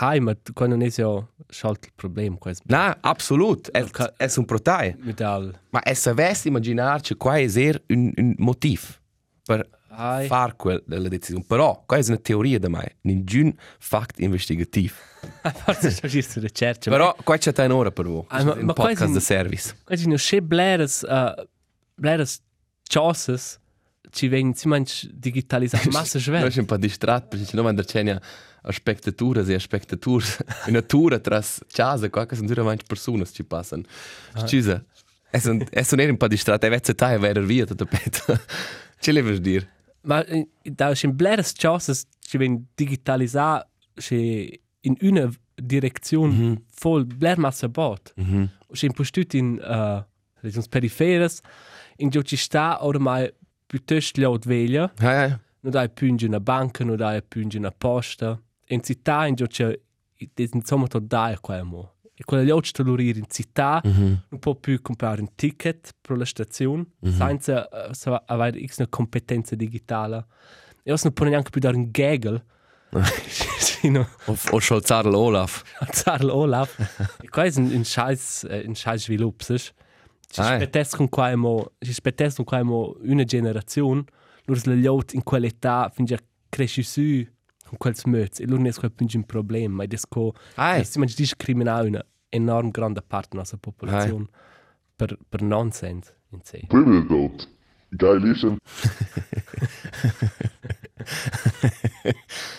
ah 0.00 0.20
ma 0.20 0.34
qua 0.54 0.66
non 0.68 0.82
è 0.82 0.88
ja 0.88 1.26
schalt 1.48 1.88
problem 1.96 2.38
qua 2.38 2.52
Na, 2.66 2.96
absolut. 3.02 3.68
Es, 3.74 3.90
es 4.18 4.36
un 4.36 4.44
protai. 4.44 4.94
mit 5.00 5.20
al 5.20 5.52
Ma 5.70 5.80
es 5.84 5.98
savesse 6.00 6.48
immaginar 6.48 7.00
che 7.02 7.16
qua 7.16 7.36
è 7.38 7.46
er 7.58 7.82
un, 7.88 8.12
un 8.16 8.34
motiv 8.38 9.00
per 9.44 9.68
ah 9.96 10.22
far 10.26 10.56
quel 10.56 10.82
della 10.86 11.08
decisione. 11.08 11.44
Però, 11.46 11.82
qua 11.86 11.96
è 11.96 12.04
una 12.06 12.16
teoria 12.18 12.58
da 12.58 12.68
mai, 12.68 12.88
ningun 13.02 13.54
fact 13.78 14.20
investigativ. 14.20 14.94
forse 15.64 15.90
sto 15.90 16.06
giusto 16.06 16.38
ricerca 16.38 16.88
Però 16.90 17.14
qua 17.24 17.36
c'è 17.36 17.52
un'ora 17.64 17.90
per 17.90 18.06
voi. 18.06 18.24
Ah, 18.28 18.44
ma- 18.44 18.52
un 18.52 18.64
ma 18.64 18.72
podcast 18.72 19.08
in- 19.08 19.14
de 19.14 19.20
service. 19.20 19.76
qua 19.84 19.96
ci 19.96 20.06
no 20.06 20.16
sche 20.16 20.40
bleres 20.40 21.04
uh, 21.08 21.34
bleres 21.94 22.40
chosses 22.88 23.58
ci 24.10 24.28
ven 24.28 24.54
si 24.54 24.68
manch 24.68 25.06
digitalizzare 25.10 25.88
massa 25.90 26.18
Noi 26.18 26.22
schwer 26.22 26.52
siamo 26.52 26.60
un 26.60 26.66
po' 26.66 26.76
distratti 26.76 27.36
perché 27.36 27.56
non 27.56 27.64
vanno 27.64 27.80
a 27.80 28.20
a 28.68 28.72
spectature 28.72 29.44
e 29.46 29.54
a 29.54 29.58
spectature 29.58 30.24
in 30.66 30.72
natura 30.74 31.18
tras 31.18 31.60
casa 31.70 32.08
qua 32.10 32.26
che 32.26 32.34
sono 32.34 32.46
due 32.48 32.60
avanti 32.60 32.84
persone 32.86 33.24
ci 33.26 33.44
passano. 33.44 33.82
Scusa. 34.34 34.82
E 35.30 35.40
sono 35.40 36.02
e 36.02 36.08
un 36.08 36.16
po' 36.16 36.28
distratti 36.28 36.66
e 36.66 36.68
vezza 36.68 36.94
tai 36.94 37.14
a 37.14 37.18
vedere 37.18 37.44
via 37.44 37.66
tutto 37.66 37.84
petto. 37.84 38.40
Ce 38.98 39.12
le 39.12 39.22
vuoi 39.22 39.40
dire? 39.40 39.74
Ma 40.06 40.24
eh, 40.24 40.46
da 40.62 40.94
schon 40.94 41.14
bleres 41.16 41.52
chosses 41.60 42.06
ci 42.20 42.38
ven 42.38 42.66
digitalizzare 42.74 43.66
che 43.94 44.60
in 44.80 44.96
una 45.02 45.28
direzione 45.54 46.62
voll 46.80 47.04
bler 47.06 47.38
massa 47.38 47.68
bot 47.68 48.12
Mhm. 48.16 48.48
schon 48.72 48.92
postut 48.92 49.34
in 49.34 49.58
uh, 49.62 50.02
regions 50.42 50.68
periferes. 50.68 51.40
In 51.98 52.10
gio 52.10 52.22
ci 52.22 52.36
sta 52.36 52.84
ormai 52.84 53.32
piuttosto 53.66 54.20
laut 54.20 54.44
veglia 54.46 54.92
Ja, 55.00 55.12
ja. 55.26 55.40
non 55.60 55.72
dai 55.72 55.90
in 56.00 56.16
una 56.22 56.40
banca 56.40 56.84
non 56.84 56.96
dai 56.96 57.20
in 57.34 57.50
una 57.56 57.70
posta 57.70 58.40
in 58.68 58.82
città 58.82 59.26
in 59.26 59.34
gio 59.34 59.46
c'è 59.46 59.78
insomma 60.36 60.86
tot 60.86 61.02
dai 61.02 61.36
qua 61.40 61.62
mo 61.62 61.94
e 62.18 62.24
quella 62.24 62.42
gli 62.42 62.50
occhi 62.50 62.70
lurir 62.82 63.16
in 63.18 63.26
città 63.28 63.80
Mhm. 63.84 64.22
non 64.30 64.40
può 64.40 64.54
più 64.54 64.80
comprare 64.80 65.20
un 65.20 65.28
ticket 65.34 65.94
per 66.00 66.16
la 66.16 66.24
stazione 66.24 66.86
senza 67.02 67.68
uh, 67.70 68.22
avere 68.26 68.64
x 68.66 68.78
una 68.78 68.88
competenza 68.88 69.54
digitale 69.54 70.26
e 70.82 70.94
non 71.02 71.12
può 71.12 71.26
neanche 71.26 71.50
più 71.50 71.60
dare 71.60 71.76
un 71.76 71.88
gaggle 71.90 72.44
sino 73.58 74.08
O, 74.26 74.36
o 74.50 74.60
scholzare 74.60 75.10
l'Olaf. 75.10 75.62
alzare 75.80 76.24
l'Olaf 76.30 76.78
e 77.22 77.28
qua 77.28 77.44
è 77.44 77.52
un, 77.56 77.70
un 77.72 77.84
scheiß 77.84 78.46
eh, 78.48 78.64
un 78.66 78.74
scheiß 78.74 79.02
sviluppo 79.04 79.44
sai? 79.44 79.58
ci 79.58 80.40
Ah, 80.40 80.50
eh. 80.50 80.54
aspettess 80.54 80.94
con 80.96 81.08
qua 81.08 81.34
mo 81.36 81.72
ci 81.78 81.90
aspettess 81.90 82.36
con 82.36 82.44
qua 82.44 82.62
mo 82.62 82.96
una 83.02 83.24
generazione 83.24 84.04
loro 84.44 84.60
le 84.64 84.76
lot 84.76 85.12
in 85.12 85.22
quell'età 85.22 85.90
fin 85.94 86.04
già 86.04 86.18
cresci 86.48 86.82
su 86.82 87.26
con 87.66 87.76
quel 87.78 87.96
smöz 87.96 88.40
e 88.40 88.46
loro 88.46 88.62
non 88.62 88.66
è 88.66 88.72
quel 88.72 88.92
un 89.14 89.24
problema 89.24 89.82
ed 89.82 89.92
è 89.92 89.96
sco 89.96 90.34
Ah, 90.54 90.82
si 90.82 90.98
mangi 90.98 91.14
discriminare 91.16 91.88
una 91.88 92.04
enorm 92.28 92.70
grande 92.70 93.02
parte 93.02 93.28
della 93.30 93.40
nostra 93.40 93.58
popolazione 93.58 94.26
per 94.94 95.16
per 95.28 95.42
nonsense 95.42 96.16
in 96.30 96.40
sé 96.42 96.64
Privilegiert. 96.68 97.48
Geilischen. 97.90 98.56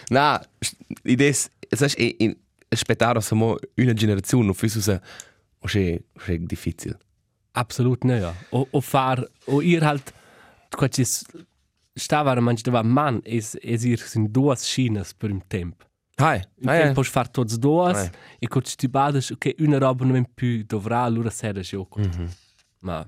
Na, 0.10 0.42
ides, 1.04 1.50
sai, 1.70 1.92
in, 1.98 2.16
in 2.18 2.38
aspettare 2.70 3.22
samo 3.22 3.58
una 3.76 3.94
generazione 3.94 4.46
non 4.46 4.54
fosse 4.54 4.82
se 4.82 5.02
o 5.60 5.68
che 5.68 6.06
o 6.14 6.20
che 6.20 6.40
difficile. 6.46 6.98
absolut 7.52 8.04
nicht 8.04 8.22
ja. 8.22 8.34
o, 8.52 8.68
o 8.72 8.82
far 8.82 9.28
o 9.48 9.62
ihr 9.62 9.84
halt 9.84 10.14
qua 10.76 10.88
stava 11.98 12.40
mangi 12.42 12.64
da 12.64 12.84
man 12.84 13.22
es 13.24 13.56
es 13.62 13.84
ihr 13.84 13.98
sind 13.98 14.30
duas 14.32 14.64
schinas 14.64 15.14
per 15.14 15.30
im 15.30 15.42
tempo 15.48 15.86
Hai, 16.20 16.42
hai. 16.66 16.82
tempo 16.82 17.04
far 17.04 17.28
tots 17.28 17.58
duas 17.58 18.10
e 18.40 18.48
co 18.48 18.62
ti 18.62 18.88
badas 18.88 19.34
che 19.38 19.56
una 19.60 19.78
roba 19.78 20.04
non 20.06 20.26
più 20.34 20.64
dovrà 20.66 21.04
allora 21.04 21.30
sera 21.30 21.62
gioco. 21.62 22.00
Mhm. 22.00 22.30
Ma 22.80 23.08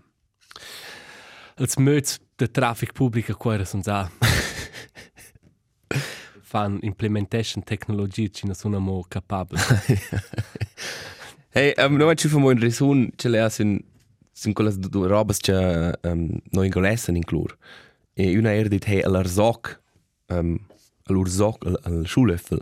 als 1.56 1.76
möts 1.78 2.20
de 2.36 2.52
traffic 2.52 2.92
pubblica 2.94 3.34
qua 3.36 3.64
sono 3.66 3.82
già 3.82 4.10
fan 6.42 6.78
implementation 6.82 7.64
technology 7.64 8.30
ci 8.30 8.46
ne 8.46 8.54
sono 8.54 8.80
mo 8.80 9.04
capabili. 9.08 9.62
Hey, 11.52 11.74
um, 11.78 11.96
noi 11.96 12.16
ci 12.16 12.28
famo 12.28 12.52
in 12.52 12.60
resun, 12.60 13.10
ce 13.16 13.28
le 13.28 13.50
sin 13.50 13.84
sin 14.32 14.54
quelle 14.54 14.72
robes 15.08 15.40
che 15.40 15.98
um, 16.04 16.40
noi 16.52 16.66
inglessen 16.68 17.16
in 17.16 17.24
clur. 17.24 17.58
E 18.20 18.38
una 18.38 18.52
era 18.54 18.68
dit 18.68 18.86
hey 18.86 19.02
all'arzoc 19.02 19.80
um, 20.28 20.60
all'urzoc 21.06 21.66
al, 21.66 21.80
al 21.84 22.04
schulöffel. 22.06 22.62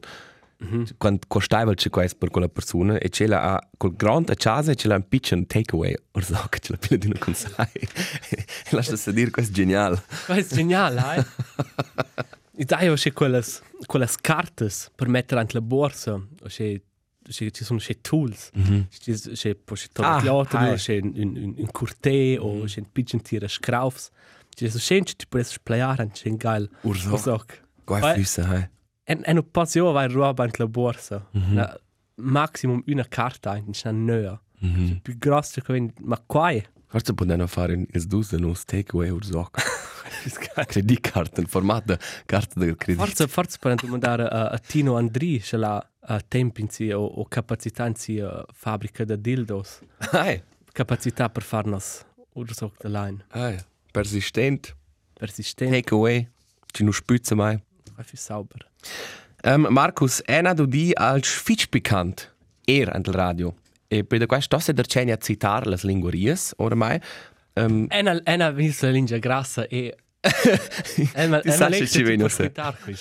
Mm 0.63 0.67
-hmm. 0.67 0.89
Quando 0.97 1.19
costava 1.27 1.73
c'è 1.73 1.89
questo 1.89 2.17
per 2.17 2.29
quella 2.29 2.47
persona 2.47 2.97
e 2.97 3.09
ce 3.09 3.25
l'ha 3.27 3.59
col 3.77 3.95
grande 3.95 4.33
a 4.33 4.35
casa 4.35 4.71
e 4.71 4.75
ce 4.75 4.87
l'ha 4.87 4.95
un 4.95 5.07
piccolo 5.07 5.45
takeaway 5.45 5.95
orzoc 6.11 6.59
ce 6.59 6.73
l'ha 6.73 6.77
pila 6.77 6.97
di 6.97 7.07
una 7.07 7.19
consai. 7.19 7.79
lascia 8.71 9.11
dire 9.11 9.31
questo 9.31 9.51
è 9.51 9.55
geniale. 9.55 10.01
Questo 10.25 10.53
è 10.53 10.57
geniale, 10.57 11.01
eh? 11.15 11.25
E 12.59 12.65
dai, 12.65 12.91
c'è 12.95 13.13
quelle, 13.13 13.43
quelle 13.85 14.09
carte 14.19 14.67
per 14.95 15.07
mettere 15.07 15.39
anche 15.39 15.53
la 15.53 15.61
borsa, 15.61 16.13
o 16.13 16.47
c'è 16.47 16.81
c'è- 17.29 17.51
ci 17.51 17.63
sono 17.63 17.79
c'è 17.79 17.99
tools, 18.01 18.49
c'è 19.33 19.55
poi 19.55 19.77
c'è 20.75 20.93
hai. 20.93 21.01
un, 21.03 21.53
un, 21.57 21.67
curté 21.71 22.37
o 22.39 22.63
c'è 22.63 22.79
un 22.79 22.91
piccolo 22.91 23.21
tira 23.21 23.47
schraufs. 23.47 24.09
C'è 24.57 24.69
so 24.69 24.79
scende, 24.79 25.13
ti 25.15 25.27
puoi 25.27 25.43
splayare, 25.43 26.07
c'è 26.09 26.29
un 26.29 26.37
geil 26.37 26.67
Ursoc. 26.81 27.11
ursoc. 27.13 27.61
Guai 27.85 28.01
Poi- 28.01 28.13
füsse, 28.15 28.41
hey. 28.41 28.69
E, 29.03 29.19
e 29.23 29.33
non 29.33 29.51
posso 29.51 29.77
io 29.77 29.89
avere 29.89 30.11
roba 30.11 30.43
anche 30.43 30.63
la 30.63 30.67
borsa. 30.67 31.27
Na, 31.31 31.79
maximum 32.15 32.81
una 32.87 33.05
carta, 33.07 33.61
c'è 33.69 33.89
una 33.89 34.13
nea. 34.15 34.41
Mhm. 34.59 34.99
Più 35.03 35.15
grossa 35.19 35.61
che 35.61 35.73
viene, 35.73 35.93
ma 36.01 36.19
qua 36.25 36.49
è. 36.49 36.63
Forse 36.87 37.13
potevano 37.13 37.45
fare 37.45 37.73
in 37.73 37.85
il 37.91 38.07
dus 38.07 38.31
de 38.31 38.39
nos 38.39 38.63
takeaway 38.65 39.09
urzoc. 39.09 39.61
Creditcard, 40.65 41.37
in 41.37 41.45
formato 41.45 41.95
carta 42.25 42.59
del 42.59 42.75
credito. 42.75 43.05
Forse, 43.05 43.27
forse 43.27 43.57
per 43.59 43.75
domandare 43.75 44.23
a, 44.27 44.47
a 44.47 44.57
Tino 44.57 44.95
Andri 44.97 45.39
se 45.39 45.57
la 45.57 45.87
a 45.99 46.19
tempo 46.27 46.61
in 46.61 46.69
si 46.69 46.89
o, 46.91 47.03
o 47.03 47.25
capacità 47.27 47.85
in 47.85 47.95
si 47.95 48.19
a 48.19 48.43
fabbrica 48.51 49.03
di 49.03 49.21
dildos. 49.21 49.81
Hey, 50.11 50.41
Capacità 50.71 51.29
per 51.29 51.43
farnos 51.43 52.03
ursoc 52.33 52.75
de 52.81 52.89
line. 52.89 53.25
Hey. 53.97 54.03
Persistent. 54.03 54.75
Persistente. 55.13 55.81
Takeaway. 55.81 56.27
Ci 56.71 56.83
nu 56.83 56.91
spüze 56.91 57.35
mai. 57.35 57.63
Hey. 57.95 58.05
sauber. 58.13 58.67
Um, 59.43 59.67
Markus, 59.69 60.21
ena 60.25 60.53
du 60.53 60.65
di 60.65 60.93
als 60.93 61.27
fitch 61.27 61.69
bekannt. 61.69 62.35
Er 62.65 62.93
an 62.93 63.01
del 63.01 63.13
radio. 63.13 63.55
E 63.87 64.03
per 64.07 64.19
da 64.19 64.25
questo 64.25 64.59
se 64.59 64.73
der 64.73 64.85
cenia 64.85 65.13
a 65.13 65.17
citar 65.17 65.65
las 65.65 65.83
linguarias, 65.83 66.53
ormai. 66.57 66.99
Um, 67.53 67.87
Ena, 67.89 68.21
ena 68.23 68.51
visto 68.51 68.85
la 68.85 68.91
lingia 68.91 69.17
grassa 69.17 69.67
e... 69.67 69.95
Ena, 71.13 71.39
Ti 71.39 71.51
sa 71.51 71.71
se 71.71 71.87
ci 71.87 72.03
viene 72.03 72.29
se. 72.29 72.51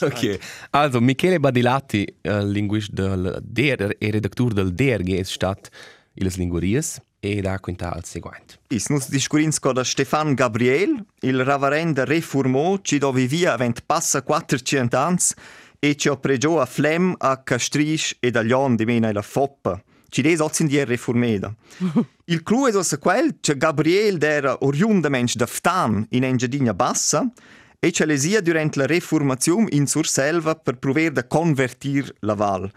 ok. 0.00 0.38
Also, 0.70 1.00
Michele 1.00 1.40
Badilati, 1.40 2.06
uh, 2.22 2.44
linguist 2.44 2.92
del 2.92 3.38
DER 3.42 3.96
e 3.98 4.10
redaktur 4.10 4.52
del 4.52 4.72
DRG 4.72 5.18
es 5.18 5.30
stat 5.30 5.68
ilas 6.16 6.36
linguarias 6.36 7.00
e 7.20 7.40
da 7.40 7.58
quinta 7.58 7.92
al 7.92 8.04
seguente. 8.04 8.58
Is 8.68 8.88
nus 8.88 9.08
discurins 9.08 9.58
da 9.60 9.84
Stefan 9.84 10.34
Gabriel, 10.34 11.04
il 11.20 11.44
ravarenda 11.44 12.04
reformò 12.04 12.78
ci 12.82 12.98
dove 12.98 13.26
via 13.26 13.52
avent 13.52 13.82
passa 13.84 14.22
400 14.22 14.96
ans 14.96 15.34
e 15.78 15.94
ci 15.96 16.08
ha 16.08 16.16
pregio 16.16 16.60
a 16.60 16.66
Flem, 16.66 17.14
a 17.18 17.42
Castrisch 17.42 18.16
e 18.20 18.30
da 18.30 18.40
Lion 18.40 18.76
di 18.76 18.84
mena 18.84 19.08
e 19.08 19.12
la 19.12 19.22
Foppa. 19.22 19.82
Ci 20.08 20.22
des 20.22 20.40
ozin 20.40 20.66
die 20.66 20.84
reformeda. 20.84 21.54
il 22.26 22.42
clu 22.42 22.66
es 22.66 22.74
ossa 22.74 22.98
quel 22.98 23.36
che 23.40 23.56
Gabriel 23.56 24.18
d'era 24.18 24.64
oriundamensch 24.64 25.34
da 25.34 25.46
Ftan 25.46 26.06
in 26.10 26.24
Engiadina 26.24 26.72
Bassa 26.74 27.30
e 27.78 27.90
ce 27.90 28.06
lesia 28.06 28.40
durant 28.40 28.74
la 28.76 28.86
reformazione 28.86 29.68
in 29.72 29.86
Surselva 29.86 30.54
per 30.54 30.78
prover 30.78 31.12
da 31.12 31.26
convertir 31.26 32.14
la 32.20 32.34
val. 32.34 32.70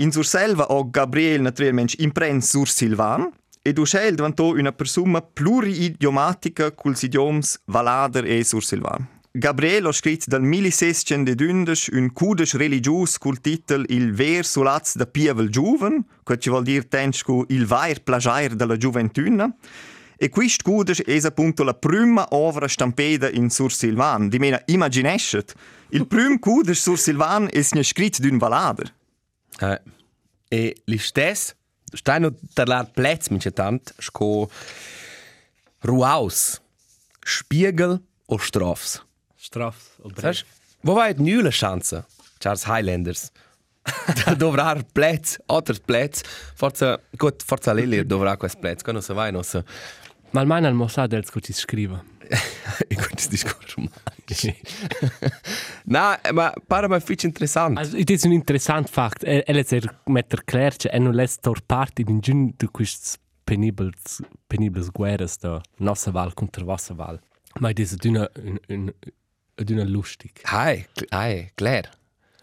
In 0.00 0.12
Surselva 0.12 0.66
ho 0.70 0.88
Gabriel 0.90 1.40
naturalmente 1.40 1.96
imprens 1.98 2.48
sur 2.48 2.68
Silvan 2.68 3.32
e 3.60 3.72
Duschel 3.72 4.14
diventò 4.14 4.52
una 4.52 4.70
persona 4.70 5.20
pluriidiomatica 5.20 6.70
culs 6.70 7.02
idioms 7.02 7.60
Valader 7.64 8.24
e 8.24 8.44
Sursilvan. 8.44 9.08
Gabriel 9.32 9.86
ha 9.86 9.92
scritto 9.92 10.26
dal 10.28 10.42
1612 10.42 11.96
un 11.96 12.12
cudes 12.12 12.54
religius 12.54 13.18
col 13.18 13.40
titel 13.40 13.84
Il 13.88 14.12
ver 14.12 14.44
sulaz 14.44 14.94
da 14.94 15.04
pievel 15.04 15.48
giuven, 15.48 16.04
che 16.22 16.38
ci 16.38 16.48
vuol 16.48 16.62
dire 16.62 16.86
tensco 16.86 17.44
il 17.48 17.66
vair 17.66 18.00
plagiair 18.00 18.54
della 18.54 18.76
gioventuna, 18.76 19.52
e 20.16 20.28
quist 20.28 20.62
cudes 20.62 21.02
es 21.04 21.24
appunto 21.24 21.64
la 21.64 21.74
prima 21.74 22.24
ovra 22.30 22.68
stampeda 22.68 23.28
in 23.30 23.50
Sur 23.50 23.72
Silvan. 23.72 24.28
Di 24.28 24.38
mena 24.38 24.62
immaginescet, 24.66 25.54
il 25.90 26.06
prim 26.06 26.38
cudes 26.38 26.80
Sur 26.80 26.98
Silvan 26.98 27.48
ne 27.50 27.82
scritto 27.82 28.22
d'un 28.22 28.38
Valader. 28.38 28.94
Hey. 29.60 29.78
E 30.48 30.62
li 30.88 30.96
stes, 30.96 31.50
stai 31.92 32.20
no 32.20 32.30
tarlar 32.56 32.88
plez 32.96 33.28
mince 33.28 33.50
tant, 33.52 33.92
sco 34.00 34.48
Ruaus, 35.84 36.60
Spiegel 37.20 37.98
o 38.26 38.38
Strofs. 38.38 39.02
Straf. 39.36 39.98
Saps? 40.16 40.44
Wo 40.80 40.94
war 40.94 41.10
et 41.10 41.20
nüle 41.20 41.50
Chance, 41.52 42.04
Charles 42.38 42.64
Highlanders? 42.64 43.28
dovrar 44.36 44.82
plez, 44.92 45.38
otters 45.46 45.80
plez, 45.80 46.22
forza, 46.54 46.98
gut, 47.16 47.42
forza 47.42 47.72
Lili 47.72 48.04
dovrà 48.06 48.36
quest 48.36 48.58
plez, 48.58 48.82
quando 48.82 49.00
se 49.00 49.14
vai, 49.14 49.32
no 49.32 49.42
se... 49.42 49.64
Ma 50.30 50.40
almeno 50.40 50.66
al 50.66 50.74
Mossad 50.74 51.30
che 51.30 51.40
ci 51.40 51.52
scrive. 51.52 52.16
E 52.88 52.94
questo 52.94 53.28
discorso 53.30 53.76
romantico. 53.76 54.56
no, 55.84 56.16
ma 56.32 56.52
pare 56.66 56.88
mi 56.88 57.00
fitch 57.00 57.24
interessant. 57.24 57.78
Also, 57.78 57.96
it 57.96 58.10
ist 58.10 58.24
ein 58.24 58.32
interessant 58.32 58.88
Fakt. 58.88 59.24
Er, 59.24 59.48
er 59.48 59.58
hat 59.58 59.72
er 59.72 59.94
mit 60.06 60.32
erklärt, 60.32 60.84
er 60.86 61.00
nur 61.00 61.14
lässt 61.14 61.46
dort 61.46 61.66
Party 61.66 62.02
in 62.02 62.20
Jün 62.20 62.54
du 62.58 62.68
quist 62.68 63.18
penibles 63.44 64.22
penibles 64.48 64.92
guerras 64.92 65.38
da 65.38 65.62
nossa 65.78 66.12
val 66.12 66.32
contra 66.32 66.66
vossa 66.66 66.96
val. 66.96 67.20
Ma 67.60 67.70
it 67.70 67.80
ist 67.80 68.04
dünne 68.04 68.28
un 68.68 68.92
dünne 69.56 69.84
lustig. 69.84 70.42
Hai, 70.44 70.86
hai, 71.10 71.50
klar. 71.56 71.84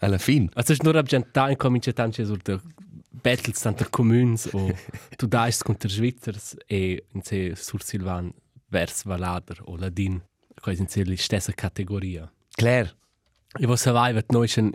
Alla 0.00 0.18
fin. 0.18 0.50
Also 0.54 0.72
es 0.72 0.78
ist 0.78 0.84
nur 0.84 0.96
ab 0.96 1.08
da 1.32 1.48
in 1.48 1.56
comincia 1.56 1.92
tanche 1.92 2.26
sur 2.26 2.38
de 2.38 2.60
battles 3.22 3.60
tant 3.60 3.80
der 3.80 3.88
communes 3.90 4.52
o 4.52 4.70
tu 5.16 5.26
dais 5.36 5.62
contra 5.64 5.88
Schweizers 5.88 6.56
e 6.68 7.02
in 7.14 7.22
se 7.22 7.54
sur 7.56 7.82
Silvan 7.82 8.34
vers 8.70 9.04
Valader 9.04 9.58
o 9.64 9.76
Ladin. 9.76 10.22
Quasi 10.60 10.80
in 10.80 10.88
se 10.88 11.04
la 11.04 11.16
stessa 11.16 11.52
categoria. 11.52 12.30
Klar. 12.56 12.94
E 13.58 13.66
was 13.66 13.84
vai 13.84 14.12
vet 14.12 14.32
noi 14.32 14.48
schon 14.48 14.72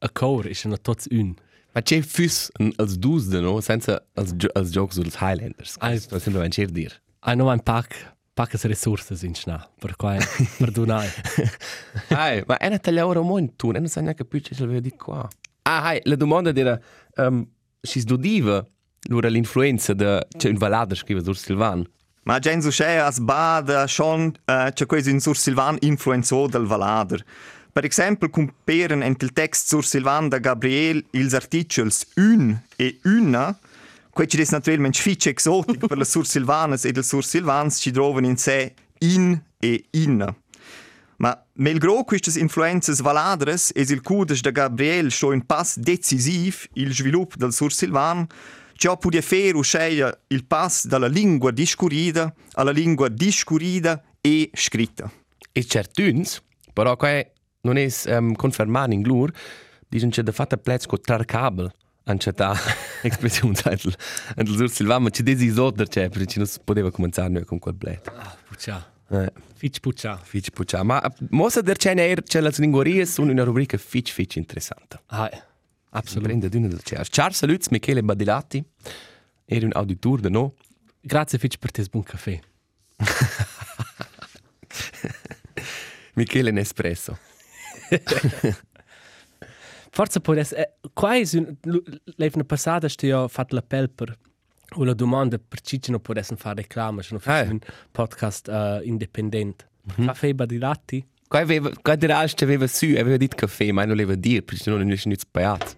a 0.00 0.08
core 0.08 0.50
ist 0.50 0.60
schon 0.60 0.76
tots 0.82 1.06
un. 1.10 1.36
Ma 1.72 1.82
c'è 1.82 2.02
fus 2.02 2.50
als 2.76 2.98
dusde, 2.98 3.40
no? 3.40 3.60
Senza 3.60 4.02
als, 4.14 4.34
als 4.54 4.70
gioco 4.70 4.92
sul 4.92 5.06
Highlanders. 5.06 5.76
Ah, 5.78 5.88
Questo 5.90 6.16
è 6.16 6.18
sempre 6.18 6.42
un 6.42 6.50
cer 6.50 6.70
dir. 6.70 6.92
Hai 7.20 7.36
no 7.36 7.48
ein 7.48 7.62
pack 7.62 8.16
pacas 8.34 8.64
resources 8.64 9.22
in 9.22 9.34
schna. 9.34 9.68
Per 9.78 9.96
quai 9.96 10.18
perdonai. 10.58 11.08
Hai, 12.08 12.42
ma 12.46 12.56
è 12.56 12.66
una 12.66 12.78
tagliaora 12.78 13.20
molto 13.20 13.52
tu, 13.56 13.70
non 13.70 13.86
sai 13.86 14.02
neanche 14.02 14.24
più 14.24 14.40
ce 14.40 14.54
l'avevo 14.58 14.80
di 14.80 14.90
qua. 14.96 15.28
Ah, 15.62 15.82
hai, 15.84 16.00
la 16.04 16.16
domanda 16.16 16.52
era, 16.54 16.80
um, 17.16 17.46
si 17.80 18.00
sdodiva 18.00 18.66
l'ora 19.08 19.28
l'influenza 19.28 19.94
de, 19.94 20.26
c'è 20.36 20.48
un 20.48 20.56
valader 20.56 20.96
scrive 20.96 21.22
sul 21.22 21.36
Silvan. 21.36 21.86
Ma 22.22 22.38
gen 22.38 22.60
so 22.60 22.68
c'è 22.68 22.96
as 22.96 23.18
bada 23.18 23.86
schon 23.86 24.32
uh, 24.46 24.70
c'è 24.72 24.86
quasi 24.86 25.10
un 25.10 25.20
sur 25.20 25.36
Silvan 25.36 25.76
influenzò 25.80 26.46
del 26.46 26.66
Valader. 26.66 27.24
Per 27.72 27.84
esempio, 27.84 28.28
comparen 28.28 29.02
ent 29.02 29.22
il 29.22 29.32
text 29.32 29.68
sur 29.68 29.84
Silvan 29.84 30.28
da 30.28 30.38
Gabriel 30.38 31.04
ils 31.12 31.34
articels 31.34 32.06
un 32.16 32.58
e 32.76 32.98
una, 33.04 33.56
quei 34.10 34.26
ci 34.26 34.36
des 34.36 34.50
naturalmente 34.50 34.98
fitch 34.98 35.28
exotic 35.28 35.86
per 35.86 35.96
le 35.96 36.04
sur 36.04 36.26
Silvanas 36.26 36.84
e 36.84 36.92
del 36.92 37.04
sur 37.04 37.24
Silvans 37.24 37.78
ci 37.80 37.90
trovan 37.90 38.24
in 38.24 38.36
sé 38.36 38.74
in 38.98 39.40
e 39.58 39.84
inna. 39.90 40.34
Ma 41.16 41.36
melgro 41.54 42.04
quistas 42.04 42.36
influenzas 42.36 43.00
valadres 43.00 43.70
es 43.74 43.90
il 43.90 44.02
cudes 44.02 44.40
da 44.40 44.50
Gabriel 44.50 45.10
sto 45.10 45.28
un 45.32 45.44
pass 45.46 45.78
decisiv 45.78 46.66
il 46.74 46.94
svilup 46.94 47.36
del 47.36 47.52
sur 47.52 47.72
Silvan, 47.72 48.26
ciò 48.80 48.96
podia 48.96 49.20
fer 49.20 49.56
usceia 49.56 50.10
il 50.28 50.46
pass 50.46 50.86
dalla 50.86 51.06
lingua 51.06 51.50
discurrida 51.50 52.34
alla 52.52 52.70
lingua 52.70 53.08
discurrida 53.08 54.02
e 54.22 54.48
scritta. 54.54 55.12
E 55.52 55.66
certuns, 55.66 56.42
però 56.72 56.96
qua 56.96 57.22
non 57.62 57.76
è 57.76 57.86
um, 58.06 58.34
confermato 58.34 58.92
in 58.92 59.02
glur, 59.02 59.30
dicono 59.86 60.10
che 60.10 60.22
da 60.22 60.32
fatta 60.32 60.56
plez 60.56 60.86
con 60.86 60.98
trar 61.02 61.26
cabel. 61.26 61.70
Anche 62.04 62.32
ta 62.32 62.56
espressione 63.02 63.52
del 63.62 63.94
del 64.34 64.48
sur 64.56 64.70
Silvan, 64.70 65.02
ma 65.02 65.10
ci 65.10 65.22
desi 65.22 65.50
sotter 65.50 65.86
c'è, 65.86 66.08
perché 66.08 66.38
non 66.38 66.46
si 66.46 66.58
poteva 66.64 66.90
cominciare 66.90 67.28
noi 67.28 67.44
con 67.44 67.58
quel 67.58 67.74
bled. 67.74 68.00
Ah, 68.16 68.34
puccia. 68.48 68.92
Eh. 69.10 69.30
Fitch 69.56 69.80
puccia. 69.80 70.16
Fitch 70.16 70.50
puccia. 70.52 70.82
Ma 70.84 71.02
mossa 71.28 71.60
der 71.60 71.76
c'è 71.76 72.14
c'è 72.22 72.40
la 72.40 72.50
linguaria 72.56 73.04
sono 73.04 73.30
una 73.30 73.44
rubrica 73.44 73.76
fitch 73.76 74.10
fitch 74.10 74.36
interessante. 74.36 75.02
Hai. 75.08 75.48
Absolut. 75.90 76.26
Prende 76.26 76.48
d'una 76.48 76.68
del 76.68 76.82
c'è. 76.82 77.02
Ciao 77.04 77.30
saluts 77.30 77.68
Michele 77.68 78.02
Badilati. 78.02 78.62
Era 79.44 79.66
un 79.66 79.72
auditor 79.74 80.20
de 80.20 80.28
no. 80.28 80.54
Grazie 81.00 81.38
Fitch 81.38 81.58
per 81.58 81.70
tes 81.70 81.88
buon 81.88 82.04
caffè. 82.04 82.38
Michele 86.14 86.50
Nespresso. 86.50 87.18
Forza 89.90 90.20
può 90.20 90.34
essere... 90.34 90.76
Eh, 90.80 90.90
qua 90.92 91.16
è 91.16 91.22
un... 91.34 91.56
L'evna 92.16 92.44
passata 92.44 92.88
sti 92.88 93.10
ho 93.10 93.28
fatto 93.28 93.54
l'appell 93.54 93.90
per... 93.92 94.16
O 94.76 94.84
la 94.84 94.94
domanda 94.94 95.36
per 95.38 95.60
Cicci 95.60 95.90
non 95.90 96.00
può 96.00 96.14
fare 96.14 96.62
reclama, 96.62 97.02
sono 97.02 97.20
Ah. 97.24 97.40
un 97.42 97.58
podcast 97.90 98.46
uh, 98.46 98.80
indipendente. 98.86 99.68
Caffè 99.96 100.32
Badilati? 100.32 101.04
Qua 101.30 101.38
aveva, 101.38 101.70
qua 101.80 101.94
der 101.94 102.10
Alst 102.10 102.42
aveva 102.42 102.66
su, 102.66 102.86
aveva 102.98 103.16
dit 103.16 103.36
caffè, 103.36 103.70
ma 103.70 103.84
non 103.84 103.92
aveva 103.92 104.16
dir, 104.16 104.42
perché 104.42 104.68
non 104.68 104.80
è 104.80 104.84
niente 104.84 105.16
spaiato. 105.16 105.74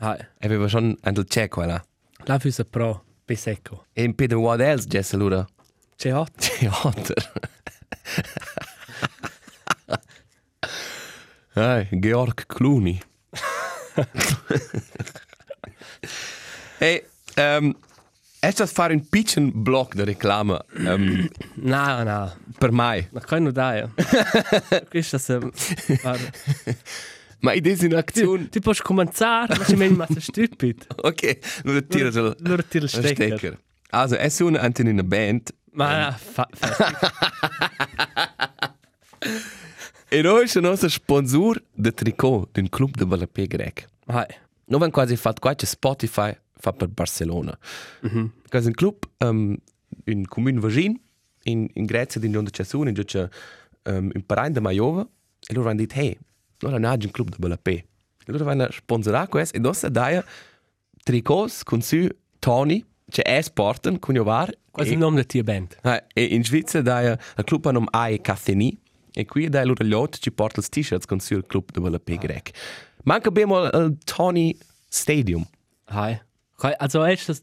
Hai. 0.00 0.18
Aveva 0.40 0.68
schon 0.68 0.94
un 1.00 1.12
del 1.12 1.24
c'è 1.24 1.48
qua 1.48 1.64
là. 1.64 1.82
La 2.26 2.38
fusa 2.38 2.66
pro, 2.66 3.02
pesecco. 3.24 3.86
E 3.94 4.02
in 4.02 4.14
Peter 4.14 4.36
What 4.36 4.60
else, 4.60 4.86
Jess, 4.86 5.14
allora? 5.14 5.42
C'è 5.96 6.12
hot? 6.14 6.32
C'è 6.36 6.68
otter. 6.68 7.32
Ai, 11.54 11.88
Georg 11.92 12.44
Clooney. 12.44 13.00
hey, 16.78 17.06
um, 17.36 17.74
fare 18.66 18.92
un 18.92 19.08
piccolo 19.08 19.50
blog 19.50 19.94
de 19.94 20.04
reclama 20.04 20.62
um, 20.76 21.26
No, 21.54 22.02
no. 22.02 22.36
Mai? 22.70 23.06
Ma 23.12 23.20
kai 23.20 23.40
no 23.40 23.50
dai. 23.50 23.84
Questo 24.88 25.18
se... 25.18 25.38
Ma 27.40 27.52
idee 27.52 27.72
in 27.80 27.88
Tu, 27.90 27.96
azione. 27.96 28.48
tu 28.48 28.60
puoi 28.60 28.74
cominciare, 28.82 29.58
ma 29.58 29.64
ci 29.64 29.76
metti 29.76 29.94
massa 29.94 30.18
stupid. 30.20 30.86
Ok, 30.96 31.60
non 31.64 31.86
tira 31.86 32.08
il 32.08 32.36
Allora 32.44 32.62
tira 32.62 32.84
il 32.84 32.90
stecker. 32.90 33.36
stecker. 33.38 33.58
Also, 33.90 34.16
es 34.16 34.34
sono 34.34 34.58
anche 34.58 34.80
in 34.82 34.88
una 34.88 35.02
band. 35.02 35.52
Ma 35.72 36.10
fa... 36.18 36.48
fa- 36.50 36.86
E 40.08 40.22
noi 40.22 40.46
siamo 40.48 40.68
nostro 40.68 40.88
sponsor 40.88 41.62
de 41.74 41.90
tricot 41.92 42.48
d'un 42.52 42.68
club 42.68 42.96
de 42.96 43.04
Balapé 43.04 43.46
grec. 43.46 43.86
Hai. 44.06 44.26
Noi 44.66 44.76
abbiamo 44.76 44.90
quasi 44.92 45.16
fatto 45.16 45.40
qualche 45.40 45.66
Spotify 45.66 46.34
fa 46.56 46.72
per 46.72 46.88
Barcelona. 46.88 47.56
Questo 48.00 48.28
è 48.50 48.66
un 48.66 48.72
club 48.72 48.96
um, 49.18 49.56
in 50.04 50.26
comune 50.28 50.60
vicino, 50.60 50.98
in, 51.44 51.68
in 51.72 51.84
Grecia, 51.84 52.18
in 52.22 52.32
Ronda 52.32 52.50
Cesuna, 52.50 52.90
in 52.90 53.02
c'è 53.04 53.28
um, 53.84 54.10
un 54.12 54.26
parente 54.26 54.58
di 54.58 54.64
Maiova. 54.64 55.06
E 55.46 55.54
loro 55.54 55.68
hanno 55.68 55.78
detto, 55.78 55.98
hey, 55.98 56.16
noi 56.60 56.74
abbiamo 56.74 56.94
un 56.94 57.10
club 57.10 57.30
di 57.30 57.36
Balapé. 57.38 57.72
E 57.72 58.32
loro 58.32 58.48
hanno 58.48 58.68
sponsorato 58.70 59.30
questo 59.30 59.56
e 59.56 59.60
noi 59.60 59.76
abbiamo 59.82 60.22
tricots 61.02 61.62
con 61.62 61.82
su 61.82 62.08
Tony, 62.38 62.84
c'è 63.08 63.22
esporten, 63.24 63.98
con 63.98 64.14
io 64.14 64.24
var. 64.24 64.52
Quasi 64.70 64.90
e- 64.90 64.92
il 64.94 64.98
nome 64.98 65.16
della 65.16 65.26
tua 65.26 65.42
band. 65.42 65.76
Ah, 65.82 66.02
e 66.12 66.24
in 66.24 66.42
Svizzera 66.44 66.82
dai 66.82 67.06
il 67.10 67.44
club 67.44 67.66
hanno 67.66 67.84
AE 67.90 68.20
Catheni 68.20 68.76
e 69.12 69.24
qui 69.26 69.48
dai 69.48 69.66
loro 69.66 69.84
altri 70.02 70.20
ci 70.20 70.32
porta 70.32 70.60
i 70.60 70.64
t-shirts 70.64 71.06
con 71.06 71.20
sul 71.20 71.46
club 71.46 71.70
dove 71.70 71.90
la 71.90 72.00
P 72.00 72.16
grec. 72.16 72.50
Manca 73.04 73.28
abbiamo 73.28 73.64
il 73.64 73.98
Tony 74.04 74.56
Stadium. 74.88 75.46
Kai, 76.56 76.72
also 76.78 77.04
è 77.04 77.14
das 77.26 77.42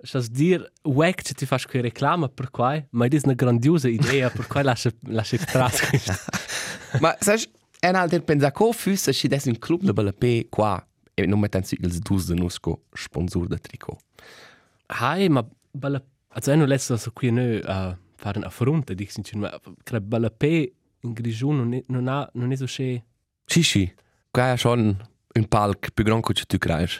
das 0.00 0.30
dir 0.30 0.70
wack 0.82 1.22
che 1.22 1.34
ti 1.34 1.46
fas 1.46 1.66
che 1.66 1.80
reclama 1.80 2.28
per 2.28 2.50
quai, 2.50 2.84
ma 2.90 3.06
è 3.06 3.20
una 3.22 3.34
grandiosa 3.34 3.88
idea 3.88 4.30
per 4.30 4.46
quai 4.46 4.64
lascia 4.64 4.90
lascia 5.08 5.36
tras. 5.44 6.98
Ma 7.00 7.16
sai, 7.20 7.42
è 7.78 7.88
un 7.88 7.94
altro 7.94 8.20
pensa 8.22 8.50
che 8.52 8.72
fosse 8.72 9.12
se 9.12 9.28
des 9.28 9.44
un 9.46 9.58
club 9.58 9.82
dove 9.82 10.02
la 10.02 10.12
P 10.12 10.48
qua 10.48 10.84
e 11.14 11.26
non 11.26 11.40
mettono 11.40 11.64
su 11.64 11.76
il 11.78 11.98
dus 11.98 12.26
de 12.26 12.34
nusco 12.34 12.82
sponsor 12.92 13.46
da 13.46 13.56
tricot. 13.58 13.98
Hai, 14.86 15.28
ma 15.28 15.46
bella 15.70 16.02
also 16.28 16.52
è 16.52 16.56
non 16.56 16.68
lesso 16.68 16.96
so 16.96 17.10
qui 17.12 17.30
noi 17.30 17.60
a 17.64 17.96
fare 18.16 18.38
una 18.38 18.50
fronte 18.50 18.94
di 18.94 19.08
sin 19.10 19.40
ma 19.40 19.60
cre 19.82 20.00
bella 20.00 20.30
pe 20.30 20.74
in 21.00 21.12
grigione 21.12 21.56
non 21.58 21.74
è 21.74 21.84
non 21.88 22.08
ha 22.08 22.28
non 22.34 22.52
è 22.52 22.56
so 22.56 22.66
che 22.66 23.04
Sì, 23.46 23.62
sì. 23.62 23.94
Qua 24.30 24.52
è 24.52 24.56
schon 24.56 24.96
un 25.34 25.48
palc 25.48 25.90
più 25.92 26.04
grande 26.04 26.32
che 26.32 26.44
tu 26.46 26.58
credi. 26.58 26.92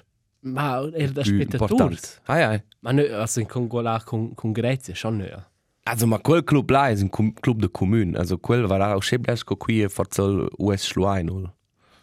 Ma 0.47 0.81
er 0.95 1.11
da 1.13 1.23
spettatore. 1.25 1.73
importante. 1.73 2.09
Ah, 2.27 2.39
ja. 2.39 2.63
Ma 2.81 2.93
noi 2.93 3.09
also 3.13 3.41
in 3.41 3.47
Congola 3.47 4.01
con 4.05 4.35
con 4.35 4.53
Grecia 4.53 4.95
schon 4.95 5.17
noi. 5.19 5.31
Also, 5.85 6.07
ma 6.07 6.19
quel 6.19 6.43
club 6.43 6.69
là 6.71 6.89
è 6.89 6.97
un 7.01 7.33
club 7.35 7.61
de 7.61 7.69
comune. 7.71 8.17
Also, 8.19 8.39
quel 8.39 8.67
var 8.67 8.81
auch 8.81 9.03
scheblesko 9.05 9.57
qui 9.57 9.87
forza 9.89 10.23
il 10.23 10.49
US 10.59 10.83
Schluain, 10.85 11.29
oder? 11.31 11.53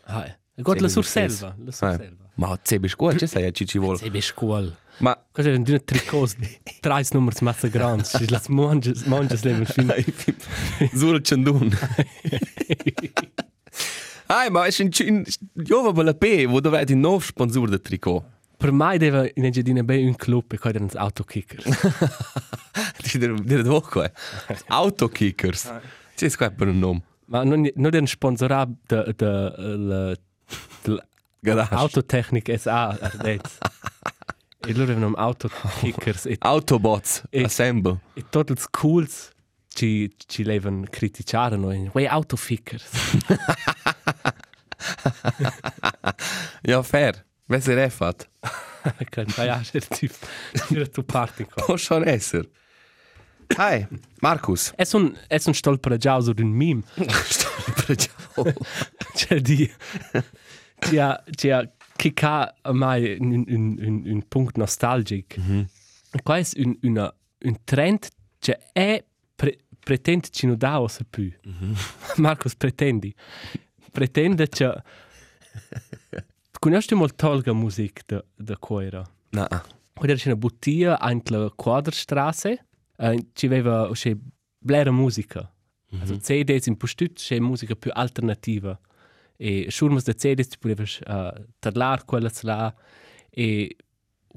Hai. 0.05 0.33
Gott 0.61 0.79
la 0.81 0.87
Sì, 0.87 0.93
sur 0.93 1.03
sì, 1.05 1.11
selva, 1.11 1.55
la 1.65 1.71
sur 1.71 1.87
Ah. 1.87 1.95
selva. 1.97 2.29
Ma 2.35 2.59
se 2.63 2.79
bi 2.79 2.87
scuola, 2.87 3.17
ci 3.17 3.27
sai, 3.27 3.51
ci 3.53 3.65
ci 3.65 3.79
vuole. 3.79 3.97
Sei 3.97 4.09
be 4.09 4.21
scuol. 4.21 4.75
Ma 4.99 5.17
Cosa 5.31 5.49
è 5.49 5.55
un 5.55 5.63
tricot 5.63 6.35
di 6.37 6.47
tre 6.79 7.03
numeri 7.13 7.35
massa 7.41 7.67
grandi, 7.67 8.03
ci 8.05 8.29
las 8.29 8.47
manges 8.47 9.03
manges 9.05 9.43
leven 9.43 9.65
fin. 9.65 9.91
Sul 10.93 11.19
Chandun. 11.21 11.69
Ai, 14.27 14.49
ma 14.49 14.67
un 14.79 15.23
giova 15.53 15.91
per 15.91 16.03
la 16.05 16.13
P, 16.13 16.45
wo 16.47 16.59
dovete 16.59 16.93
il 16.93 16.97
nuovo 16.99 17.19
sponsor 17.19 17.69
del 17.69 17.81
tricot. 17.81 18.23
per 18.57 18.71
me 18.71 18.97
deve 18.97 19.31
in 19.35 19.43
Engiadina 19.43 19.83
be 19.83 19.97
un 20.05 20.15
club 20.15 20.51
e 20.53 20.57
qua 20.57 20.69
erano 20.69 20.87
autokickers. 20.93 21.65
Ti 23.03 23.17
dir 23.17 23.33
dir 23.41 23.61
do 23.61 23.81
qua. 23.81 24.09
Autokickers. 24.67 25.71
Ci 26.15 26.25
è 26.25 26.31
qua 26.31 26.49
per 26.49 26.67
un 26.69 26.79
nome. 26.79 27.01
Ma 27.25 27.43
non 27.43 27.69
non 27.75 27.91
den 27.91 28.07
sponsorat 28.07 28.69
de 28.87 29.13
de 29.17 29.53
la 29.57 30.15
de 30.83 31.03
Garage. 31.41 31.73
Autotechnik 31.75 32.57
SA 32.57 32.97
Ardez. 33.01 33.57
e 34.65 34.71
loro 34.73 34.91
avevano 34.91 35.13
autokickers 35.15 36.25
e, 36.27 36.37
Autobots. 36.39 37.23
E- 37.29 37.43
Assemble. 37.43 37.99
e 38.13 38.23
tutti 38.29 38.53
i 38.53 38.55
schools 38.57 39.31
ci 39.67 40.09
ci 40.25 40.43
levano 40.45 40.85
criticare 40.89 41.57
noi. 41.57 41.89
Wey 41.93 42.05
autofickers. 42.05 42.85
Ja, 46.67 46.81
fair. 46.83 47.25
Besser 47.45 47.77
è 47.77 47.89
fatto. 47.89 48.25
Kan 49.09 49.27
pa 49.35 49.45
ja, 49.47 49.57
še 49.63 49.79
ti. 49.79 50.09
Ti 50.09 50.85
tu 50.91 51.03
parti 51.03 51.45
qua. 51.45 51.63
Può 51.65 51.77
schon 51.77 52.07
esser. 52.07 52.47
Hi, 53.57 53.85
Markus. 54.21 54.71
Es 54.77 54.93
un 54.93 55.13
es 55.29 55.47
un 55.47 55.53
stolperegiau 55.53 56.21
so 56.21 56.33
d'un 56.33 56.51
meme. 56.51 56.83
C'è 59.15 59.39
di 59.41 59.71
ci 60.79 60.97
ha 60.97 61.23
ci 61.35 61.49
ha 61.49 61.69
kicca 61.95 62.53
mai 62.71 63.17
un 63.19 63.45
un 63.47 63.77
un 63.79 64.03
un 64.05 64.21
punkt 64.27 64.57
nostalgic. 64.57 65.37
Mm 65.37 65.43
-hmm. 65.49 65.65
Qua 66.23 66.37
è 66.37 66.45
un 66.57 66.77
una 66.81 67.13
un 67.45 67.57
trend 67.63 68.07
che 68.39 68.57
è 68.73 69.03
pre, 69.35 69.57
pretende 69.79 70.29
ci 70.29 70.47
non 70.47 70.57
dà 70.57 70.81
o 70.81 70.87
se 70.87 71.03
più. 71.09 71.31
Mm 71.47 71.53
-hmm. 71.53 71.75
Marcos 72.25 72.55
pretendi. 72.55 73.13
Pretende 73.93 74.47
che 74.49 74.81
Conosci 76.59 76.95
molto 76.95 77.15
tolga 77.15 77.53
musica 77.53 78.01
da 78.05 78.23
da 78.35 78.57
coira. 78.57 79.03
Na. 79.31 79.47
Quando 79.93 80.13
era 80.13 80.21
una 80.25 80.35
bottiglia 80.35 80.97
in 81.11 81.21
la 81.25 81.51
Quaderstraße, 81.53 82.65
eh, 82.97 83.25
ci 83.33 83.45
aveva 83.45 83.89
c'è 83.91 84.15
blera 84.57 84.91
musica. 84.91 85.41
Mm 85.41 85.97
-hmm. 85.97 86.01
Also 86.01 86.17
CDs 86.17 86.65
in 86.67 86.77
postut 86.77 87.13
c'è 87.13 87.39
musica 87.39 87.75
più 87.75 87.91
alternativa. 87.93 88.79
E 89.37 89.67
schurmas 89.69 90.03
de 90.03 90.15
CDs 90.15 90.47
ti 90.47 90.57
potevi 90.57 90.83
uh, 91.05 91.45
tarlar 91.59 92.05
quella 92.05 92.31
là 92.41 92.73
e 93.29 93.75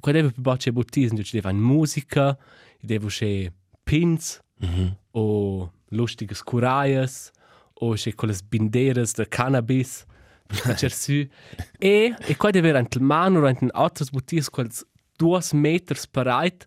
quando 0.01 0.19
aveva 0.19 0.35
più 0.37 0.57
c'è 0.57 0.73
bottiglie, 0.73 1.23
ci 1.23 1.39
aveva 1.39 1.53
musica, 1.59 2.37
devo 2.81 3.07
c'è 3.07 3.51
pins. 3.85 4.41
Mm 4.65 4.89
o 5.13 5.73
lustige 5.91 6.35
curaias 6.45 7.31
o 7.81 7.95
c'è 7.95 8.15
quelle 8.15 8.37
binderas 8.49 9.15
de 9.15 9.27
cannabis 9.29 10.05
per 10.47 10.93
su 10.93 11.27
e 11.79 12.15
e 12.19 12.37
qua 12.37 12.51
deve 12.51 12.69
avere 12.69 12.79
anche 12.79 12.99
il 12.99 13.05
mano 13.05 13.41
o 13.41 13.47
anche 13.47 13.67
altre 13.71 14.07
bottiglie 14.11 14.45
quelle 14.51 14.71
due 15.17 15.41
metri 15.53 15.99
parate 16.11 16.67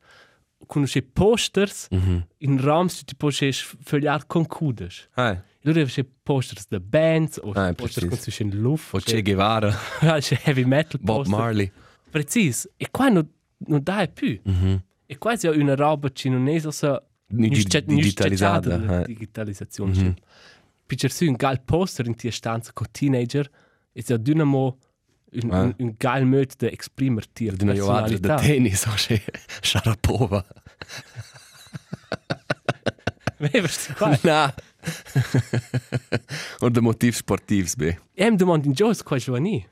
con 0.65 0.83
c'è 0.83 1.01
posters 1.01 1.87
mm 1.93 1.99
-hmm. 1.99 2.21
in 2.39 2.61
rams 2.61 3.03
ti 3.05 3.15
puoi 3.15 3.31
fogliare 3.53 4.23
con 4.27 4.45
cudes 4.45 5.07
Hi. 5.15 5.37
allora 5.63 5.83
c'è 5.85 6.05
posters 6.23 6.67
de 6.67 6.79
bands 6.79 7.39
o 7.41 7.51
Ah, 7.53 7.73
posters 7.73 8.07
con 8.07 8.17
c'è 8.17 8.43
in 8.43 8.59
luft 8.59 8.93
O 8.93 8.99
Che 8.99 9.21
Guevara. 9.21 9.73
c'è 10.19 10.39
heavy 10.43 10.63
metal 10.63 10.99
Bob 11.01 11.23
poster. 11.23 11.39
Marley. 11.39 11.71
Precis. 12.09 12.69
E 12.77 12.87
qua 12.91 13.09
non, 13.09 13.27
non 13.67 13.79
dai 13.81 14.07
più. 14.09 14.39
Mm 14.47 14.53
-hmm. 14.53 14.79
E 15.05 15.17
qua 15.17 15.33
è 15.33 15.47
una 15.49 15.75
roba 15.75 16.09
è 16.47 16.71
so... 16.71 17.03
Digitalizzata, 17.27 19.01
eh. 19.01 19.05
digitalizzazione. 19.05 19.93
Mm 19.93 20.07
-hmm. 20.07 20.13
Su 20.97 21.25
un 21.25 21.33
gal 21.35 21.61
poster 21.61 22.05
in 22.07 22.15
tia 22.15 22.31
stanza 22.31 22.71
con 22.73 22.87
teenager 22.91 23.49
e 23.93 24.01
so 24.03 24.17
dynamo 24.17 24.77
un, 25.31 25.51
Ah. 25.51 25.61
un, 25.61 25.73
un 25.77 25.93
gal 25.97 26.25
modo 26.25 26.53
di 26.57 26.69
esprimerti 26.71 27.45
la 27.45 27.53
Di 27.53 27.63
una 27.63 27.73
joadra 27.73 28.17
da 28.17 28.35
tennis 28.35 28.85
o 28.89 28.93
Che 28.95 29.21
Sharapova. 29.61 30.43
Vevasti 33.37 33.93
qua. 33.93 34.17
Na. 34.23 34.53
Und 36.59 36.73
der 36.75 36.81
Motiv 36.83 37.15
sportivs 37.15 37.75
be. 37.75 37.97
E 38.13 38.29
mi 38.29 38.35
domando 38.35 38.67
in 38.67 38.73
giorno 38.73 38.95
qua 39.03 39.17
giovani. 39.17 39.65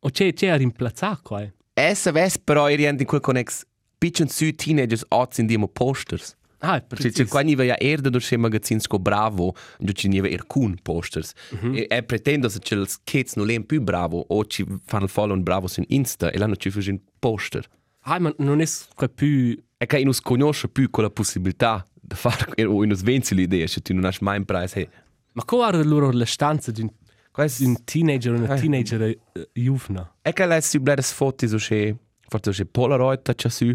O 0.00 0.10
c'è 0.10 0.32
c'è 0.32 0.48
a 0.48 0.56
rimplazzare 0.56 1.20
qua. 1.22 1.52
Essa 1.74 2.10
ves 2.10 2.38
però 2.38 2.68
i 2.68 2.74
rient 2.76 3.00
in 3.00 3.06
quel 3.06 3.20
connex 3.20 3.64
pitchen 3.98 4.28
su 4.28 4.52
teenagers 4.54 5.04
odds 5.08 5.38
in 5.38 5.46
demo 5.46 5.68
posters. 5.68 6.36
Ah, 6.64 6.80
precis. 6.80 7.28
qua 7.28 7.40
niva 7.42 7.64
ja 7.64 7.74
erde 7.80 8.08
durch 8.10 8.24
schema 8.24 8.42
magazins 8.48 8.86
co 8.86 8.98
bravo, 8.98 9.54
und 9.80 9.92
ci 9.94 10.08
niva 10.08 10.28
er 10.28 10.44
kun 10.46 10.76
posters. 10.82 11.32
E, 11.74 11.86
e 11.90 12.02
pretendo 12.02 12.48
se 12.48 12.60
c'è 12.60 12.76
els 12.76 12.98
kids 13.04 13.34
no 13.34 13.44
len 13.44 13.64
più 13.66 13.80
bravo 13.82 14.24
o 14.28 14.44
ci 14.46 14.64
fanno 14.86 15.08
follow 15.08 15.34
un 15.36 15.42
bravo 15.42 15.66
su 15.66 15.82
Insta 15.88 16.30
e 16.30 16.38
l'hanno 16.38 16.54
ci 16.56 16.70
fusi 16.70 16.90
un 16.90 17.00
poster. 17.18 17.66
Ah, 18.04 18.18
ma 18.20 18.32
non 18.38 18.60
è 18.60 18.66
qua 18.94 19.08
più... 19.08 19.56
E 19.76 19.86
che 19.86 19.98
inus 19.98 20.20
conosce 20.20 20.68
più 20.68 20.88
quella 20.90 21.10
possibilità 21.10 21.84
di 22.00 22.14
fare 22.14 22.64
o 22.64 22.84
inus 22.84 23.02
venzi 23.02 23.34
l'idea, 23.34 23.66
se 23.66 23.80
tu 23.80 23.92
non 23.94 24.04
hai 24.04 24.16
mai 24.20 24.36
in 24.38 24.44
price, 24.44 24.78
hey, 24.78 24.88
Ma 25.32 25.42
qua 25.44 25.58
guarda 25.58 25.82
loro 25.82 26.12
la 26.12 26.24
stanza 26.26 26.70
di 26.70 26.82
un, 26.82 26.90
questo 27.32 27.64
di 27.64 27.68
un 27.70 27.82
teenager 27.84 28.32
o 28.34 28.36
una 28.36 28.54
Eh. 28.54 28.60
teenager 28.60 29.18
uh, 29.32 29.40
juvna. 29.52 30.14
E 30.22 30.32
che 30.32 30.46
lei 30.46 30.62
si 30.62 30.78
blera 30.78 31.02
foto 31.02 31.48
so 31.48 31.56
che 31.56 31.96
forse 32.28 32.50
c'è 32.52 32.64
Polaroid 32.66 33.34
c'è 33.34 33.48
su. 33.48 33.74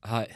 Ah, 0.00 0.26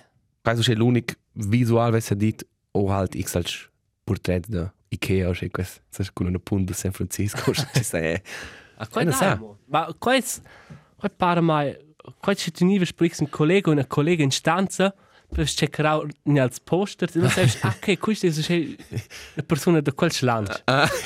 Questo 0.43 0.63
c'è 0.63 0.75
l'unico 0.75 1.15
visual 1.33 1.91
vesse 1.93 2.17
dit 2.17 2.45
o 2.73 2.91
halt 2.91 3.15
x 3.17 3.35
als 3.35 3.69
portrait 4.05 4.47
da 4.49 4.73
Ikea 4.89 5.29
o 5.29 5.33
che 5.33 5.51
questo. 5.51 5.81
Sai 5.89 6.07
con 6.13 6.27
una 6.27 6.39
punta 6.39 6.73
San 6.75 6.93
Francisco 6.93 7.53
ci 7.75 7.83
sta. 7.83 7.99
Ah, 8.77 8.87
qua 8.89 9.03
Eh, 9.03 9.05
non 9.05 9.13
dai, 9.19 9.29
sa. 9.29 9.37
mo. 9.37 9.59
Ma 9.67 9.95
qua 9.99 10.15
è... 10.15 10.25
Qua 10.97 11.09
pare 11.09 11.41
mai... 11.41 11.77
Qua 12.19 12.35
c'è 12.35 12.51
tu 12.51 12.65
nive 12.65 12.85
sprichst 12.87 13.21
un 13.21 13.29
collega 13.29 13.71
una 13.71 13.87
collega 13.87 14.23
in 14.23 14.31
stanza 14.31 14.95
per 15.33 15.47
checkare 15.47 16.09
als 16.39 16.61
poster 16.61 17.09
e 17.15 17.19
non 17.19 17.29
sai, 17.29 17.51
ah, 17.63 17.77
che 17.79 17.99
questo 17.99 18.27
è 18.27 18.31
una 18.31 19.45
persona 19.47 19.81
da 19.81 19.93
quel 19.93 20.13
land. 20.21 20.63
Ah. 20.65 20.89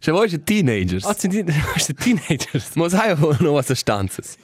C'è 0.00 0.12
voi 0.12 0.28
c'è 0.28 0.40
teenagers. 0.40 1.04
Ah, 1.04 1.12
sind 1.12 1.32
die 1.34 1.44
queste 1.72 1.92
teenagers? 1.92 2.74
Ma 2.76 2.88
sai 2.88 3.16
no 3.40 3.50
was 3.50 3.72
stanzas. 3.72 4.36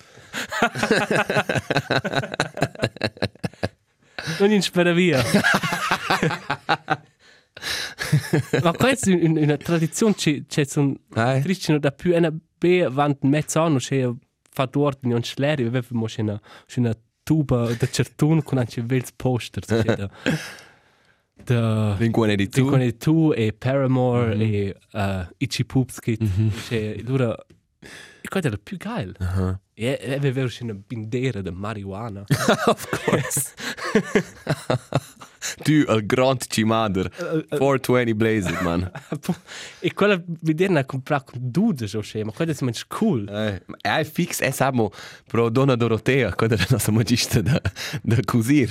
Non 4.38 4.50
in 4.52 4.62
spera 4.62 4.92
via. 4.92 5.22
Ma 8.62 8.72
questa 8.72 9.10
è 9.10 9.14
un- 9.14 9.36
una 9.36 9.56
tradizione 9.56 10.14
c'è 10.14 10.44
c'è 10.46 10.66
un 10.76 10.96
triste 11.42 11.78
da 11.78 11.90
più 11.92 12.14
una 12.16 12.32
be 12.58 12.88
vant 12.90 13.22
mezz'anno 13.22 13.78
c'è 13.78 14.08
fatto 14.50 14.80
ordine 14.80 15.12
non 15.12 15.22
schleri 15.22 15.64
avevamo 15.64 16.06
c'è 16.06 16.22
una 16.22 16.40
c'è 16.66 16.80
una 16.80 16.96
tuba 17.22 17.72
da 17.74 17.86
certun 17.88 18.42
con 18.42 18.58
anche 18.58 18.82
vels 18.82 19.12
posters 19.14 19.66
c'è 19.66 19.94
da 19.96 20.10
da 21.44 21.94
Vinquone 21.98 22.36
di 22.36 22.48
tu. 22.48 22.64
Dicono 22.64 22.96
tu 22.96 23.32
e 23.34 23.52
Paramore 23.52 24.34
e 24.36 24.76
uh, 24.92 25.26
Itchy 25.38 25.64
Poops 25.64 26.00
che 26.00 26.18
c'è 26.68 26.96
allora 27.04 27.36
e 28.24 28.28
quello 28.28 28.46
era 28.46 28.56
più 28.56 28.78
geil 28.78 29.14
e 29.74 29.98
e 30.00 30.14
aveva 30.14 30.46
c'è 30.46 30.62
una 30.62 30.74
bindera 30.74 31.42
di 31.42 31.50
marijuana 31.50 32.24
of 32.66 33.04
course. 33.04 33.52
tu 35.62 35.84
al 35.88 36.06
grand 36.06 36.42
cimader. 36.48 37.10
420 37.10 38.14
blazer 38.14 38.62
man. 38.62 38.90
e 39.80 39.92
quella 39.92 40.18
bindera 40.24 40.78
ha 40.78 40.84
comprato 40.86 41.32
con 41.32 41.50
dude 41.50 41.86
so 41.86 42.00
c'è 42.00 42.24
ma 42.24 42.32
quello 42.32 42.52
è 42.52 42.56
molto 42.60 42.80
cool 42.88 43.28
Eh, 43.28 43.62
è 43.78 44.04
fix 44.04 44.40
è 44.40 44.50
samo 44.50 44.90
pro 45.26 45.50
donna 45.50 45.76
Dorotea, 45.76 46.34
quando 46.34 46.54
è 46.54 46.58
la 46.58 46.66
nostra 46.70 46.92
magista 46.92 47.42
da 47.42 47.60
da 48.02 48.16
cosir. 48.24 48.70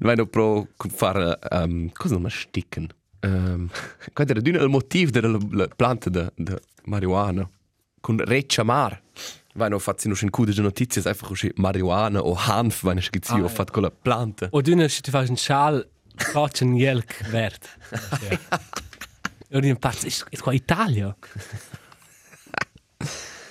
Vai 0.00 0.28
pro 0.28 0.68
far 0.76 1.38
um, 1.52 1.90
cosa 1.92 2.18
non 2.18 2.28
sticken. 2.28 2.86
Um, 3.22 3.70
quando 4.12 4.32
era 4.34 4.64
il 4.64 4.68
motivo 4.68 5.10
della 5.10 5.38
la 5.52 5.68
planta 5.68 6.10
da 6.10 6.30
da 6.36 6.60
marijuana 6.84 7.48
con 8.02 8.18
reccia 8.18 8.62
mar. 8.64 9.00
Vai 9.54 9.68
no 9.70 9.78
fazzi 9.78 10.08
no 10.08 10.14
schon 10.14 10.30
gute 10.30 10.58
notizie 10.60 11.02
einfach 11.04 11.28
così 11.28 11.50
marijuana 11.56 12.20
o 12.20 12.34
hanf, 12.34 12.82
vai 12.82 12.94
no 12.94 13.00
schizio, 13.00 13.36
Ah, 13.44 13.44
ah, 13.48 13.48
fat 13.48 13.70
con 13.70 13.82
la 13.82 13.90
planta. 13.90 14.48
o 14.50 14.60
du 14.62 14.88
se 14.88 15.00
ti 15.02 15.10
fai 15.10 15.26
un 15.28 15.36
schal 15.36 15.86
faccia 16.16 16.64
un 16.64 16.74
jelk 16.76 17.28
vert 17.30 17.68
e 19.48 19.56
ora 19.56 19.66
impazzo 19.66 20.06
è 20.30 20.36
qua 20.38 20.52
Italia 20.54 21.14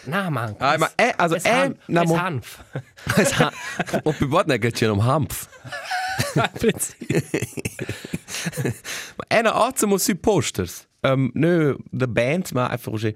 na 0.06 0.30
man 0.32 0.56
Ah, 0.58 0.78
ma 0.80 0.92
è 0.96 1.14
also 1.16 1.36
es 1.36 1.44
è 1.44 1.50
han 1.52 1.78
na 1.88 2.02
es 2.02 2.10
mo. 2.10 2.16
hanf 2.16 2.64
O 4.04 4.12
più 4.14 4.28
volte 4.28 4.58
che 4.58 4.72
c'è 4.72 4.88
un 4.90 5.00
hanf. 5.00 5.48
Ma 9.16 9.26
è 9.28 9.40
una 9.40 9.62
ottimo 9.66 9.98
su 9.98 10.16
posters. 10.20 10.88
Um, 11.02 11.30
nö, 11.34 11.76
de 11.92 12.08
band, 12.08 12.50
ma 12.54 12.68
einfach 12.70 12.92
così 12.92 13.16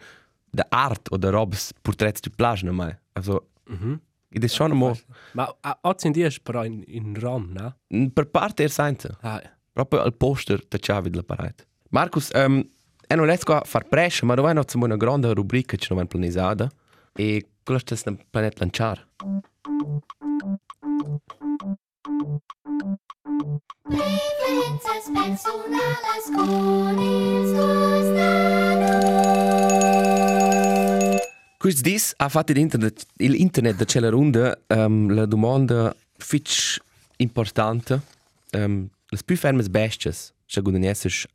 der 0.56 0.72
Art 0.72 1.12
oder 1.12 1.39
ob 1.39 1.54
es 1.54 1.74
Porträts 1.84 2.22
zu 2.22 2.30
Plagen 2.30 2.74
mal. 2.76 3.00
Also, 3.13 3.41
mhm. 3.68 4.00
ich 4.30 4.38
e 4.38 4.39
das 4.39 4.56
schon 4.56 4.72
no 4.72 4.76
mal. 4.76 4.98
Ma 5.34 5.54
hat 5.62 6.02
sind 6.02 6.15
die 6.15 6.30
però 6.44 6.63
in 6.63 6.84
in 6.84 7.15
Rom, 7.15 7.54
ne? 7.54 7.76
Mm, 7.94 8.08
per 8.08 8.26
parte 8.26 8.63
er 8.63 8.70
senza. 8.70 9.18
Ah. 9.22 9.41
Proprio 9.74 10.02
al 10.02 10.13
poster 10.13 10.62
da 10.70 10.78
Chavi 10.80 11.10
della 11.10 11.24
parete. 11.24 11.65
Marcus, 11.89 12.32
ehm 12.34 12.54
um, 12.54 12.70
e 13.08 13.15
non 13.15 13.26
riesco 13.26 13.54
a 13.54 13.62
far 13.63 13.88
pressa, 13.88 14.26
ma 14.26 14.36
dove 14.36 14.52
non 14.54 14.63
c'è 14.63 14.78
una 14.78 14.98
grande 14.98 15.34
rubrica 15.34 15.78
che 15.78 15.88
non 15.89 16.00
è 16.02 16.06
planizzata 16.06 16.70
e 17.13 17.48
quello 17.63 17.80
che 17.84 17.96
sta 17.96 18.15
planet 18.30 18.60
lanciare. 18.60 19.08
Preferences 23.88 25.12
personales 25.13 26.32
con 26.34 26.98
il 27.00 27.48
suo 27.48 28.04
Quis 31.65 31.82
dis 31.82 32.13
ha 32.17 32.30
fatto 32.30 32.54
l'internet, 32.54 33.08
l'internet 33.15 33.75
da 33.75 33.86
quella 33.86 34.10
runda 34.10 34.56
um, 34.67 35.12
la 35.12 35.25
domanda 35.25 35.95
fitch 36.15 36.80
importante. 37.17 38.01
Um, 38.51 38.88
le 39.10 39.19
più 39.25 39.36
fermes 39.36 39.67
bestias, 39.67 40.32
se 40.45 40.62
gudanesses 40.62 41.25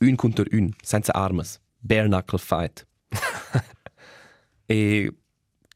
un 0.00 0.16
contro 0.16 0.44
un, 0.50 0.72
senza 0.82 1.12
armas. 1.12 1.60
Bare 1.78 2.08
knuckle 2.08 2.38
fight. 2.38 2.84
e 4.66 5.12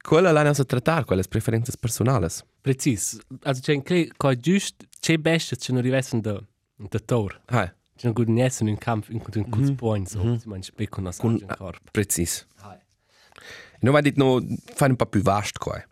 quella 0.02 0.32
la 0.32 0.42
nostra 0.42 0.64
trattare, 0.64 1.04
quelle 1.04 1.22
preferenze 1.28 1.72
personali. 1.78 2.26
Precis. 2.62 3.16
Also, 3.44 3.60
c'è 3.60 3.74
anche 3.74 4.10
qua 4.16 4.34
giusto, 4.34 4.86
c'è 4.98 5.18
bestia 5.18 5.56
che 5.56 5.70
non 5.70 5.82
arrivano 5.82 6.20
da, 6.20 6.42
da 6.74 6.98
tor. 6.98 7.42
Hai, 7.44 7.70
C'è 7.94 8.08
un 8.08 8.12
good 8.12 8.28
nesso 8.28 8.64
in 8.64 8.70
un 8.70 8.78
campo, 8.78 9.12
in 9.12 9.22
un 9.22 9.44
good 9.48 9.74
point, 9.76 10.08
so, 10.08 10.36
si 10.36 10.48
mangia 10.48 10.72
specco 10.72 10.98
una 10.98 11.14
Con- 11.16 11.38
in 11.40 11.54
corpo. 11.56 11.90
precis. 11.92 12.44
Hai. 12.56 12.79
Non 13.80 13.92
va 13.92 14.00
dit 14.00 14.16
no, 14.16 14.40
fare 14.74 14.90
un 14.90 14.96
po' 14.96 15.06
più 15.06 15.22
vasto 15.22 15.58
qua. 15.58 15.82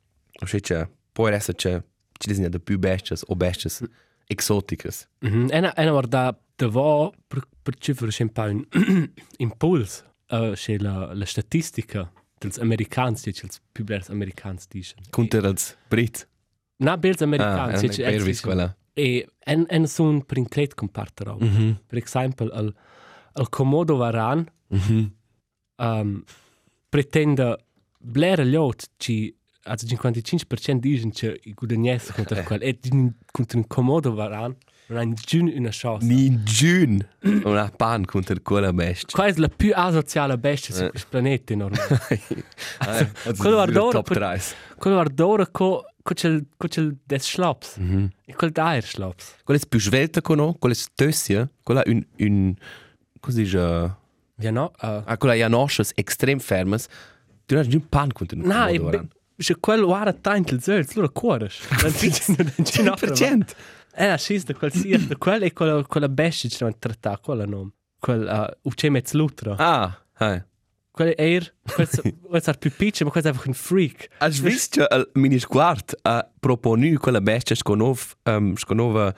O 0.41 0.47
se 0.47 0.61
c'è, 0.61 0.89
può 1.13 1.29
essere 1.29 1.57
c'è, 1.57 1.83
ci 2.19 2.29
disegna 2.29 2.49
da 2.49 2.59
più 2.59 2.79
bestias 2.79 3.25
o 3.27 3.35
bestias 3.35 3.83
exoticas. 4.27 5.09
Mhm. 5.21 5.49
Ena, 5.51 5.75
ena 5.77 5.91
guarda, 5.91 6.39
da 6.57 6.69
va, 6.69 7.11
per, 7.27 7.43
per 7.63 7.77
cifre 7.79 8.09
c'è 8.09 8.23
un 8.25 8.33
po' 8.33 8.43
un 8.43 9.11
impuls, 9.39 10.05
uh, 10.31 10.53
c'è 10.53 10.77
la, 10.79 11.13
la 11.15 11.25
statistica 11.25 12.11
dels 12.39 12.59
americans, 12.59 13.23
c'è 13.23 13.45
els 13.45 13.61
più 13.73 13.85
bels 13.85 14.09
americans 14.11 14.67
dicono. 14.69 15.07
Contro 15.11 15.47
els 15.47 15.77
Brit. 15.89 16.29
Na 16.79 16.97
bels 16.97 17.21
Ah, 17.23 17.25
americans, 17.25 17.83
è 17.83 17.87
un 18.05 18.11
pervis 18.11 18.41
quella. 18.41 18.77
E 18.95 19.29
en, 19.47 19.65
en 19.69 19.87
sun 19.87 20.25
per 20.25 20.37
inclet 20.39 20.75
comparto 20.75 21.25
roba. 21.25 21.45
Mhm. 21.45 21.81
Per 21.87 21.99
esempio, 21.99 22.49
al, 22.51 22.75
al 23.33 23.49
Komodo 23.49 23.97
varan 23.97 24.47
Mhm. 24.71 25.13
um, 25.79 26.23
pretende 26.91 27.57
blera 28.09 28.45
lot 28.45 28.91
ci 28.97 29.35
also 29.65 29.87
55% 29.87 30.73
dicono 30.79 31.11
che 31.13 31.41
i 31.45 31.53
guadagnesi 31.53 32.13
contro 32.13 32.43
quel 32.43 32.63
e 32.63 32.79
contro 33.31 33.59
un 33.59 33.67
Komodo 33.67 34.15
varan 34.15 34.57
non 34.89 34.99
hanno 34.99 35.15
giù 35.15 35.45
una 35.45 35.69
chance. 35.71 36.07
Ni 36.07 36.43
giun 36.43 37.07
una 37.45 37.71
pan 37.71 38.07
contro 38.07 38.37
quella 38.43 38.73
bestia. 38.73 39.09
Qual 39.13 39.35
è 39.35 39.39
la 39.39 39.49
più 39.49 39.73
asociale 39.75 40.39
bestia 40.39 40.75
su 40.75 40.89
questo 40.89 41.09
pianeta 41.11 41.55
normalmente? 41.55 42.45
quello 43.37 44.03
3. 44.03 44.41
Quello 44.77 44.97
guardora 44.97 45.47
co 45.47 45.85
co 46.03 46.15
c'è 46.15 46.89
des 47.05 47.23
schlaps. 47.23 47.77
Mhm. 47.77 48.09
E 48.25 48.35
quel 48.35 48.51
daer 48.51 48.83
schlaps. 48.83 49.37
Quella 49.45 49.61
è 49.61 49.67
più 49.67 49.79
svelta 49.79 50.23
che 50.23 50.35
no, 50.35 50.55
quella 50.59 50.75
è 50.75 50.79
stössia, 50.79 51.49
quella 51.63 51.83
un 51.85 52.03
un 52.19 52.55
così 53.21 53.45
già 53.45 53.95
Ja 54.41 54.53
no, 54.53 54.73
uh, 54.81 55.03
Ah, 55.05 55.17
quella 55.19 55.35
è 55.35 55.49
noschas 55.49 55.93
extrem 55.97 56.39
fermes. 56.39 56.87
Tu 57.49 57.55
non 57.55 57.65
hai 57.65 57.71
giun 57.71 57.89
pan 57.89 58.13
contro 58.13 58.37
un 58.37 58.45
Na, 58.45 58.69
e 58.69 58.79
se 59.39 59.57
quel 59.59 59.83
guarda 59.83 60.13
tanto 60.13 60.53
il 60.53 60.61
zöl, 60.61 60.87
loro 60.95 61.11
cuores. 61.11 61.67
100%. 61.71 63.55
Eh, 63.95 64.19
sì, 64.19 64.43
da 64.45 64.53
quel 64.61 64.71
sia, 64.71 64.99
da 64.99 65.17
quel 65.17 65.45
e 65.45 65.53
quella 65.55 65.83
quella 65.85 66.11
bestia 66.11 66.51
ci 66.51 66.63
non 66.63 66.79
tratta 66.79 67.17
quella 67.17 67.47
non. 67.47 67.73
Quel 67.99 68.21
uh, 68.29 68.69
ucce 68.69 68.91
mezz 68.91 69.13
lutra. 69.13 69.55
Ah, 69.57 69.99
hai. 70.19 70.45
Quel 70.91 71.15
er, 71.17 71.55
quel 71.63 71.89
quel 72.21 72.43
sar 72.43 72.59
più 72.59 72.71
piccolo, 72.71 73.07
ma 73.07 73.11
quel 73.13 73.25
è 73.25 73.29
einfach 73.29 73.47
un 73.47 73.55
freak. 73.55 74.09
Has 74.19 74.41
visto 74.41 74.87
il 74.91 75.09
mini 75.15 75.39
sguard 75.39 75.97
ha 76.03 76.29
proponu 76.39 76.99
quella 76.99 77.23
bestia 77.23 77.57
sconov 77.57 78.15
um, 78.25 78.57
sconova 78.57 79.15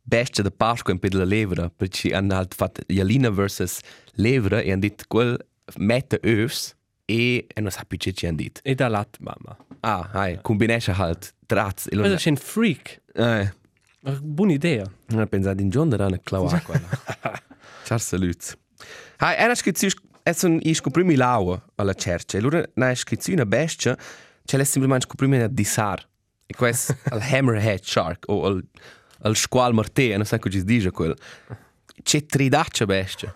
bestia 0.00 0.42
da 0.42 0.50
Pasqua 0.50 0.94
in 0.94 1.00
per 1.00 1.12
la 1.12 1.24
levra 1.24 1.68
perché 1.68 2.14
hanno 2.14 2.34
halt 2.34 2.54
fatto 2.54 2.80
Jalina 2.86 3.30
versus 3.30 3.80
levra 4.14 4.60
e 4.60 4.70
hanno 4.70 4.80
detto 4.80 5.04
quel 5.06 5.36
mette 5.76 6.18
övs 6.22 6.74
e 7.04 7.46
e 7.48 7.70
più 7.86 7.98
che 7.98 8.12
ci 8.12 8.26
hanno 8.26 8.36
detto. 8.36 8.60
E 8.62 8.74
da 8.74 8.88
lat 8.88 9.18
mamma. 9.20 9.56
Ah, 9.80 10.08
hai, 10.12 10.38
combinesce 10.40 10.92
halt 10.92 11.34
traz 11.46 11.86
e 11.90 11.96
lo 11.96 12.04
è 12.04 12.28
un 12.28 12.36
freak. 12.36 13.00
Eh, 13.14 13.52
buona 14.20 14.52
idea. 14.52 14.90
non 15.08 15.20
ho 15.20 15.26
pensato 15.26 15.60
in 15.60 15.70
giorno 15.70 15.94
era 15.94 16.06
una 16.06 16.20
clava 16.22 16.58
quella. 16.60 16.88
Ciao 17.84 17.98
salut. 17.98 18.58
Hai, 19.18 19.36
era 19.38 19.54
scritto 19.54 19.86
es 20.22 20.42
un 20.42 20.58
i 20.62 20.72
scoprimi 20.74 21.16
laua 21.16 21.62
alla 21.76 21.94
cerce. 21.94 22.38
Allora 22.38 22.64
na 22.74 22.94
scritto 22.94 23.30
una 23.32 23.46
bestia 23.46 23.96
c'è 24.44 24.56
le 24.56 24.64
semplicemente 24.64 25.06
scoprimi 25.06 25.40
a 25.40 25.48
disar. 25.48 26.06
E 26.46 26.54
questo 26.54 26.96
al 27.10 27.20
hammerhead 27.20 27.82
shark 27.82 28.24
o 28.28 28.46
al 28.46 28.64
al 29.24 29.36
squal 29.36 29.72
martè, 29.72 30.16
non 30.16 30.26
sai 30.26 30.38
cosa 30.38 30.58
si 30.58 30.64
dice 30.64 30.90
quel. 30.90 31.16
C'è 32.02 32.26
tridaccia 32.26 32.84
bestia. 32.84 33.32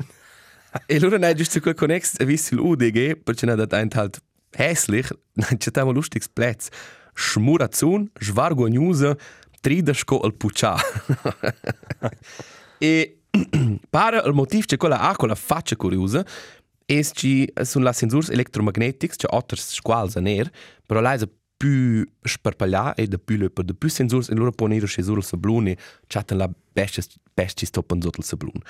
e 0.87 0.97
allora 0.97 1.19
na 1.19 1.33
giusto 1.33 1.61
quel 1.61 1.75
connex 1.75 2.23
visto 2.25 2.55
l'UDG 2.55 3.23
perché 3.23 3.47
na 3.47 3.55
dat 3.55 3.73
ein 3.73 3.89
halt 3.95 4.21
hässlich, 4.51 5.11
c'è 5.59 5.71
tamo 5.71 5.93
lustigs 5.93 6.29
Plätz. 6.29 6.69
Schmurazzun, 7.15 8.11
schwargognusa, 8.21 9.17
tridasco 9.61 10.21
al 10.21 10.35
puccia. 10.35 10.77
e 12.79 13.19
pare 13.91 14.23
il 14.25 14.33
motivo 14.33 14.65
che 14.67 14.77
quella 14.77 15.01
ha 15.01 15.17
quella 15.17 15.35
faccia 15.35 15.77
curiosa 15.77 16.25
è 16.85 17.01
che 17.13 17.53
sono 17.63 17.85
le 17.85 17.93
sensori 17.93 18.33
elettromagnetici 18.33 19.19
che 19.19 19.27
altre 19.29 19.61
squali 19.61 20.11
a 20.15 20.21
ner 20.21 20.51
però 20.87 21.03
è 21.03 21.29
più 21.57 22.09
sparpagliata 22.23 22.95
e 22.95 23.09
da 23.09 23.19
più 23.19 23.37
lepa 23.37 23.63
da 23.63 23.75
più 23.77 23.89
sensori 23.89 24.25
e 24.31 24.35
loro 24.35 24.53
ponere 24.53 24.87
che 24.87 25.03
sul 25.03 25.23
sablone 25.23 25.77
chatten 26.07 26.39
la 26.39 26.51
bestia 26.73 27.03
bestia 27.35 27.67
stoppen 27.67 28.01
sotto 28.01 28.21
il 28.21 28.25
sablone 28.25 28.63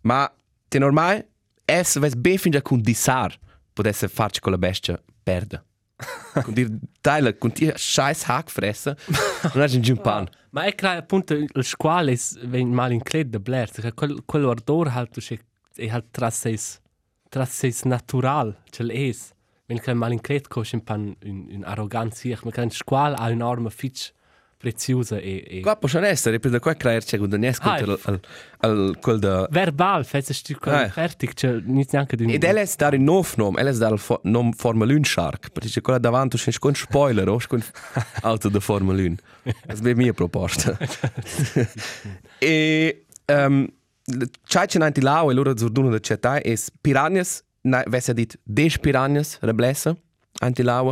ma 0.00 0.30
è 0.76 0.80
normale? 0.80 1.28
È 1.64 1.82
se 1.82 2.00
ves 2.00 2.14
be 2.14 2.36
fin 2.36 2.52
già 2.52 2.62
con 2.62 2.80
disar 2.80 3.38
potesse 3.72 4.08
farci 4.08 4.40
con 4.40 4.52
la 4.52 4.58
bestia 4.58 5.00
perde 5.22 5.64
con 6.42 6.52
dir 6.52 6.68
tale 7.00 7.38
con 7.38 7.50
dir 7.54 7.74
scheiß 7.76 8.24
hack 8.24 8.50
fressa 8.50 8.96
non 9.54 9.62
hai 9.62 9.90
un 9.90 10.00
pan 10.00 10.28
Ma 10.54 10.66
è 10.66 10.74
che 10.76 10.86
appunto 10.86 11.34
il 11.34 11.64
squalo 11.64 12.12
è 12.12 12.18
ven 12.44 12.72
mal 12.72 12.92
in 12.92 13.02
cled 13.02 13.28
da 13.30 13.40
Blair, 13.40 13.68
perché 13.72 13.92
quel 13.92 14.22
quel 14.24 14.44
ardor 14.44 14.86
halt 14.94 15.18
c'è 15.18 15.36
è 15.74 15.88
halt 15.88 16.12
tras 16.12 16.38
seis 16.38 16.80
tras 17.28 17.50
seis 17.50 17.82
natural, 17.82 18.56
c'è 18.70 18.84
l'es. 18.84 19.32
Wenn 19.66 19.80
kein 19.80 19.98
mal 19.98 20.12
in 20.12 20.20
cled 20.20 20.46
co 20.46 20.62
un 20.72 20.84
pan 20.84 21.16
un 21.24 21.48
un 21.50 21.64
arroganzia, 21.64 22.38
ma 22.44 22.52
kein 22.52 22.70
squalo 22.70 23.16
ha 23.16 23.30
un'arma 23.30 23.68
fitch 23.68 24.12
preziosa 24.64 25.18
e 25.18 25.44
e 25.46 25.60
Qua 25.60 25.76
può 25.76 25.88
essere, 25.98 26.38
per 26.38 26.58
qua 26.58 26.74
creare 26.74 27.00
c'è 27.00 27.18
un 27.18 27.28
danese 27.28 27.60
Ah, 27.62 27.74
al, 27.74 27.98
al, 28.02 28.20
al, 28.60 28.96
quel 29.00 29.18
da... 29.18 29.46
verbal, 29.50 30.04
fetz 30.04 30.32
stu 30.32 30.54
Ah. 30.62 30.88
fertig, 30.88 31.34
c'è 31.34 31.52
niente 31.64 31.90
neanche 31.92 32.16
di 32.16 32.32
Ed 32.32 32.44
è 32.44 32.68
dare 32.76 32.96
il 32.96 33.02
nuovo 33.02 33.28
nome, 33.36 33.60
è 33.60 33.72
dare 33.72 33.94
il 33.94 34.00
fo- 34.00 34.20
nome 34.24 34.52
Formula 34.56 34.92
1 34.92 35.04
Shark, 35.04 35.50
perché 35.50 35.68
c'è 35.68 35.80
quella 35.82 35.98
davanti, 35.98 36.36
c'è 36.38 36.50
un 36.60 36.74
spoiler, 36.74 37.28
o 37.28 37.36
c'è 37.36 37.46
un 37.54 37.62
auto 38.22 38.48
da 38.48 38.60
Formula 38.60 39.00
1. 39.02 39.14
Questa 39.42 39.84
è 39.84 39.88
la 39.90 39.96
mia 39.96 40.12
proposta. 40.12 40.76
e 42.38 43.04
um, 43.26 43.66
c'è 44.46 44.66
c'è 44.66 44.78
nanti 44.78 45.00
là, 45.00 45.24
e 45.28 45.32
loro 45.34 45.56
zurduno 45.56 45.88
da 45.90 45.98
c'è 45.98 46.18
è 46.18 46.54
piranhas, 46.80 47.42
vesse 47.86 48.12
dit 48.14 48.38
des 48.42 48.78
piranhas, 48.78 49.38
reblessa, 49.40 49.94
anti 50.40 50.62
là, 50.62 50.82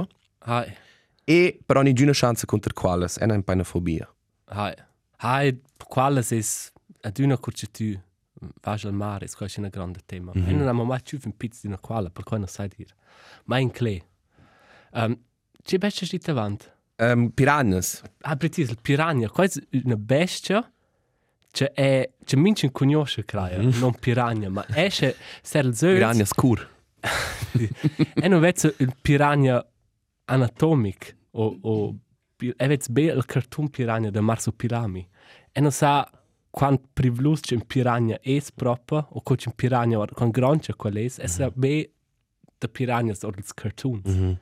Hai. 0.44 0.80
E 1.24 1.58
però 1.64 1.82
non 1.82 1.92
c'è 1.92 2.02
una 2.02 2.12
chance 2.14 2.46
contro 2.46 2.72
quales, 2.74 3.18
è 3.18 3.24
una 3.24 3.40
panofobia. 3.42 4.12
Hai. 4.46 4.74
Hai 5.18 5.61
quales 5.88 6.32
es 6.32 6.72
ad 7.02 7.18
una 7.18 7.37
curce 7.38 7.66
tu 7.70 7.98
vas 8.61 8.85
al 8.85 8.92
mare, 8.92 9.26
è 9.26 9.28
quasi 9.30 9.61
un 9.61 9.68
grande 9.68 10.00
tema. 10.04 10.32
Mm 10.37 10.42
-hmm. 10.42 10.48
E 10.48 10.52
non 10.52 10.61
abbiamo 10.62 10.85
mai 10.85 11.00
più 11.02 11.18
un 11.25 11.37
pizzo 11.37 11.60
di 11.62 11.68
una 11.68 11.79
quale, 11.79 12.10
per 12.10 12.25
cui 12.25 12.38
non 12.38 12.48
sai 12.48 12.68
dire. 12.68 12.94
Ma 13.44 13.58
in 13.58 13.70
cle. 13.70 14.02
Um, 14.92 15.16
c'è 15.64 15.79
bestia 15.79 16.06
di 16.10 16.18
davanti? 16.18 16.66
Um, 16.98 17.31
piranhas, 17.31 18.02
Ah, 18.20 18.37
preciso, 18.37 18.75
piranha. 18.81 19.29
Quasi 19.29 19.66
una 19.85 19.96
bestia 19.96 20.70
che 21.50 21.73
è... 21.73 22.10
Che 22.25 22.37
mince 22.37 22.66
in 22.66 22.73
conosce, 22.73 23.25
creia. 23.25 23.58
Non 23.60 23.94
piranha, 23.98 24.48
ma 24.48 24.64
esce 24.75 25.16
ser 25.42 25.64
il 25.64 25.75
zöl. 25.75 25.94
piranhas 25.94 26.33
cur. 26.33 26.68
E 28.14 28.29
non 28.29 28.40
vedi 28.40 28.73
il 28.79 28.94
piranha 29.00 29.64
anatomic 30.25 31.16
o, 31.33 31.58
o 31.62 31.96
e 32.38 32.66
vedi 32.66 32.87
bene 32.90 33.12
il 33.12 33.25
cartoon 33.25 33.70
piranha 33.70 34.10
da 34.10 34.20
marsupilami. 34.20 35.08
E 35.52 35.60
non 35.60 35.70
sa 35.70 36.10
quant 36.50 36.81
privlus 36.92 37.40
c'è 37.40 37.54
un 37.54 37.66
piranha 37.66 38.18
es 38.20 38.50
proprio 38.50 39.06
o 39.10 39.23
c'è 39.23 39.46
un 39.46 39.54
piranha 39.54 40.04
con 40.12 40.31
grancia 40.31 40.75
qual 40.75 40.96
es. 40.96 41.18
E 41.18 41.29
sa 41.29 41.50
bene 41.54 41.90
da 42.58 42.68
piranha 42.68 43.14
o 43.20 43.29
il 43.29 43.54
cartoon. 43.54 44.02
Mm 44.06 44.12
-hmm. 44.12 44.37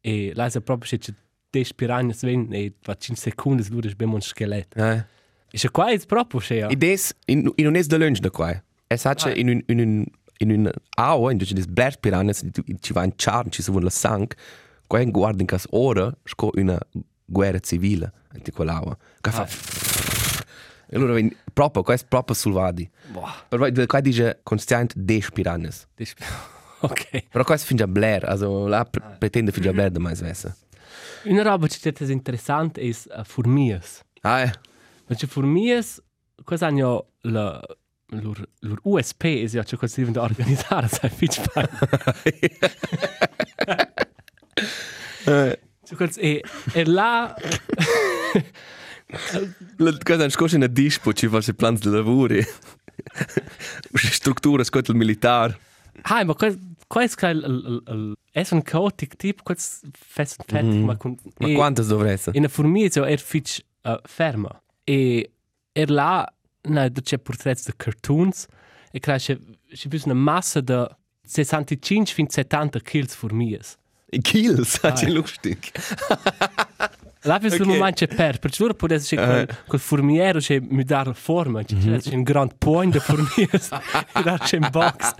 E 0.00 0.32
la 0.34 0.50
sa 0.50 0.60
proprio 0.60 0.98
c'è 0.98 1.12
des 1.50 1.72
piranha 1.72 2.14
ven 2.20 2.52
e 2.52 2.74
va 2.84 2.94
5 2.94 3.16
secondi 3.16 3.68
lura 3.70 3.90
bene 3.96 4.14
un 4.14 4.20
scheletto. 4.20 4.76
Eh. 4.78 5.04
E 5.50 5.56
c'è 5.56 5.70
qua 5.70 5.90
è 5.90 5.98
proprio 6.06 6.40
c'è. 6.40 6.66
E 6.68 6.76
des, 6.76 7.14
in, 7.26 7.50
in 7.56 7.66
un 7.66 7.76
es 7.76 7.86
de 7.86 7.96
lunch 7.96 8.18
da 8.20 8.30
qua. 8.30 8.62
E 8.86 8.96
sace 8.96 9.32
in 9.32 9.48
un, 9.48 9.62
in 9.66 9.80
un, 9.80 10.04
in 10.38 10.50
un 10.50 10.70
aua, 10.96 11.30
in 11.30 11.38
des 11.38 11.66
blert 11.66 12.00
piranhas, 12.00 12.44
ci 12.80 12.92
va 12.92 13.04
in 13.04 13.12
charn, 13.16 13.50
ci 13.50 13.62
suon 13.62 13.82
la 13.82 13.90
sang, 13.90 14.32
in 14.96 15.10
guarda 15.10 15.40
in 15.40 15.46
cas 15.46 15.66
ora, 15.70 16.10
sco 16.24 16.50
una 16.54 16.78
guerra 17.24 17.58
civile, 17.60 18.12
in 18.34 18.42
quell'aua. 18.52 18.96
Che 19.20 19.30
fa... 19.30 19.46
E 20.88 20.96
allora 20.96 21.12
vedi, 21.12 21.36
proprio, 21.52 21.82
questo 21.82 22.06
proprio 22.08 22.34
sul 22.34 22.52
vadi. 22.52 22.88
Boah, 23.08 23.44
Però 23.48 23.68
qua 23.86 24.00
dice 24.00 24.40
constant 24.42 24.94
10 24.96 25.32
piranhas. 25.32 25.86
das 25.94 26.14
Ok. 26.80 27.28
Però 27.28 27.44
questo 27.44 27.66
finge 27.66 27.82
a 27.82 27.88
Blair, 27.88 28.24
also 28.24 28.68
là 28.68 28.84
pre 28.84 29.16
pretende 29.18 29.50
finge 29.50 29.68
a 29.68 29.72
Blair 29.72 29.90
da 29.90 29.98
mais 29.98 30.20
vessa. 30.20 30.56
Una 31.24 31.42
roba 31.42 31.66
che 31.66 31.92
è 31.92 32.04
interessante 32.10 32.80
è 32.80 32.88
uh, 32.88 33.24
formias. 33.24 34.02
Ah, 34.20 34.42
eh. 34.42 34.52
Perché 35.04 35.26
formias, 35.26 36.00
cosa 36.44 36.66
hanno 36.66 37.14
la 37.22 37.60
lur, 38.10 38.48
lur 38.60 38.78
USP 38.82 39.24
è 39.24 39.46
ja, 39.48 39.64
che 39.64 39.76
cosa 39.76 40.00
devono 40.00 40.22
organizzare, 40.22 40.86
sai, 40.88 41.10
fitch 41.10 41.42
cosa 45.96 46.20
è, 46.20 46.40
è 46.72 46.84
là... 46.84 47.34
La 49.76 49.96
cosa 50.02 50.24
è 50.24 50.28
scorsa 50.30 50.56
una 50.56 50.66
dispo, 50.66 51.12
ci 51.12 51.28
fa 51.28 51.40
se 51.40 51.54
plans 51.54 51.80
de 51.80 51.88
lavori. 51.90 52.44
Struttura, 53.94 54.64
scotto 54.64 54.90
il 54.90 54.96
militare. 54.98 55.58
Ah, 56.02 56.24
ma 56.24 56.34
questo 56.34 56.60
questo 56.86 57.26
è 57.26 57.30
il... 57.30 57.82
il- 57.86 58.16
È 58.30 58.46
un 58.52 58.62
chaotic 58.62 59.16
tipo, 59.16 59.42
questo 59.42 59.88
fest 59.92 60.44
fertig, 60.46 60.84
ma 60.84 60.96
con... 60.96 61.16
Ma 61.38 61.48
e- 61.48 61.54
quantas 61.54 61.88
dovresse? 61.88 62.30
In 62.34 62.44
a 62.44 62.48
formiga 62.48 63.04
è 63.04 63.16
fitch 63.16 63.60
uh, 63.82 63.98
ferma. 64.04 64.48
E 64.84 65.30
er 65.72 65.90
là, 65.90 66.24
na, 66.68 66.88
c'è 66.88 67.18
portretti 67.18 67.62
di 67.66 67.72
cartoons, 67.76 68.46
e 68.92 69.00
credo 69.00 69.18
che 69.24 69.38
c'è 69.74 69.88
una 70.04 70.14
massa 70.14 70.60
di 70.60 70.86
65 71.24 72.12
fin 72.14 72.28
70 72.28 72.78
kills 72.80 73.14
formigas. 73.14 73.76
In 74.10 74.22
Kiels, 74.22 74.78
ah, 74.82 74.88
Ah, 74.88 74.92
c'è 74.92 75.06
eh. 75.06 75.10
lustig. 75.10 75.58
Là 77.22 77.38
per 77.38 77.52
Ok. 77.52 77.54
okay. 77.54 77.60
un 77.60 77.66
momento 77.78 78.06
c'è 78.06 78.14
per, 78.14 78.38
perché 78.38 78.56
loro 78.60 78.74
può 78.74 78.88
essere 78.90 79.20
Eh. 79.22 79.26
quel, 79.26 79.56
quel 79.66 79.80
formiero 79.80 80.38
c'è 80.38 80.60
mudare 80.60 81.08
la 81.08 81.14
forma, 81.14 81.62
c'è 81.62 81.74
mm 81.74 81.80
-hmm. 81.80 82.14
un 82.14 82.22
grand 82.22 82.52
point 82.56 82.92
di 82.92 83.00
formigas, 83.00 83.68
e 84.14 84.22
là 84.22 84.38
c'è 84.38 84.56
un 84.56 84.68
box. 84.70 85.14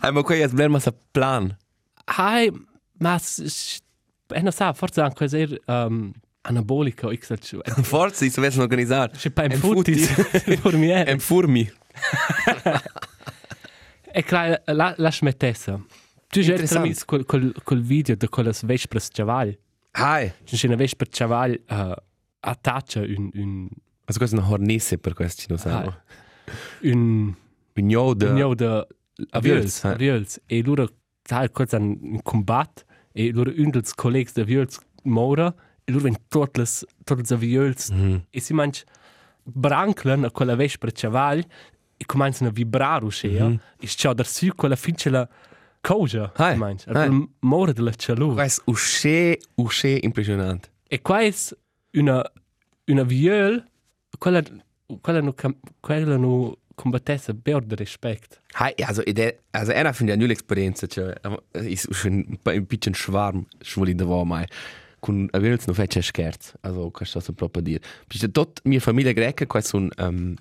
Ah, 0.00 0.10
ma 0.10 0.22
qua 0.22 0.34
è 0.34 0.48
Blair 0.48 0.68
ma 0.68 0.78
sa 0.80 0.92
plan. 1.10 1.56
Hai, 2.04 2.50
ma, 2.98 3.16
s- 3.18 3.80
e 4.28 4.40
non 4.42 4.52
sa, 4.52 4.72
forse 4.74 5.00
anche 5.00 5.14
così 5.14 5.58
um, 5.66 6.12
anabolico, 6.42 7.10
x 7.14 7.34
Forza, 7.82 8.24
si 8.24 8.32
dovessero 8.34 8.62
organizzare. 8.64 9.12
C'è 9.16 9.30
pas 9.30 9.46
un 9.46 9.52
Em 9.52 9.58
futis, 9.58 10.06
formiere. 10.60 11.06
Em 11.12 11.18
furmi. 11.18 11.70
E 14.12 14.22
credo, 14.22 14.60
la, 14.66 14.94
la 14.98 15.10
smettessa. 15.10 15.80
Tu 16.36 16.42
già 16.42 16.50
Interessant. 16.50 16.80
tramis 16.82 17.04
col, 17.06 17.24
col, 17.24 17.54
col 17.64 17.80
video 17.80 18.14
di 18.14 18.28
quelle 18.28 18.52
vespres 18.64 19.08
chavagli. 19.10 19.56
Ah, 19.92 20.20
C'è 20.44 20.66
una 20.66 20.76
vespre 20.76 21.06
chavagli 21.08 21.58
uh, 21.70 21.92
attaccia 22.40 23.00
un, 23.00 23.30
un, 23.32 23.68
also 24.04 24.18
questa 24.18 24.36
è 24.36 24.40
una 24.40 24.50
hornisse 24.50 24.98
per 24.98 25.14
questo 25.14 25.40
ci 25.40 25.46
non 25.48 25.56
sanno. 25.58 25.88
Ah. 25.88 26.02
un, 26.82 27.34
Un 27.72 27.88
io 27.90 28.12
de... 28.12 28.26
un 28.26 28.34
gnò 28.34 28.52
de 28.52 28.86
aviols, 29.30 29.84
eh. 29.84 29.88
aviols. 29.88 30.40
E 30.44 30.62
loro, 30.62 30.86
sai, 31.22 31.50
cosa 31.50 31.78
un, 31.78 31.96
un 32.02 32.22
combat, 32.22 32.84
e 33.12 33.32
loro 33.32 33.50
un 33.56 33.70
dels 33.70 33.94
colleghi 33.94 34.32
de 34.34 34.42
aviols 34.42 34.78
mora, 35.04 35.54
e 35.84 35.90
loro 35.90 36.06
in 36.06 36.16
tutte 36.28 36.60
le, 36.60 36.66
tutte 37.02 37.22
le 37.26 37.34
aviols, 37.34 37.88
Mhm. 37.88 38.26
e 38.28 38.40
si 38.40 38.52
manch 38.52 38.84
branclen 39.42 40.24
a 40.24 40.30
quella 40.30 40.54
vespre 40.54 40.92
chavagli, 40.92 41.42
e 41.96 42.04
cominciano 42.04 42.50
a 42.50 42.52
vibrare 42.52 43.06
uscire, 43.06 43.42
mm 43.42 43.52
-hmm. 43.54 43.58
e 43.80 43.86
c'è 43.86 44.12
da 44.12 44.22
su 44.22 44.54
quella 44.54 44.76
fince 44.76 45.08
la 45.08 45.26
cosa, 45.86 46.32
si 46.34 46.58
manch, 46.58 46.84
ah. 46.88 47.02
al 47.02 47.28
mora 47.40 47.72
della 47.72 47.94
cialù. 47.94 48.34
Questo 48.34 48.62
è 48.62 48.70
usce, 48.70 49.38
usce 49.54 49.98
impressionante. 50.02 50.70
E 50.88 51.00
qua 51.00 51.20
è 51.20 51.32
una, 51.92 52.24
una 52.86 53.02
viol, 53.04 53.64
quella, 54.18 54.42
quella 55.00 55.20
non, 55.20 55.34
quella 55.80 56.16
non 56.16 56.52
combattesse 56.74 57.34
per 57.34 57.62
di 57.62 57.74
rispetto. 57.76 58.38
Hai, 58.58 58.74
also, 58.82 59.02
ide, 59.06 59.44
also 59.50 59.72
einer 59.72 59.94
von 59.94 60.06
der 60.06 60.16
Null-Experienza, 60.16 60.86
cioè, 60.88 61.14
ist 61.52 61.92
schon 61.94 62.38
ein 62.44 62.66
bisschen 62.66 62.94
schwarm, 62.94 63.46
schwuli 63.62 63.94
da 63.94 64.06
war 64.06 64.24
mai. 64.24 64.46
Con 64.98 65.28
avels 65.32 65.66
no 65.66 65.74
fece 65.74 66.02
scherz, 66.02 66.54
also, 66.62 66.90
questo 66.90 67.20
so 67.20 67.32
proprio 67.32 67.62
dire. 67.62 67.80
Perché 68.08 68.30
tot 68.30 68.60
mia 68.64 68.80
famiglia 68.80 69.12
greca, 69.12 69.46
qua 69.46 69.60
sono, 69.60 69.88
um, 69.98 70.34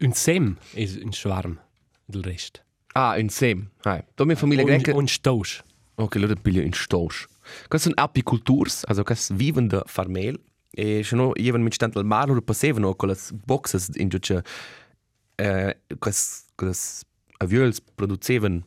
Un 0.00 0.12
sem 0.12 0.56
è 0.74 0.88
un 1.02 1.12
schwarm 1.12 1.60
del 2.04 2.22
resto. 2.22 2.60
Ah, 2.92 3.16
un 3.18 3.28
sem, 3.28 3.70
hai. 3.82 4.02
Tot 4.14 4.26
mia 4.26 4.36
famiglia 4.36 4.62
Un, 4.62 4.68
greca, 4.68 4.94
un 4.94 5.06
stosch. 5.06 5.62
ok, 5.94 6.14
loro 6.16 6.34
piglio 6.36 6.62
in 6.62 6.72
stosch. 6.72 7.26
Questo 7.68 7.88
sono 7.88 7.94
apiculturs, 8.02 8.84
also, 8.86 9.02
questo 9.02 9.34
vivende 9.34 9.82
farmel, 9.86 10.38
e 10.70 11.02
se 11.04 11.16
no, 11.16 11.32
io 11.34 11.58
mit 11.58 11.74
stand 11.74 11.96
al 11.96 12.04
mar, 12.04 12.28
loro 12.28 12.40
passevano 12.40 12.94
con 12.94 13.08
le 13.08 13.16
boxes 13.44 13.90
in 13.94 14.08
giuce, 14.08 14.42
eh, 15.36 15.76
quest, 15.98 16.46
quest 16.54 17.06
aviols 17.38 17.80
producevano 17.94 18.66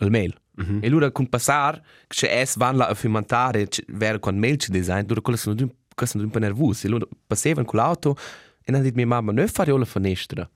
il 0.00 0.10
mel. 0.10 0.34
Mm 0.60 0.64
-hmm. 0.64 0.82
E 0.82 0.86
allora 0.86 1.10
con 1.10 1.28
passar, 1.28 1.80
che 2.08 2.40
es 2.40 2.56
van 2.56 2.76
la 2.76 2.88
a 2.88 2.94
fermentare, 2.94 3.68
ver 3.88 4.18
con 4.18 4.38
mel 4.38 4.56
ci 4.58 4.70
design, 4.70 5.06
loro 5.06 5.20
quello 5.20 5.38
sono 5.38 5.54
d'un 5.54 5.70
sono 6.04 6.24
un 6.24 6.30
po' 6.30 6.38
nervosi. 6.38 6.86
E 6.86 6.88
loro 6.90 7.08
passavano 7.26 7.66
con 7.66 7.78
l'auto 7.78 8.16
e 8.62 8.72
hanno 8.72 8.82
detto 8.82 8.96
mia 8.96 9.06
mamma, 9.06 9.32
noi 9.32 9.48
fare 9.48 9.70
io 9.70 9.78
la 9.78 9.84
finestra. 9.84 10.50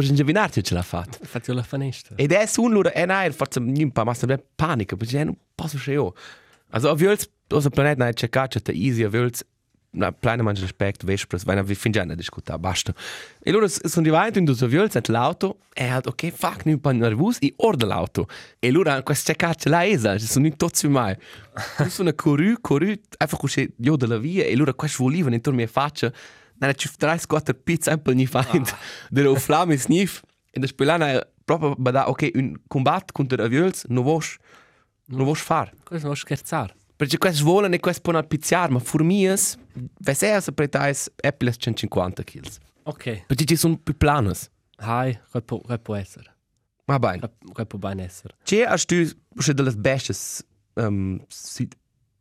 Poi 0.00 0.08
indovinarti 0.08 0.64
ce 0.64 0.72
l'ha 0.72 0.82
fatta. 0.82 1.18
Fatti 1.20 1.52
la 1.52 1.62
finestra. 1.62 2.16
Ed 2.16 2.32
è 2.32 2.48
un 2.56 2.72
loro, 2.72 2.90
e 2.90 3.04
no, 3.04 3.30
forse 3.32 3.58
un 3.58 3.92
po' 3.92 4.02
ma 4.02 4.14
sta 4.14 4.42
panica, 4.56 4.96
perché 4.96 5.22
non 5.22 5.36
posso 5.54 5.76
che 5.76 5.92
io. 5.92 6.14
Also 6.70 6.88
aviols, 6.88 7.28
cosa 7.46 7.68
planeta 7.68 8.04
non 8.04 8.14
c'è 8.14 8.30
caccia, 8.30 8.60
te 8.60 8.72
easy 8.72 9.02
aviols, 9.02 9.44
na 9.90 10.10
plena 10.10 10.42
man 10.42 10.54
respect, 10.54 11.04
vespres, 11.04 11.44
vai 11.44 11.56
na 11.56 11.62
vi 11.62 11.74
fin 11.74 11.92
già 11.92 12.04
ne 12.04 12.14
discuta, 12.14 12.56
basta. 12.56 12.94
E 13.42 13.50
loro 13.50 13.68
sono 13.68 14.06
arrivati 14.06 14.38
in 14.38 14.46
due 14.46 14.56
aviols 14.58 14.96
at 14.96 15.08
l'auto 15.08 15.58
e 15.74 15.86
detto, 15.86 16.08
ok, 16.08 16.30
fuck, 16.30 16.64
non 16.64 16.74
un 16.74 16.80
po' 16.80 16.92
nervos, 16.92 17.36
e 17.38 17.52
orda 17.56 17.84
l'auto. 17.84 18.26
E 18.58 18.70
loro, 18.70 19.02
questa 19.02 19.34
caccia 19.34 19.68
la 19.68 19.84
esa, 19.84 20.16
ci 20.16 20.24
sono 20.24 20.46
in 20.46 20.56
tutti 20.56 20.88
mai. 20.88 21.14
sono 21.88 22.10
corru, 22.14 22.54
corru, 22.62 22.94
einfach 23.18 23.38
così, 23.38 23.70
io 23.80 23.96
della 23.96 24.16
via, 24.16 24.44
e 24.44 24.56
loro 24.56 24.72
questo 24.72 25.02
volevano 25.02 25.34
intorno 25.34 25.58
a 25.58 25.62
mia 25.62 25.70
faccia, 25.70 26.10
na 26.66 26.72
ci 26.74 26.88
tre 26.96 27.18
squattro 27.18 27.54
pizza 27.54 27.92
un 27.92 28.02
po' 28.02 28.12
ni 28.12 28.26
faind, 28.26 28.68
dello 29.08 29.34
flamme 29.34 29.76
snif, 29.76 30.22
e 30.50 30.60
da 30.60 30.66
spelana 30.66 31.26
proprio 31.44 31.74
bada, 31.76 32.08
ok, 32.08 32.30
un 32.34 32.54
combat 32.68 33.12
contro 33.12 33.42
aviols, 33.42 33.84
non 33.88 34.04
vos, 34.04 34.36
non 35.06 35.24
vos 35.24 35.40
far. 35.40 35.72
Cosa 35.82 36.04
vuoi 36.04 36.16
scherzare? 36.16 36.74
Perché 36.96 37.16
questo 37.16 37.44
volen 37.44 37.72
e 37.72 37.80
questo 37.80 38.02
può 38.02 38.22
pizziare, 38.24 38.72
ma 38.72 38.78
formias, 38.78 39.56
vese 40.00 40.32
a 40.34 40.52
pretais 40.52 41.10
eppiles 41.16 41.56
150 41.58 42.22
kg. 42.22 42.46
Ok. 42.82 43.24
Perché 43.26 43.44
ci 43.44 43.56
sono 43.56 43.78
più 43.78 43.96
planos. 43.96 44.50
Hai, 44.76 45.18
quel 45.30 45.42
può, 45.42 45.60
quel 45.60 45.80
può 45.80 45.94
essere. 45.94 46.36
Ma 46.84 46.98
bene. 46.98 47.18
Quel, 47.18 47.32
quel 47.52 47.66
può 47.66 47.78
ben 47.78 48.00
essere. 48.00 48.34
C'è 48.42 48.62
a 48.62 48.76
stu, 48.76 49.08
c'è 49.34 49.52
delle 49.52 49.72
bestes, 49.72 50.44
um, 50.74 51.22
si, 51.28 51.68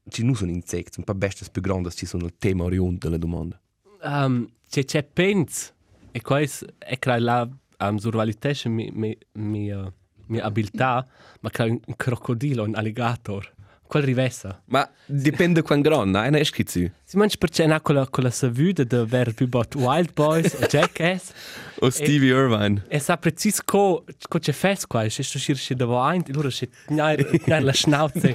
ci 0.07 0.23
non 0.23 0.35
sono 0.35 0.51
insetti, 0.51 0.99
un 0.99 1.03
po' 1.03 1.13
bestes 1.13 1.49
più 1.49 1.61
grandi, 1.61 1.91
ci 1.91 2.05
sono 2.05 2.25
il 2.25 2.35
tema 2.37 2.63
oriunt 2.63 3.03
della 3.03 3.17
domanda. 3.17 3.59
Um, 4.01 4.49
c'è 4.69 4.85
c'è 4.85 5.03
pens, 5.03 5.73
e 6.11 6.21
questo 6.21 6.67
è 6.77 6.97
che 6.97 7.19
la 7.19 7.47
um, 7.79 7.97
survalitesce 7.97 8.69
mi, 8.69 8.89
mi, 8.93 9.17
mi, 9.33 9.71
uh, 9.71 9.91
mi 10.27 10.39
abilità, 10.39 11.05
ma 11.41 11.49
che 11.49 11.63
un, 11.63 11.79
un 11.85 11.95
crocodilo, 11.95 12.63
un 12.63 12.75
alligator, 12.75 13.51
quel 13.89 14.03
rivessa. 14.03 14.61
Ma 14.65 14.87
dipende 15.05 15.63
quan 15.63 15.81
grande, 15.81 16.19
eh, 16.19 16.29
non 16.29 16.35
è 16.35 16.43
scritto. 16.43 16.71
Si 17.03 17.17
mangia 17.17 17.37
perché 17.39 17.63
è 17.63 17.81
quella, 17.81 18.07
quella 18.07 18.29
savuta 18.29 18.83
di 18.83 18.95
aver 18.95 19.33
più 19.33 19.47
bot 19.47 19.73
Wild 19.75 20.13
Boys 20.13 20.53
e 20.61 20.67
Jackass, 20.67 21.31
O 21.79 21.89
Stevie 21.89 22.31
Irvine. 22.31 22.85
e 22.87 22.99
sa 22.99 23.17
preciso 23.17 23.63
co, 23.65 24.03
co 24.27 24.37
c'è 24.37 24.51
fes 24.51 24.85
qua, 24.85 25.03
e 25.03 25.09
se 25.09 25.23
sto 25.23 25.39
scirci 25.39 25.73
da 25.73 25.85
vaint, 25.85 26.29
e 26.29 26.33
loro 26.33 26.49
c'è 26.49 26.69
tgnare 26.85 27.25
la 27.61 27.73
schnauze, 27.73 28.33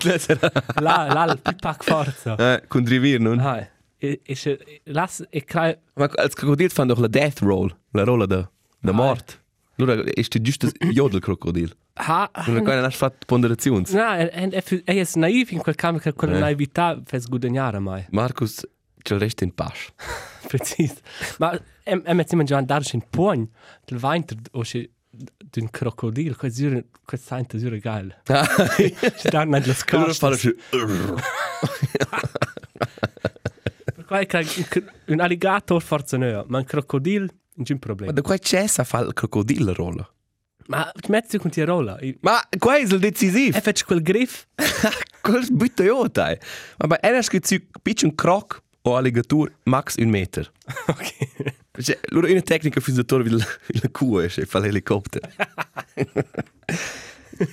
là, 0.81 1.07
là, 1.07 1.39
più 1.41 1.55
pac 1.55 1.85
forza. 1.85 2.35
Eh, 2.37 2.65
con 2.67 2.83
Drivir, 2.83 3.21
non? 3.21 3.39
Hai, 3.39 3.65
e, 4.05 4.21
e 4.25 4.35
se, 4.35 4.59
las, 4.85 5.25
e 5.31 5.45
crai, 5.45 5.77
Ma 5.95 6.09
als 6.17 6.35
Krokodil 6.35 6.71
fanno 6.71 6.93
doch 6.95 7.01
la 7.01 7.09
death 7.09 7.41
roll, 7.41 7.75
la 7.93 8.05
rolla 8.05 8.27
da, 8.27 8.49
da 8.81 8.93
mort. 8.93 9.41
Allora, 9.77 10.03
è 10.05 10.23
giusto 10.41 10.69
jodel 10.91 11.21
Krokodil. 11.21 11.75
ha, 11.95 12.31
Non 12.47 12.57
è 12.59 12.63
non 12.77 12.85
ha 12.85 12.91
fatto 12.91 13.19
ponderazioni. 13.27 13.85
No, 13.91 14.15
e, 14.17 14.31
e, 14.33 14.63
e, 14.65 14.83
e 14.85 15.01
è 15.01 15.09
naiv 15.15 15.51
in 15.51 15.59
quel 15.59 15.75
caso 15.75 15.99
che 15.99 16.13
quella 16.13 16.37
Eh. 16.37 16.41
naività 16.41 17.01
fa 17.05 17.19
sguadagnare 17.19 17.79
mai. 17.81 18.05
Marcus, 18.11 18.67
c'è 19.03 19.15
il 19.15 19.21
resto 19.21 19.43
in 19.45 19.53
pace. 19.55 19.93
Preciso. 20.47 20.95
Ma 21.39 21.53
e, 21.83 22.01
e 22.05 22.13
metti 22.15 22.37
mangiare 22.37 22.61
andare 22.61 22.85
in 22.93 23.03
pugno, 23.11 23.49
del 23.85 23.99
vento 23.99 24.35
o 24.53 24.63
se 24.63 24.91
d'un 25.11 25.71
crocodilo, 25.71 26.35
questo 26.37 26.67
è 26.67 26.85
questo 27.05 27.35
è 27.37 27.59
zure 27.59 27.79
geil. 27.79 28.17
Ci 28.25 29.29
danno 29.29 29.57
le 29.59 29.75
Allora 29.91 30.13
fanno 30.13 30.37
cui 34.27 34.45
che 34.69 34.79
un- 34.79 34.91
un 35.15 35.21
alligator 35.21 35.83
forza 35.83 36.17
no, 36.17 36.45
ma 36.49 36.59
un 36.59 36.65
crocodilo 36.65 37.27
non 37.57 37.65
c'è 37.65 37.73
un 37.73 37.79
Ma 37.81 37.87
problema. 37.87 38.13
da 38.13 38.23
qua 38.23 38.37
c'è 38.39 38.67
sa 38.67 38.85
fa 38.85 39.01
il 39.01 39.13
crocodilo 39.13 39.73
rolla. 39.75 40.09
Ma 40.67 40.91
metti 41.09 41.37
con 41.39 41.51
ti 41.51 41.63
rolla. 41.63 41.99
E 41.99 42.17
Ma 42.23 42.41
qua 42.59 42.77
è 42.77 42.81
il 42.81 42.99
decisivo. 42.99 43.61
faccio 43.61 43.85
quel 43.85 44.01
griff. 44.03 44.47
Cosa 45.21 45.47
butta 45.53 45.83
io 45.83 46.09
dai? 46.09 46.39
Ma 46.79 46.87
bei 46.87 46.99
einer 47.03 47.23
scritto 47.23 47.55
piccolo 47.83 48.15
croc 48.15 48.63
o 48.83 48.97
alligator 48.97 49.53
max 49.65 49.97
un 49.99 50.09
meter. 50.09 50.51
Ok. 50.89 51.83
Cioè, 51.83 51.99
loro 52.11 52.31
una 52.31 52.41
tecnica 52.41 52.81
fi 52.81 52.93
da 52.93 53.03
torre 53.03 53.29
il 53.29 53.45
il 53.69 53.91
cuo 53.91 54.21
e 54.21 54.29
fa 54.29 54.61
l'elicottero. 54.61 55.29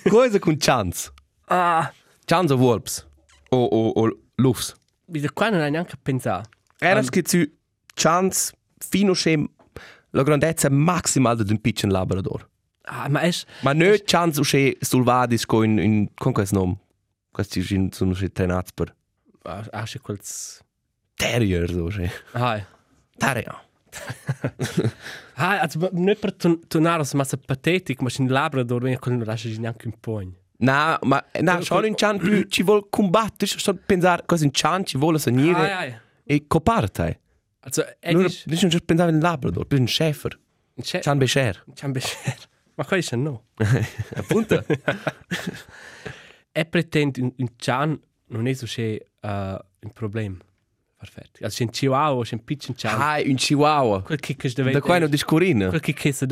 Cosa 0.09 0.39
con 0.39 0.57
chance? 0.57 1.11
Ah, 1.47 1.91
Chance 2.25 2.53
o 2.53 2.57
wolves? 2.57 3.05
O 3.49 3.57
o 3.65 3.89
o 3.95 4.17
lufs? 4.35 4.73
Wie 5.11 5.29
qua 5.33 5.49
non 5.49 5.61
hai 5.61 5.71
neanche 5.71 5.97
pensato. 6.01 6.49
Era 6.79 7.01
che 7.01 7.21
tu 7.21 7.45
chance 7.93 8.53
fino 8.77 9.13
schem 9.13 9.47
la 10.11 10.23
grandezza 10.23 10.69
maximale 10.69 11.43
d'un 11.43 11.59
piccolo 11.59 11.91
labrador. 11.91 12.49
Ah, 12.83 13.07
ma 13.09 13.21
es 13.21 13.45
Ma 13.61 13.73
no 13.73 13.95
chance 14.03 14.39
o 14.39 14.43
che 14.43 14.77
sul 14.81 15.03
vadis 15.03 15.45
con 15.45 15.63
in 15.63 15.79
in 15.79 16.07
con 16.15 16.33
questo 16.33 16.55
nome. 16.55 16.79
Questi 17.31 17.61
sono 17.91 18.13
che 18.13 18.31
trenati 18.31 18.71
per 18.73 18.95
ah, 19.43 19.65
ah, 19.71 19.83
c'è 19.83 19.99
quels 19.99 20.61
terrier 21.15 21.69
so 21.69 21.85
che. 21.95 22.11
Ah. 22.33 22.65
Terrier. 23.17 23.69
Ah, 25.35 25.61
also 25.61 25.89
nicht 25.91 26.19
per 26.19 26.33
tornare 26.67 27.03
a 27.03 27.17
massa 27.17 27.37
patetic, 27.37 28.01
ma 28.01 28.09
in 28.17 28.27
labrador 28.29 28.83
wenn 28.83 28.97
con 28.99 29.19
lascia 29.19 29.49
neanche 29.59 29.87
un 29.87 29.99
pogno. 29.99 30.40
Na, 30.61 30.99
ma 31.01 31.23
na, 31.41 31.59
schon 31.61 31.85
in 31.85 31.95
chan 31.95 32.17
più 32.19 32.43
ci 32.47 32.61
vuol 32.63 32.87
combattere, 32.89 33.47
sto 33.47 33.73
pensare 33.73 34.23
cosa 34.25 34.43
in 34.43 34.51
chan 34.51 34.85
ci 34.85 34.97
vuole 34.97 35.17
sanire 35.17 35.71
Ah, 35.71 35.85
ja. 35.85 36.01
e 36.23 36.45
coparte. 36.47 37.19
Also, 37.61 37.83
Allora, 38.01 38.27
es 38.27 38.45
non 38.45 38.69
ci 38.69 38.81
pensare 38.81 39.11
in 39.11 39.19
labrador, 39.19 39.65
un 39.79 39.87
schäfer. 39.87 40.37
ist 40.75 40.99
Chan 41.01 41.17
becher. 41.17 41.63
C'han 41.75 41.91
becer. 41.91 42.37
Ma 42.75 42.85
è 42.89 43.15
no. 43.15 43.45
Appunto. 44.15 44.63
E 46.51 46.65
pretende 46.65 47.21
un, 47.21 47.31
un 47.37 47.47
cian 47.57 47.99
non 48.27 48.47
è 48.47 48.53
so 48.53 48.65
che 48.67 49.07
uh, 49.21 49.27
un 49.27 49.91
problema. 49.93 50.37
Perfetto. 50.97 51.43
Also 51.43 51.57
c'è 51.57 51.63
un 51.63 51.69
chihuahua, 51.71 52.23
c'è 52.23 52.35
un 52.35 52.43
piccolo 52.43 52.77
cian. 52.77 53.01
Ah, 53.01 53.19
un 53.25 53.35
chihuahua. 53.35 54.03
Quel 54.03 54.19
che 54.19 54.35
che 54.35 54.51
Da 54.53 54.81
qua 54.81 54.99
non 54.99 55.09
discorrina. 55.09 55.69
Quel 55.69 55.81
che 55.81 55.93
che 55.93 56.11
se 56.11 56.25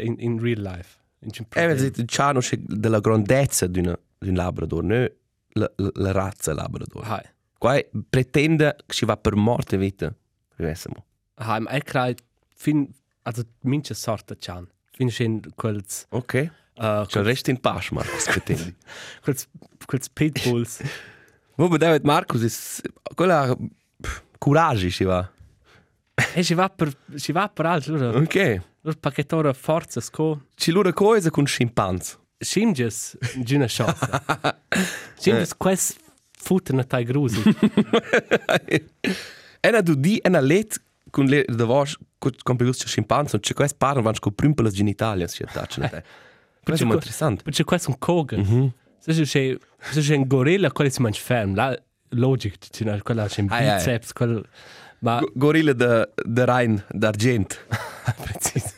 in, 0.00 0.16
in 0.18 0.40
real 0.40 0.60
life. 0.60 0.96
Non 1.20 1.30
c'è 1.30 1.44
Eh, 1.54 1.66
ma 1.66 1.72
il 1.72 2.06
ciano 2.06 2.40
c'è 2.40 2.56
della 2.58 3.00
grandezza 3.00 3.66
di 3.66 3.80
un 3.80 3.96
labrador, 4.34 4.84
non 4.84 5.10
la, 5.52 5.70
la, 5.76 5.90
la 5.94 6.12
razza 6.12 6.52
labrador. 6.54 7.02
Ah, 7.04 7.22
Qua 7.58 7.76
pretende 8.08 8.76
che 8.86 8.94
ci 8.94 9.04
va 9.04 9.16
per 9.16 9.34
morte 9.34 9.76
vita. 9.76 10.14
Rivessimo. 10.56 11.04
ah, 11.34 11.58
ma 11.60 11.70
è 11.70 11.80
credo 11.82 12.22
fin 12.54 12.88
also 13.22 13.42
mince 13.62 13.94
sorta 13.94 14.36
cian. 14.38 14.66
Fin 14.92 15.08
c'è 15.08 15.26
quels 15.54 16.06
Ok. 16.10 16.50
uh, 16.76 17.04
C'è 17.06 17.18
il 17.20 17.24
resto 17.24 17.50
in 17.50 17.58
pace, 17.60 17.92
Marcus, 17.94 18.24
pretendi. 18.30 18.74
quels 19.22 19.48
quels 19.86 20.08
pitbulls. 20.08 20.80
Wo 21.56 21.66
David 21.78 22.04
Marcus 22.04 22.42
ist 22.42 22.82
quella 23.14 23.56
courage 24.38 24.90
ci 24.90 25.04
va. 25.04 25.28
e 26.34 26.42
ci 26.44 26.54
va 26.54 26.68
per 26.68 26.92
ci 27.16 27.32
va 27.32 27.48
per 27.48 27.66
altro. 27.66 28.10
Ok. 28.18 28.60
Loro 28.88 28.98
pacchettora 28.98 29.52
forza 29.52 30.00
sco. 30.00 30.46
Ci 30.54 30.70
lura 30.70 30.92
cosa 30.92 31.30
con 31.30 31.46
scimpanz. 31.46 32.18
Simges 32.38 33.16
d'una 33.34 33.66
chance. 33.68 34.08
Simges 35.18 35.56
quest 35.56 35.98
futtern 36.30 36.86
tai 36.86 37.04
grusi. 37.04 37.42
Ena 39.60 39.80
du 39.80 39.94
di 39.94 40.20
ena 40.22 40.40
let 40.40 40.80
con 41.10 41.26
le 41.26 41.44
da 41.48 41.64
vos 41.64 41.98
con 42.18 42.56
plus 42.56 42.84
scimpanz 42.84 43.32
und 43.32 43.42
c'è 43.42 43.54
quest 43.54 43.76
parla 43.76 44.00
vanno 44.00 44.18
con 44.20 44.32
primpelas 44.34 44.72
genitalia 44.72 45.26
si 45.26 45.42
attacciano 45.42 45.88
te. 45.88 46.02
Questo 46.62 46.84
è 46.84 46.92
interessante. 46.92 47.42
Perché 47.42 47.64
questo 47.64 47.90
è 47.90 47.96
un. 47.98 48.72
Se 48.98 49.22
c'è 49.22 49.56
se 49.78 50.00
c'è 50.00 50.16
un 50.16 50.26
gorilla 50.26 50.70
quello 50.70 50.90
si 50.90 51.00
mangia 51.00 51.20
ferm, 51.20 51.54
la 51.54 51.74
logic, 52.10 52.58
c'è 52.70 53.00
quella 53.02 53.26
c'è 53.26 53.40
un 53.40 53.46
biceps, 53.46 54.12
quel 54.12 54.46
ma 55.00 55.20
Go- 55.20 55.30
Gorilla 55.34 55.72
de 55.74 56.08
de 56.24 56.44
Rhein 56.44 56.82
d'argent. 56.90 57.66
precis. 58.24 58.74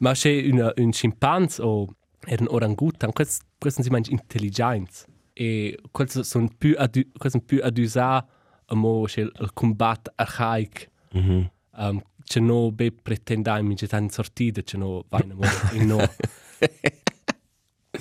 Ma 0.00 0.12
c'è 0.12 0.30
un 0.50 0.72
un 0.76 0.92
scimpanz 0.92 1.58
o 1.58 1.86
er 2.26 2.40
un 2.40 2.46
orangutan, 2.50 3.12
questo 3.12 3.44
questo 3.58 3.82
si 3.82 3.90
mangia 3.90 4.10
intelligenza. 4.12 5.06
E 5.32 5.78
questo 5.92 6.22
sono 6.24 6.48
più 6.58 6.74
adu, 6.78 7.02
questo 7.16 7.38
più 7.40 7.60
ad 7.62 7.78
usare 7.78 8.24
a 8.66 8.74
mo 8.74 9.04
c'è 9.06 9.20
il 9.22 9.50
combat 9.54 10.12
archaic. 10.16 10.88
Mhm. 11.12 11.50
um, 11.78 12.02
c'è 12.24 12.40
no 12.40 12.70
be 12.70 12.92
pretendai 12.92 13.62
mi 13.62 13.74
c'è 13.74 13.96
in 13.98 14.10
sortita 14.10 14.60
c'è 14.60 14.76
no 14.76 15.04
vai 15.08 15.24
no 15.26 15.38
in 15.72 15.86
no 15.88 15.98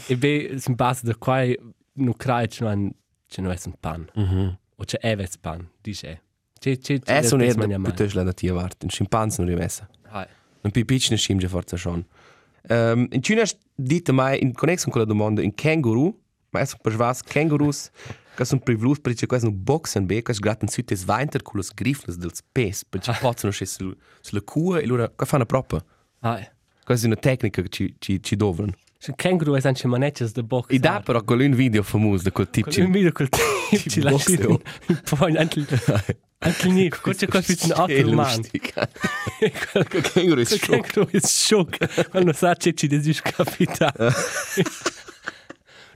e 0.08 0.18
be 0.18 0.60
in 0.68 0.76
base 0.76 1.06
da 1.06 1.16
quai 1.16 1.58
no 1.94 2.14
crai 2.14 2.48
c'è 2.48 2.66
no 2.66 2.92
c'è 3.28 3.42
no 3.42 3.52
es 3.52 3.66
un 3.66 3.74
pan 3.80 4.10
Mhm. 4.16 4.58
o 4.76 4.84
c'è 4.84 4.98
eves 5.02 5.38
pan 5.38 5.70
dice 5.82 6.24
c'è 6.60 6.78
c'è 6.78 7.00
Eh, 7.06 7.24
sono 7.24 7.44
des 7.44 7.54
er 7.54 7.58
mangia 7.60 7.78
mai. 7.78 7.92
piuttosto 7.92 8.24
da 8.24 8.34
tia 8.34 8.54
vart. 8.54 8.84
Un 8.84 8.90
scimpanz 8.90 9.38
non 9.40 9.48
rimessa. 9.48 9.88
Hai. 10.10 10.26
Un 10.62 10.72
pipicino 10.72 11.18
scimge 11.18 11.48
forza 11.48 11.78
schon. 11.78 12.06
Um, 12.70 13.08
in 13.12 13.22
Cina 13.22 13.44
dite 13.76 14.12
mai 14.12 14.42
in 14.42 14.54
connexion 14.54 14.92
con 14.92 15.02
la 15.02 15.08
domanda 15.08 15.42
in 15.42 15.54
känguru, 15.54 16.14
ma 16.50 16.60
es 16.62 16.76
per 16.82 16.96
was 16.98 17.22
kängurus 17.24 17.90
che 18.36 18.46
sono 18.46 18.60
privlus 18.62 19.00
per 19.00 19.14
che 19.14 19.26
questo 19.26 19.52
boxen 19.52 20.06
be, 20.06 20.22
che 20.22 20.34
sgratten 20.34 20.68
sütte 20.68 20.96
sveinter 20.96 21.42
con 21.42 21.54
los 21.56 21.72
grifles 21.74 22.18
dels 22.18 22.42
pes, 22.52 22.84
per 22.86 23.00
che 23.00 23.14
possono 23.20 23.52
sche 23.54 23.66
sul 23.66 23.96
sulla 24.22 24.42
cua 24.42 24.80
e 24.80 24.86
loro 24.86 25.14
che 25.16 25.26
fanno 25.26 25.46
proprio. 25.46 25.84
Hai. 26.20 26.46
Questa 26.84 27.06
è 27.06 27.10
una 27.10 27.20
tecnica 27.20 27.62
che 27.62 27.70
ci 27.70 27.96
ci 28.00 28.22
ci 28.22 28.36
dovran. 28.36 28.74
c'è 29.00 29.14
känguru 29.16 29.56
es 29.56 29.66
anche 29.66 29.88
manetches 29.88 30.34
de 30.34 30.44
box 30.44 30.66
E 30.74 30.80
da 30.80 31.02
però 31.02 31.24
con 31.24 31.40
un 31.40 31.54
video 31.56 31.84
famoso 31.84 32.24
de 32.24 32.32
quel 32.32 32.50
tipo. 32.50 32.70
un 32.82 32.92
video 32.92 33.12
col 33.12 33.30
tip 33.30 33.88
ci 33.90 34.02
lasci 34.02 34.36
boxe, 34.38 34.62
un 34.88 35.02
po' 35.04 35.26
anche 35.26 35.66
anche 36.40 36.68
ni 36.70 36.90
c'è 36.90 37.28
quel 37.28 37.44
fit 37.44 37.64
un 37.64 37.72
altro 37.76 38.12
man 38.12 38.42
Quel 38.50 39.86
känguru 40.14 40.42
ist 40.42 40.50
quel 40.50 40.60
schon. 40.60 40.82
känguru 40.82 41.10
è 41.12 41.20
shock 41.20 42.10
quando 42.10 42.34
sa 42.34 42.54
c'è 42.56 42.74
ci 42.74 42.88
desis 42.88 43.22
capita 43.22 43.92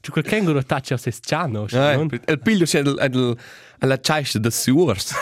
c'è 0.02 0.10
quel 0.10 0.24
känguru 0.24 0.62
taccia 0.64 0.98
se 0.98 1.12
sciano 1.12 1.66
Ja, 1.70 1.96
non? 1.96 2.08
il 2.26 2.40
piglio 2.40 2.66
c'è 2.66 2.80
il, 2.80 2.88
il, 3.12 3.38
la 3.80 4.00
ciaista 4.00 4.40
da 4.40 4.50
suors. 4.50 5.14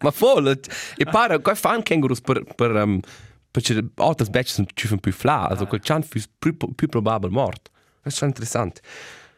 Ma 0.00 0.12
voll, 0.16 0.58
e 0.96 1.04
pare, 1.10 1.40
qua 1.40 1.54
fan 1.54 1.82
kängurus 1.82 2.20
per, 2.20 2.44
per, 2.54 2.70
um, 2.72 3.00
perché 3.50 3.82
altre 3.96 4.26
specie 4.26 4.52
sono 4.52 4.66
più, 4.74 4.96
più 4.98 5.12
fla, 5.12 5.48
also 5.48 5.66
quel 5.66 5.80
chan 5.82 6.06
più, 6.06 6.20
più, 6.38 6.56
più 6.74 6.88
probabile 6.88 7.30
mort. 7.32 7.70
Questo 8.02 8.24
è 8.24 8.28
interessante. 8.28 8.80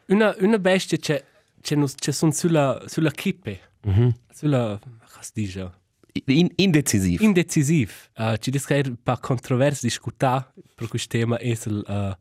Una, 0.07 0.35
una 0.39 0.57
bestia 0.59 0.97
c'è, 0.97 1.23
c'è, 1.61 1.75
nus- 1.75 1.95
c'è 1.95 2.11
son 2.11 2.31
sulla, 2.31 2.81
sulla 2.87 3.11
kippe, 3.11 3.59
sulla, 4.33 4.79
come 4.79 5.21
si 5.21 5.31
dice, 5.33 5.71
In, 6.25 6.49
indecisiv. 6.55 7.21
indecisiv. 7.21 7.91
Uh, 8.15 8.35
ci 8.37 8.51
è 8.51 8.81
un 8.85 8.95
po' 9.03 9.17
controverso 9.19 9.85
discutere 9.85 10.53
per 10.73 10.87
questo 10.87 11.17
tema 11.17 11.37
è 11.37 11.47
il, 11.47 11.83
uh, 11.87 12.15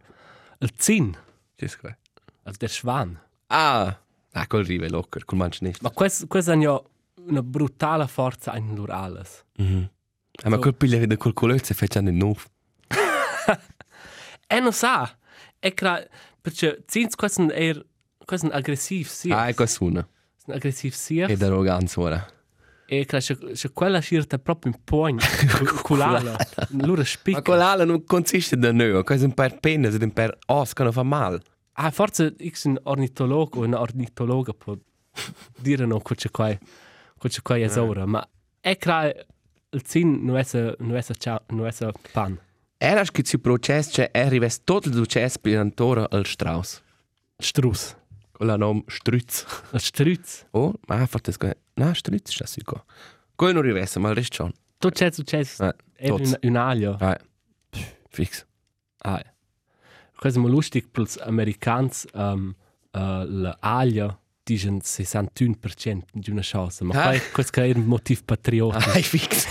il 0.58 0.72
zin, 0.76 1.16
Cis 1.56 1.76
qua. 1.76 1.96
il 2.46 2.56
der 2.58 2.70
schwan. 2.70 3.18
Ah, 3.46 3.96
ah, 4.32 4.46
col 4.46 4.64
rive 4.64 4.88
locker, 4.88 5.24
col 5.24 5.38
manch 5.38 5.60
nicht. 5.60 5.80
Ma 5.80 5.90
questo, 5.90 6.26
questo 6.26 6.50
ha 6.50 6.56
ja 6.56 6.82
una 7.26 7.42
brutale 7.42 8.06
forza 8.06 8.56
in 8.56 8.74
loro 8.74 8.92
alles. 8.92 9.44
Ah, 10.42 10.48
ma 10.48 10.58
quel 10.58 10.74
piglio 10.74 11.06
da 11.06 11.16
col 11.16 11.32
colore 11.32 11.62
si 11.62 11.72
fa 11.74 11.86
in 12.00 12.16
nuovo. 12.16 12.40
E 14.48 14.60
non 14.60 14.72
sa, 14.74 15.16
è 15.58 15.72
che, 15.72 16.08
perché 16.40 16.82
zins 16.86 17.14
questo 17.14 17.50
è, 17.50 17.72
questo 18.24 18.50
è 18.50 18.54
aggressiv 18.56 19.06
sia. 19.06 19.38
Ah, 19.38 19.48
ecco 19.48 19.62
suona. 20.44 20.56
aggressiv 20.58 20.92
sia. 20.92 21.26
Ed 21.26 21.42
arroganza 21.42 22.00
ora. 22.00 22.26
E 22.86 23.06
che 23.06 23.20
se, 23.20 23.36
se 23.52 23.72
quella 23.72 23.98
scelta 24.00 24.38
proprio 24.38 24.72
in 24.72 24.80
pugno, 24.84 25.20
culala, 25.82 26.36
loro 26.72 26.96
Ma 26.98 27.04
spicca. 27.04 27.40
quell'ala 27.42 27.84
non 27.84 28.04
consiste 28.04 28.56
da 28.58 28.72
noi, 28.72 28.90
è 28.90 29.22
un 29.22 29.32
per 29.32 29.58
penne, 29.58 29.88
è 29.88 30.02
un 30.02 30.12
per 30.12 30.36
os, 30.46 30.74
che 30.74 30.82
non 30.82 30.92
fa 30.92 31.02
male. 31.02 31.40
Ah, 31.72 31.90
forse 31.90 32.36
X 32.46 32.64
un 32.66 32.78
ornitologo 32.82 33.60
o 33.60 33.64
una 33.64 33.80
ornitologa 33.80 34.52
può 34.52 34.76
dire 35.58 35.86
no 35.86 36.00
cosa 36.00 36.28
qua 36.30 36.56
cosa 37.16 37.40
qua 37.42 37.56
è 37.56 37.78
ora, 37.78 38.04
ma 38.04 38.28
è 38.60 38.76
che 38.76 39.26
il 39.70 39.82
zin 39.84 40.24
non 40.24 40.36
è 40.36 40.44
non 40.78 40.96
è 40.96 41.04
non 41.48 41.66
è 41.66 41.92
pan. 42.12 42.38
Era 42.76 43.02
che 43.04 43.22
ci 43.22 43.38
processo 43.38 43.90
c'è 43.92 44.10
arriva 44.12 44.46
tutto 44.62 44.88
il 44.88 44.94
successo 44.94 45.38
per 45.40 45.58
ancora 45.58 46.06
al 46.10 46.26
Strauss. 46.26 46.82
Strus. 47.38 47.96
Con 48.36 48.46
la 48.48 48.56
nome 48.56 48.82
Strutz. 48.88 49.46
Il 49.72 49.80
struz. 49.80 50.46
Oh, 50.50 50.74
ma 50.86 51.06
fatto 51.06 51.30
che... 51.32 51.56
No, 51.74 51.94
Strutz 51.94 52.34
c'è 52.34 52.46
sì 52.46 52.62
qua. 52.62 52.84
Quello 53.36 53.52
non 53.54 53.62
riveste, 53.62 54.00
ma 54.00 54.08
il 54.08 54.16
resto 54.16 54.46
c'è. 54.46 54.52
Tu 54.78 54.88
c'è 54.90 55.12
successo. 55.12 55.64
Eh, 55.64 55.74
È 55.94 56.08
un, 56.10 56.36
un 56.42 56.56
aglio. 56.56 56.96
Ah, 56.98 57.18
fix. 58.08 58.44
Ah. 58.98 59.22
Questo 60.16 60.38
è 60.38 60.42
molto 60.42 60.56
lustig 60.56 60.88
per 60.90 61.04
gli 61.04 61.16
americani 61.20 61.90
um, 62.14 62.54
uh, 62.92 62.98
l'aglio 62.98 64.20
dicono 64.42 64.78
61% 64.78 66.00
di 66.12 66.30
una 66.30 66.40
chance, 66.42 66.84
ma 66.84 66.94
Ah. 67.02 67.08
ah. 67.10 67.20
questo 67.32 67.60
è 67.60 67.72
un 67.74 67.84
motivo 67.84 68.22
patriottico. 68.24 68.90
Ah, 68.90 69.00
fix. 69.00 69.46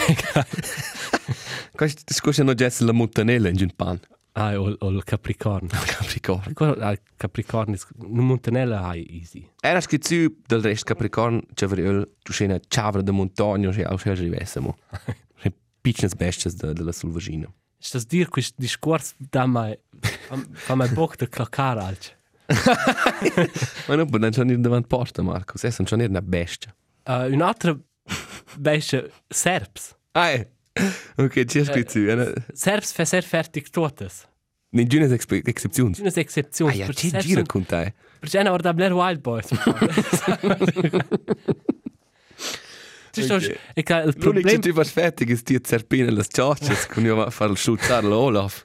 Questo 1.71 2.01
scusa 2.13 2.43
non 2.43 2.55
c'è 2.55 2.71
la 2.79 2.91
montanella 2.91 3.49
in 3.49 3.57
un 3.59 3.71
pan. 3.75 3.99
Ah, 4.35 4.59
o, 4.59 4.75
o 4.79 4.89
il 4.89 5.03
Capricorno. 5.05 5.67
Capricorno. 5.69 6.53
Quello- 6.53 6.75
ah, 6.79 6.97
Capricorno, 7.15 7.75
non 8.07 8.25
Montanella 8.25 8.81
hai 8.83 9.05
easy. 9.09 9.47
Era 9.61 9.79
ci 9.81 10.35
del 10.45 10.61
resto 10.61 10.85
Capricorno 10.85 11.41
c'è 11.53 11.67
vero 11.67 12.07
tu 12.23 12.33
sei 12.33 12.47
una 12.47 12.59
ciavra 12.67 13.01
de 13.01 13.11
montagna 13.11 13.69
c'è 13.69 13.83
au 13.83 13.95
c'è 13.95 14.15
riveste 14.15 14.59
mo. 14.59 14.77
C'è 15.37 15.51
piccines 15.81 16.15
besties 16.15 16.55
de, 16.55 16.73
della 16.73 16.91
Sulvagina. 16.91 17.51
Stas 17.77 18.05
dir 18.07 18.29
questo 18.29 18.55
discorso 18.57 19.13
da 19.17 19.45
mai 19.45 19.77
fa 20.53 20.73
mai 20.75 20.87
boc 20.89 21.17
de 21.17 21.27
clacar 21.27 21.77
alce. 21.77 22.17
Ma 23.87 23.95
non 23.95 24.29
già 24.29 24.43
ir 24.43 24.57
davanti 24.59 24.87
porta, 24.87 25.21
Marco. 25.21 25.57
Se 25.57 25.67
non 25.77 25.87
c'è 25.87 26.07
una 26.07 26.21
bestia. 26.21 26.73
Uh, 27.05 27.31
un'altra 27.33 27.77
bestia 28.57 29.05
serps. 29.27 29.95
Ah, 30.11 30.29
eh. 30.29 30.52
Ok, 31.17 31.45
ci 31.45 31.59
hai 31.59 31.65
scritto. 31.65 31.99
Eh. 31.99 32.33
Serps 32.53 32.91
fa 32.91 33.05
ser 33.05 33.23
fertig 33.23 33.69
totes. 33.69 34.27
Ninguna 34.73 35.05
excepzione. 35.05 35.95
Unas 35.99 36.17
excepzioni. 36.17 36.81
Ah, 36.81 36.85
ja, 36.87 36.93
ci 36.93 37.11
gira 37.19 37.43
con 37.43 37.63
te. 37.63 37.93
Perché 38.19 38.39
è 38.39 38.41
una 38.41 38.55
da 38.57 38.73
Blair 38.73 38.93
Wild 38.93 39.21
Boys. 39.21 39.47
Ci 43.13 43.21
sto 43.21 43.37
e 43.75 43.83
che 43.83 43.93
il 43.93 44.17
problema 44.17 44.49
che 44.49 44.57
tu 44.57 44.73
fai 44.73 44.85
fertig 44.85 45.29
è 45.31 45.43
ti 45.43 45.59
zerpine 45.61 46.09
le 46.09 46.25
ciocce, 46.27 46.75
con 46.87 47.03
io 47.03 47.15
va 47.15 47.25
a 47.25 47.29
fare 47.29 47.51
il 47.51 47.57
shootare 47.57 48.07
l'Olaf. 48.07 48.63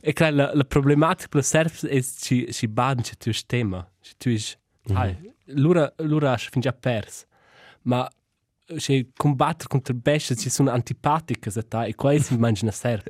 è 0.00 0.10
che 0.12 0.30
la, 0.30 0.50
la 0.52 0.64
problematica 0.64 1.28
per 1.28 1.44
serps 1.44 1.86
è 1.86 2.02
ci 2.02 2.52
ci 2.52 2.68
ci 3.02 3.16
tu 3.16 3.30
tema. 3.46 3.88
Ci 4.00 4.14
tu 4.16 4.30
is 4.30 4.58
ai 4.94 5.16
lura 5.44 5.92
lura 5.98 6.32
ha 6.32 6.36
fin 6.36 6.60
già 6.60 6.72
pers. 6.72 7.24
Ma 7.82 8.10
se 8.76 9.08
combattere 9.16 9.68
contro 9.68 9.94
bestie 9.94 10.36
ci 10.36 10.48
sono 10.50 10.70
antipatiche 10.70 11.50
se 11.50 11.66
ta 11.68 11.84
e 11.84 11.94
qua 11.94 12.18
si 12.18 12.36
mangia 12.36 12.62
una 12.62 12.72
serp. 12.72 13.08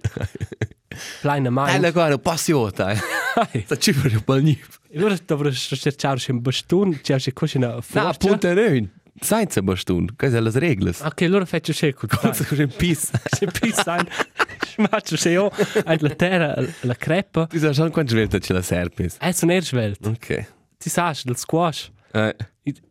Pleina 1.20 1.50
mai. 1.50 1.74
Eh, 1.76 1.80
la 1.80 1.90
guarda, 1.90 2.18
passiota, 2.18 2.90
eh. 2.92 3.62
Sta 3.64 3.76
ci 3.76 3.92
per 3.92 4.12
il 4.12 4.22
bagnif. 4.24 4.78
E 4.88 4.98
allora 4.98 5.16
dovrei 5.24 5.52
cercare 5.52 6.20
un 6.28 6.40
bastone, 6.40 7.00
c'è 7.00 7.16
c'è 7.18 7.32
così 7.32 7.56
una 7.56 7.74
No, 7.74 7.80
forza. 7.80 8.12
punta 8.28 8.52
neun. 8.54 8.88
Senza 9.20 9.62
bastun. 9.62 10.06
Queste 10.16 10.36
sono 10.38 10.50
le 10.50 10.58
regole. 10.58 10.92
Ok, 11.02 11.22
allora 11.22 11.44
faccio 11.44 11.72
cerco. 11.72 12.06
Cosa 12.08 12.62
in 12.62 12.72
pista? 12.76 13.20
Se 13.30 13.46
pisa 13.46 13.94
ein, 13.94 14.06
schmatsch 14.66 15.14
se 15.16 15.30
io 15.30 15.50
ein 15.84 15.98
la 16.00 16.14
terra 16.16 16.54
la 16.80 16.94
crepa. 16.96 17.46
Tu 17.46 17.58
sai 17.58 17.72
già 17.72 17.88
quanto 17.90 18.10
sveglia 18.12 18.38
c'è 18.38 18.52
la 18.52 18.60
serpis. 18.62 19.16
Es 19.20 19.40
un 19.42 19.50
erschwelt. 19.50 20.04
Ok. 20.06 20.46
Ti 20.78 20.88
sagst 20.90 21.26
del 21.26 21.36
squash. 21.36 21.90
Eh. 22.12 22.34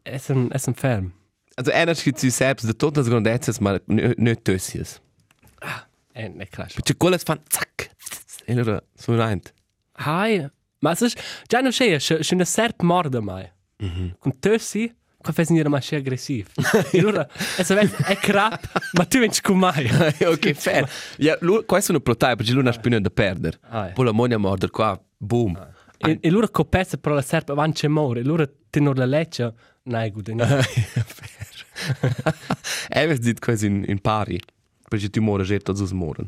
Es 0.03 0.30
un 0.30 0.47
es 0.53 0.66
un 0.66 0.74
ferm. 0.76 1.11
Also, 1.56 1.72
schickt 1.95 2.20
sich 2.20 2.34
selbst 2.34 2.68
de 2.68 2.74
todas 2.74 3.08
grandezas, 3.08 3.60
ma 3.60 3.80
nicht 3.88 4.43
tössies. 4.43 5.01
Eh, 6.16 6.30
ne 6.30 6.45
crash. 6.45 6.74
Perché 6.74 6.95
quelle 6.95 7.18
fan 7.20 7.39
zack. 7.49 7.89
E 8.45 8.54
allora, 8.54 8.82
so 8.95 9.16
reint. 9.16 9.54
Hai, 9.93 10.49
ma 10.80 10.91
es 10.91 11.01
ist 11.01 11.20
già 11.47 11.62
non 11.62 11.72
c'è, 11.72 11.97
c'è 11.97 12.34
una 12.34 12.45
serp 12.45 12.82
morda 12.82 13.22
mai. 13.22 13.51
Con 14.20 14.39
tössi, 14.39 14.93
qua 15.18 15.34
fai 15.34 15.45
sentire 15.45 15.70
mai 15.70 15.82
c'è 15.82 15.97
aggressiv. 15.97 16.47
E 16.91 16.99
allora, 16.99 17.28
es 17.58 17.70
è 17.70 17.89
è 18.06 18.16
crap, 18.16 18.82
ma 18.93 19.06
tu 19.06 19.20
vinci 19.20 19.41
con 19.41 19.58
mai. 19.58 19.89
ok, 20.22 20.54
fair. 20.56 20.89
Ja, 21.18 21.38
lui, 21.41 21.66
qua 21.66 21.82
sono 21.82 21.99
protai, 21.99 22.36
perché 22.36 22.51
lui 22.51 22.64
non 22.64 22.74
ha 22.74 22.78
più 22.78 22.99
da 22.99 23.10
perdere. 23.10 23.58
Ah, 23.70 23.88
eh. 23.88 23.91
Poi 23.93 24.06
la 24.06 24.12
moglie 24.12 24.38
morder 24.38 24.70
qua, 24.70 24.99
boom. 25.18 25.72
E, 25.97 26.18
e 26.22 26.28
allora 26.28 26.49
copezza 26.49 26.97
però 26.97 27.16
la 27.16 27.22
serp 27.22 27.49
avanti 27.49 27.88
more, 27.88 28.20
e 28.20 28.24
allora 28.24 28.47
tenor 28.70 28.97
la 28.97 29.06
leccia, 29.06 29.54
nai 29.84 30.12
gude. 30.12 30.36
Eves 32.89 33.19
dit 33.19 33.39
quasi 33.39 33.67
in, 33.67 33.84
in 33.88 33.99
pari. 33.99 34.39
Perché 34.89 35.09
tu 35.09 35.21
mora 35.21 35.43
già 35.43 35.57
tots 35.57 35.81
os 35.81 35.91
moren. 35.91 36.27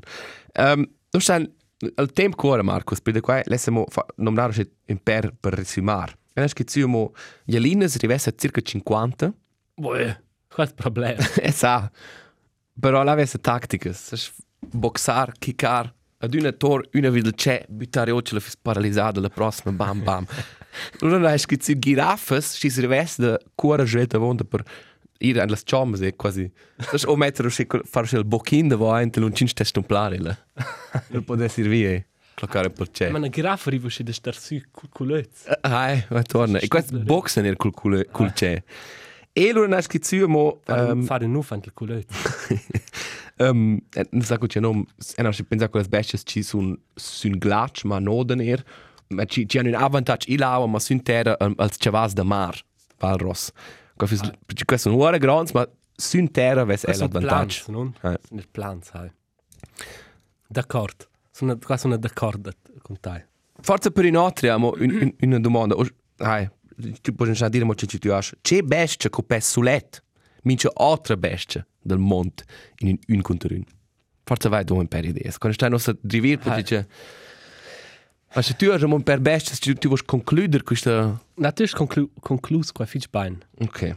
Um, 0.58 0.86
tu 1.10 1.20
stan, 1.20 1.48
il 1.80 2.12
tempo 2.14 2.36
cuore, 2.38 2.64
Marcos, 2.64 3.02
per 3.02 3.20
qua, 3.22 3.42
lassamo 3.46 3.86
nominare 4.16 4.54
già 4.54 4.66
in 4.86 4.98
per 5.04 5.34
per 5.40 5.54
resumar. 5.54 6.10
E 6.34 6.42
adesso 6.42 6.56
che 6.56 6.66
ziamo, 6.68 7.14
gli 7.44 7.56
alines 7.56 7.98
rivesse 7.98 8.34
circa 8.36 8.62
50. 8.62 9.34
Boah, 9.76 10.20
qual 10.48 10.74
problema? 10.74 11.24
e 11.40 11.52
sa. 11.52 11.90
Però 12.80 13.04
la 13.04 13.12
avesse 13.12 13.40
tattiche. 13.40 13.94
Saš 13.94 14.34
boxar, 14.60 15.32
kickar. 15.40 15.94
Ad 16.18 16.34
una 16.34 16.52
tor, 16.52 16.88
una 16.94 17.10
vide 17.10 17.34
c'è, 17.34 17.66
buttare 17.68 18.12
occhio 18.12 18.36
la 18.36 18.42
fis 18.42 18.58
paralizzata, 18.58 19.20
la 19.20 19.30
prossima, 19.30 19.72
bam, 19.72 20.04
bam. 20.04 20.26
Allora 21.02 21.30
hai 21.30 21.40
scritto 21.40 21.78
giraffes, 21.78 22.56
ci 22.58 22.70
si 22.70 22.82
riveste 22.82 23.22
da 23.22 23.40
cuore 23.54 23.86
già 23.86 24.06
vonda 24.18 24.44
per 24.44 24.64
ir 25.20 25.40
alle 25.40 25.58
ciamas 25.64 26.02
e 26.02 26.16
quasi. 26.16 26.52
Saš 26.80 27.06
o 27.06 27.16
mettere 27.16 27.50
fare 27.50 28.18
il 28.18 28.26
bocchin 28.26 28.68
da 28.68 28.76
voi, 28.76 29.10
non 29.16 29.34
ci 29.34 29.48
stai 29.48 29.66
stomplare. 29.66 30.18
Non 31.10 31.24
può 31.24 31.36
servire. 31.48 32.08
Claccare 32.36 32.70
per 32.70 32.92
c'è. 32.92 33.10
Ma 33.12 33.18
una 33.18 33.30
giraffa 33.30 33.70
arriva 33.70 33.88
da 33.98 34.12
star 34.12 34.36
su 34.36 34.62
col 34.72 34.90
culezzo. 34.90 35.50
Ah, 35.62 36.06
va 36.10 36.22
torna. 36.22 36.60
E 36.60 36.68
questo 36.68 37.00
boxen 37.00 37.44
nel 37.44 37.56
cul 37.56 37.72
cul 37.72 38.06
cul 38.12 38.34
c'è. 38.34 38.62
E 39.32 39.50
allora 39.50 39.76
hai 39.78 39.82
scritto 39.82 40.28
mo 40.28 40.60
Um, 40.68 41.04
fare 41.04 41.26
un 41.26 41.36
ufant 41.36 41.66
il 41.66 41.74
culezzo. 41.74 42.14
Um, 43.38 43.80
non 44.12 44.22
sa 44.22 44.38
che 44.38 44.60
non, 44.60 44.86
e 45.16 45.22
non 45.22 45.34
si 45.34 45.44
pensa 45.44 45.70
che 45.70 45.78
le 45.78 45.84
bestie 45.90 46.20
ci 46.24 46.42
sono 46.42 46.78
su 46.94 47.28
un 47.28 47.38
ghiaccio, 47.38 47.88
ma 47.88 48.00
non 48.00 48.26
da 48.26 48.36
nero. 48.36 48.64
Ma 49.10 49.26
ci, 49.26 49.48
ci 49.48 49.58
hanno 49.58 49.78
un 49.78 49.88
vantaggio 49.90 50.32
in 50.32 50.40
lava, 50.40 50.66
ma 50.66 50.80
su 50.80 50.94
in 50.94 51.04
terra 51.04 51.36
um, 51.40 51.54
als 51.58 51.78
chavas 51.78 52.14
da 52.14 52.24
mar, 52.24 52.58
Valros. 52.98 53.52
Questo 53.96 54.26
ah. 54.26 54.78
sono 54.78 54.98
ore 54.98 55.18
grandi, 55.18 55.52
ma 55.54 55.68
su 55.96 56.18
in 56.18 56.32
terra 56.32 56.64
vesse 56.64 56.88
è 56.88 56.94
Sono 56.94 57.10
l'avvantaggio. 57.14 57.64
plans, 57.66 57.68
non? 57.68 57.94
Eh. 58.12 58.20
Sono 58.28 58.40
i 58.42 58.48
plans, 58.50 58.86
sai. 58.88 59.12
D'accordo. 60.48 61.06
Sono, 61.32 61.58
qua 61.58 61.78
sono 61.78 61.98
d'accordo 61.98 62.52
con 62.82 63.00
te. 63.00 63.28
Forse 63.62 63.92
per 63.92 64.06
in 64.06 64.18
altri 64.18 64.50
abbiamo 64.50 64.74
un, 64.78 64.92
un, 65.02 65.14
una 65.20 65.40
domanda. 65.40 65.76
O- 65.76 65.88
Ai, 66.18 66.50
tu 67.02 67.16
puoi 67.16 67.32
già 67.34 67.50
dire, 67.50 67.66
ma 67.66 67.74
ci 67.74 68.00
tu 68.00 68.10
hai. 68.10 68.22
C'è 68.42 68.62
bestia 68.62 69.10
che 69.10 69.24
per 69.24 69.42
sulet, 69.42 70.04
mince 70.44 70.70
altre 70.74 71.18
bestie 71.18 71.68
del 71.82 71.98
mondo 71.98 72.44
in 72.80 72.90
un, 72.90 72.98
un 73.08 73.22
contro 73.22 73.54
un. 73.54 73.64
Forse 74.24 74.50
vai 74.50 74.66
tu 74.66 74.76
un 74.76 74.88
per 74.88 75.06
idee. 75.06 75.34
Quando 75.38 75.56
stai 75.56 75.70
nostra 75.70 75.96
drivir, 76.02 76.40
poi 76.40 76.54
Ai. 76.54 76.88
Ma 78.36 78.42
se 78.42 78.54
tu 78.56 78.70
hai 78.72 78.84
un 78.84 79.04
per 79.04 79.20
bestie, 79.20 79.56
tu, 79.58 79.74
tu 79.74 79.88
vuoi 79.88 80.04
concludere 80.06 80.64
questa... 80.64 81.20
Natürlich 81.36 81.74
conclu 81.74 82.10
conclus 82.20 82.72
qua 82.72 82.86
fitch 82.86 83.10
bein. 83.10 83.42
Ok. 83.60 83.96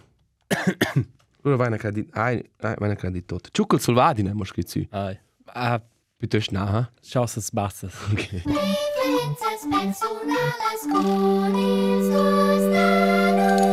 Allora 1.42 1.56
vai 1.56 1.66
una 1.66 1.76
credit... 1.76 2.08
Ai, 2.16 2.36
ai, 2.60 2.74
vai 2.78 2.88
una 2.88 2.94
credit 2.94 3.26
tot. 3.26 3.48
Ciù 3.50 3.66
col 3.66 3.80
solvadine, 3.80 4.32
ma 4.32 4.44
scritto. 4.44 4.80
Ai. 4.90 5.18
Ah, 5.46 5.82
Piuttosto 6.18 6.52
no, 6.52 6.78
eh? 6.78 6.88
chancas 7.00 7.50
bassas. 7.52 7.94
Ok. 8.10 8.42
Diferencias 8.42 9.66
personales 9.70 10.82
con 10.92 11.54
estos 11.54 12.72
danos. 12.72 13.68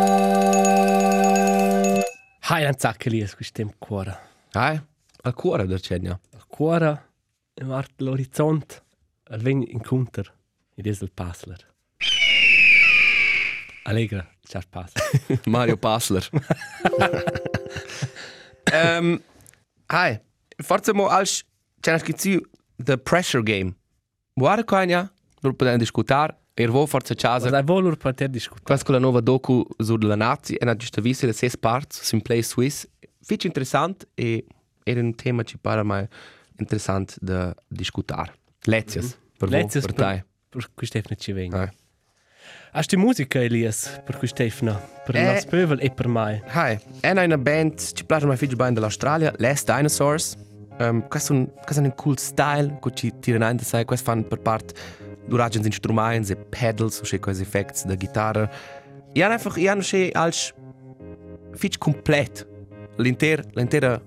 Hai 2.47 2.66
un 2.66 2.74
zacca 2.78 3.09
lì, 3.09 3.20
questo 3.20 3.53
tempo 3.53 3.74
cuore. 3.80 4.18
Ai, 4.51 4.80
al 5.24 5.34
cuore 5.34 5.66
del 5.66 5.82
cegna. 5.82 6.20
Il 6.34 6.45
cuore, 6.47 7.09
e 7.55 7.66
l'orizzonte, 7.97 8.84
e 9.28 9.38
veni 9.38 9.72
incontr, 9.72 10.32
ed 10.76 10.88
es 10.88 11.01
il 11.01 11.11
passler. 11.11 11.57
Allegra, 13.84 14.28
ciao 14.47 14.61
pass. 14.69 14.93
Mario 15.45 15.78
Passler. 15.78 16.28
um, 18.73 19.21
hai, 19.86 20.19
forse 20.63 20.93
mo 20.93 21.07
als 21.07 21.43
c'è 21.80 21.91
una 21.91 22.01
The 22.78 22.97
Pressure 22.97 23.43
Game. 23.43 23.76
Guarda 24.34 24.63
qua, 24.63 24.86
ja, 24.86 25.11
lo 25.41 25.53
possiamo 25.53 25.78
discutere. 25.78 26.38
E 26.57 26.67
vo 26.67 26.86
forse 26.86 27.15
casa. 27.15 27.49
Dai 27.49 27.63
volur 27.63 27.97
poter 27.97 28.30
discutere. 28.30 28.63
Questa 28.63 28.88
è 28.88 28.91
la 28.91 28.99
nuova 28.99 29.19
docu 29.19 29.65
sulla 29.78 30.15
Nazi 30.15 30.55
e 30.55 30.65
ha 30.65 30.76
giusto 30.76 31.01
visto 31.01 31.26
le 31.26 31.34
sei 31.34 31.51
parti 31.59 31.97
su 32.01 32.17
Play 32.19 32.41
Swiss. 32.41 32.88
Fitch 33.21 33.43
interessante 33.43 34.07
e 34.13 34.45
era 34.84 35.01
un 35.01 35.13
tema 35.15 35.43
che 35.43 35.57
pare 35.59 35.84
mai 35.84 36.07
interessante 36.57 37.15
da 37.19 37.53
discutere. 37.67 38.34
Lezias. 38.61 39.19
Per 39.38 39.49
voi, 39.49 39.61
Lezias 39.61 39.86
per 39.86 39.93
per- 39.93 40.05
te. 40.05 40.26
Per 40.56 40.70
cui 40.74 40.88
Stefano 40.88 41.16
ci 41.18 41.34
venga. 41.34 41.60
Hai. 41.60 41.70
Hast 42.72 42.93
du 42.93 42.97
musica, 42.99 43.41
Elias? 43.41 44.01
Per 44.06 44.18
cui 44.18 44.28
Stefano? 44.28 44.80
Per 45.03 45.16
Eh. 45.16 45.24
nostro 45.24 45.49
pövel 45.49 45.80
e 45.82 45.89
per 45.91 46.08
mai. 46.08 46.41
Hi, 46.53 46.80
è 47.01 47.12
una 47.12 47.38
band, 47.38 47.78
ci 47.78 48.06
piace 48.06 48.26
mai 48.26 48.38
figlio 48.38 48.56
band 48.56 48.76
dell'Australia, 48.76 49.34
Les 49.38 49.64
Dinosaurs. 49.66 50.38
Um, 50.80 51.08
questo 51.08 51.34
è 51.34 51.36
un, 51.38 51.53
questo 51.53 51.82
è 51.82 51.86
un 51.86 51.93
cool 51.95 52.18
style, 52.18 52.80
che 52.82 52.93
ci 52.93 53.14
tirano 53.20 53.49
in 53.49 53.60
sai, 53.60 53.84
questo 53.86 54.06
fanno 54.12 54.24
per 54.24 54.39
parte 54.39 54.74
durante 55.26 55.60
gli 55.60 55.72
strumenti 55.72 56.32
e 56.32 56.36
pedals, 56.38 56.99
o 56.99 57.20
questi 57.20 57.43
effetti 57.43 57.86
da 57.86 57.95
chitarra. 57.95 58.49
E 59.14 59.24
hanno 59.24 59.34
einfach, 59.34 59.58
e 59.58 59.68
hanno 59.68 59.82
che 59.82 60.10
als 60.14 60.53
figlio 61.53 61.78
completo. 61.80 62.45
L'intera, 62.97 63.43
l'intera, 63.53 64.01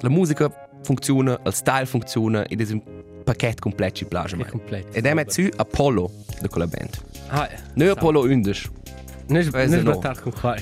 la 0.00 0.08
musica 0.08 0.50
funziona, 0.82 1.38
il 1.44 1.52
style 1.54 1.86
funziona, 1.86 2.46
ed 2.46 2.60
è 2.60 2.72
un 2.72 2.82
pacchetto 3.26 3.60
completo 3.62 3.94
ci 3.96 4.04
piace 4.06 4.34
È 4.36 4.38
mai. 4.38 4.48
completo. 4.48 4.92
Ed 4.92 5.04
è 5.04 5.12
mezzo 5.14 5.42
Apollo 5.56 6.10
di 6.40 6.48
quella 6.48 6.66
band. 6.68 6.90
Ah, 7.28 7.48
Noi 7.74 7.88
Apollo 7.88 8.20
11. 8.20 8.70
Non 9.28 9.40
è 9.40 9.44
Weiß 9.50 9.72
ich 9.72 9.82
noch. 9.82 9.96
batar 9.96 10.20
con 10.20 10.32
qua. 10.32 10.54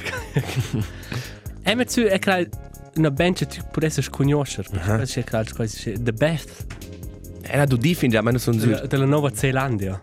Me 1.65 1.85
tu 1.85 2.01
è 2.03 2.19
che 2.19 2.49
una 2.97 3.11
band 3.11 3.35
che 3.37 3.47
tu 3.47 3.61
potessi 3.71 4.09
conoscere. 4.11 4.69
Perché 4.71 5.21
è 5.21 5.25
che 5.25 5.53
quasi 5.55 5.93
The 6.01 6.13
Best. 6.13 6.67
Era 7.43 7.67
du 7.67 7.77
die 7.77 7.95
finde, 7.95 8.17
aber 8.17 8.39
sono 8.41 8.57
della, 8.57 8.87
della 8.87 9.05
Nuova 9.05 9.31
Zelandia. 9.35 9.99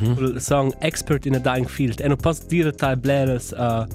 Il 0.00 0.36
song 0.40 0.74
Expert 0.80 1.26
in 1.26 1.34
a 1.36 1.38
Dying 1.38 1.68
Field. 1.68 2.00
E 2.00 2.08
non 2.08 2.16
posso 2.16 2.42
dire 2.48 2.72
tal 2.72 2.96
bleres 2.96 3.52
uh, 3.56 3.86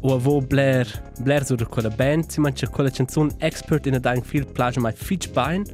o 0.00 0.14
avo 0.14 0.40
Blair, 0.40 0.86
Blair 1.20 1.44
sur 1.44 1.66
quella 1.68 1.90
band, 1.90 2.28
si 2.28 2.38
mangia 2.40 2.68
quella 2.68 2.90
canzone 2.90 3.32
Expert 3.38 3.86
in 3.86 3.94
a 3.94 3.98
Dying 3.98 4.24
Field, 4.24 4.52
plagia 4.52 4.80
mai 4.80 4.92
fitch 4.92 5.30
bain, 5.32 5.64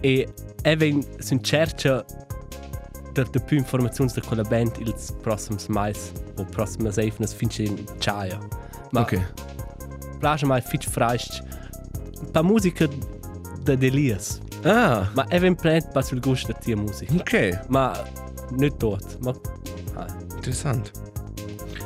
e 0.00 0.26
even 0.64 1.04
sin 1.20 1.40
cerca 1.42 2.04
der 3.14 3.24
de 3.30 3.40
più 3.40 3.56
informazioni 3.58 4.10
da 4.14 4.20
quella 4.20 4.42
band 4.44 4.76
ils 4.78 5.12
prossims 5.22 5.66
mais 5.68 6.12
o 6.38 6.44
prossimas 6.44 6.96
eifnas 6.98 7.32
finche 7.34 7.62
in 7.64 7.84
Chaya. 7.98 8.38
Ma 8.92 9.00
Ok. 9.00 9.18
plagia 10.20 10.46
mai 10.46 10.60
fitch 10.60 10.88
freist, 10.88 11.42
pa 12.32 12.42
musica 12.42 12.86
da 13.64 13.74
Delias. 13.76 14.40
Ah, 14.64 15.08
Ma 15.14 15.24
even 15.30 15.54
prend 15.56 15.90
pa 15.92 16.02
sul 16.02 16.20
gusto 16.20 16.52
da 16.52 16.58
tia 16.58 16.76
musica. 16.76 17.12
ok. 17.14 17.58
Ma 17.68 17.92
nicht 18.50 18.76
tot. 18.78 19.18
Ma. 19.22 19.32
Interessant. 20.36 20.90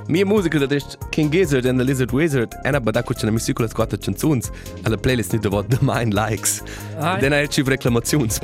Mia 0.07 0.25
musica 0.27 0.59
da 0.59 0.75
ist 0.75 0.99
King 1.11 1.31
Gizzard 1.33 1.65
and 1.67 1.79
the 1.79 1.85
Lizard 1.85 2.13
Wizard, 2.13 2.55
ena 2.63 2.79
bada 2.81 3.03
ko 3.03 3.15
c'è 3.15 3.25
na 3.25 3.31
musica 3.33 3.63
las 3.63 3.73
quattro 3.73 3.97
canzuns, 3.99 4.51
alla 4.83 4.97
playlist 4.99 5.33
ni 5.33 5.39
davot 5.39 5.67
the 5.69 5.79
mind 5.81 6.13
likes. 6.13 6.63
Ah, 6.99 7.17
Den 7.19 7.33
hai 7.33 7.49
ci 7.49 7.63
reclamazions. 7.63 8.39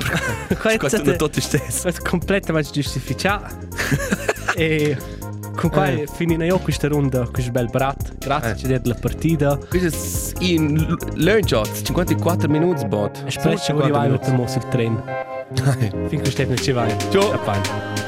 Questo 0.59 1.03
non 1.05 1.17
tutto 1.19 1.41
stesso. 1.41 1.83
Questo 1.83 1.89
è 2.03 2.09
completamente 2.09 2.71
giustificato. 2.73 3.55
e 4.57 4.97
con 5.55 5.69
qua 5.69 5.89
Eh. 5.89 6.07
finina 6.15 6.47
io 6.47 6.59
questa 6.61 6.89
ronda, 6.89 7.29
questo 7.31 7.51
bel 7.51 7.69
brat. 7.69 8.17
Grazie 8.19 8.53
Eh. 8.53 8.57
ci 8.57 8.67
della 8.67 8.95
partita. 8.95 9.59
Questo 9.69 10.39
è 10.41 10.45
in 10.45 10.97
learn 11.17 11.47
shots, 11.47 11.83
54 11.85 12.49
minuti 12.49 12.87
bot. 12.87 13.23
E 13.27 13.31
spero 13.31 13.57
che 13.57 13.75
vi 13.75 13.91
vai 13.91 14.09
per 14.19 14.33
mo 14.33 14.47
sul 14.47 14.67
treno. 14.69 15.05
Finché 16.09 16.31
Stefano 16.31 16.57
ci 16.57 16.73
vai. 16.73 16.95
Ciao. 17.11 18.00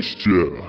Ué, 0.00 0.59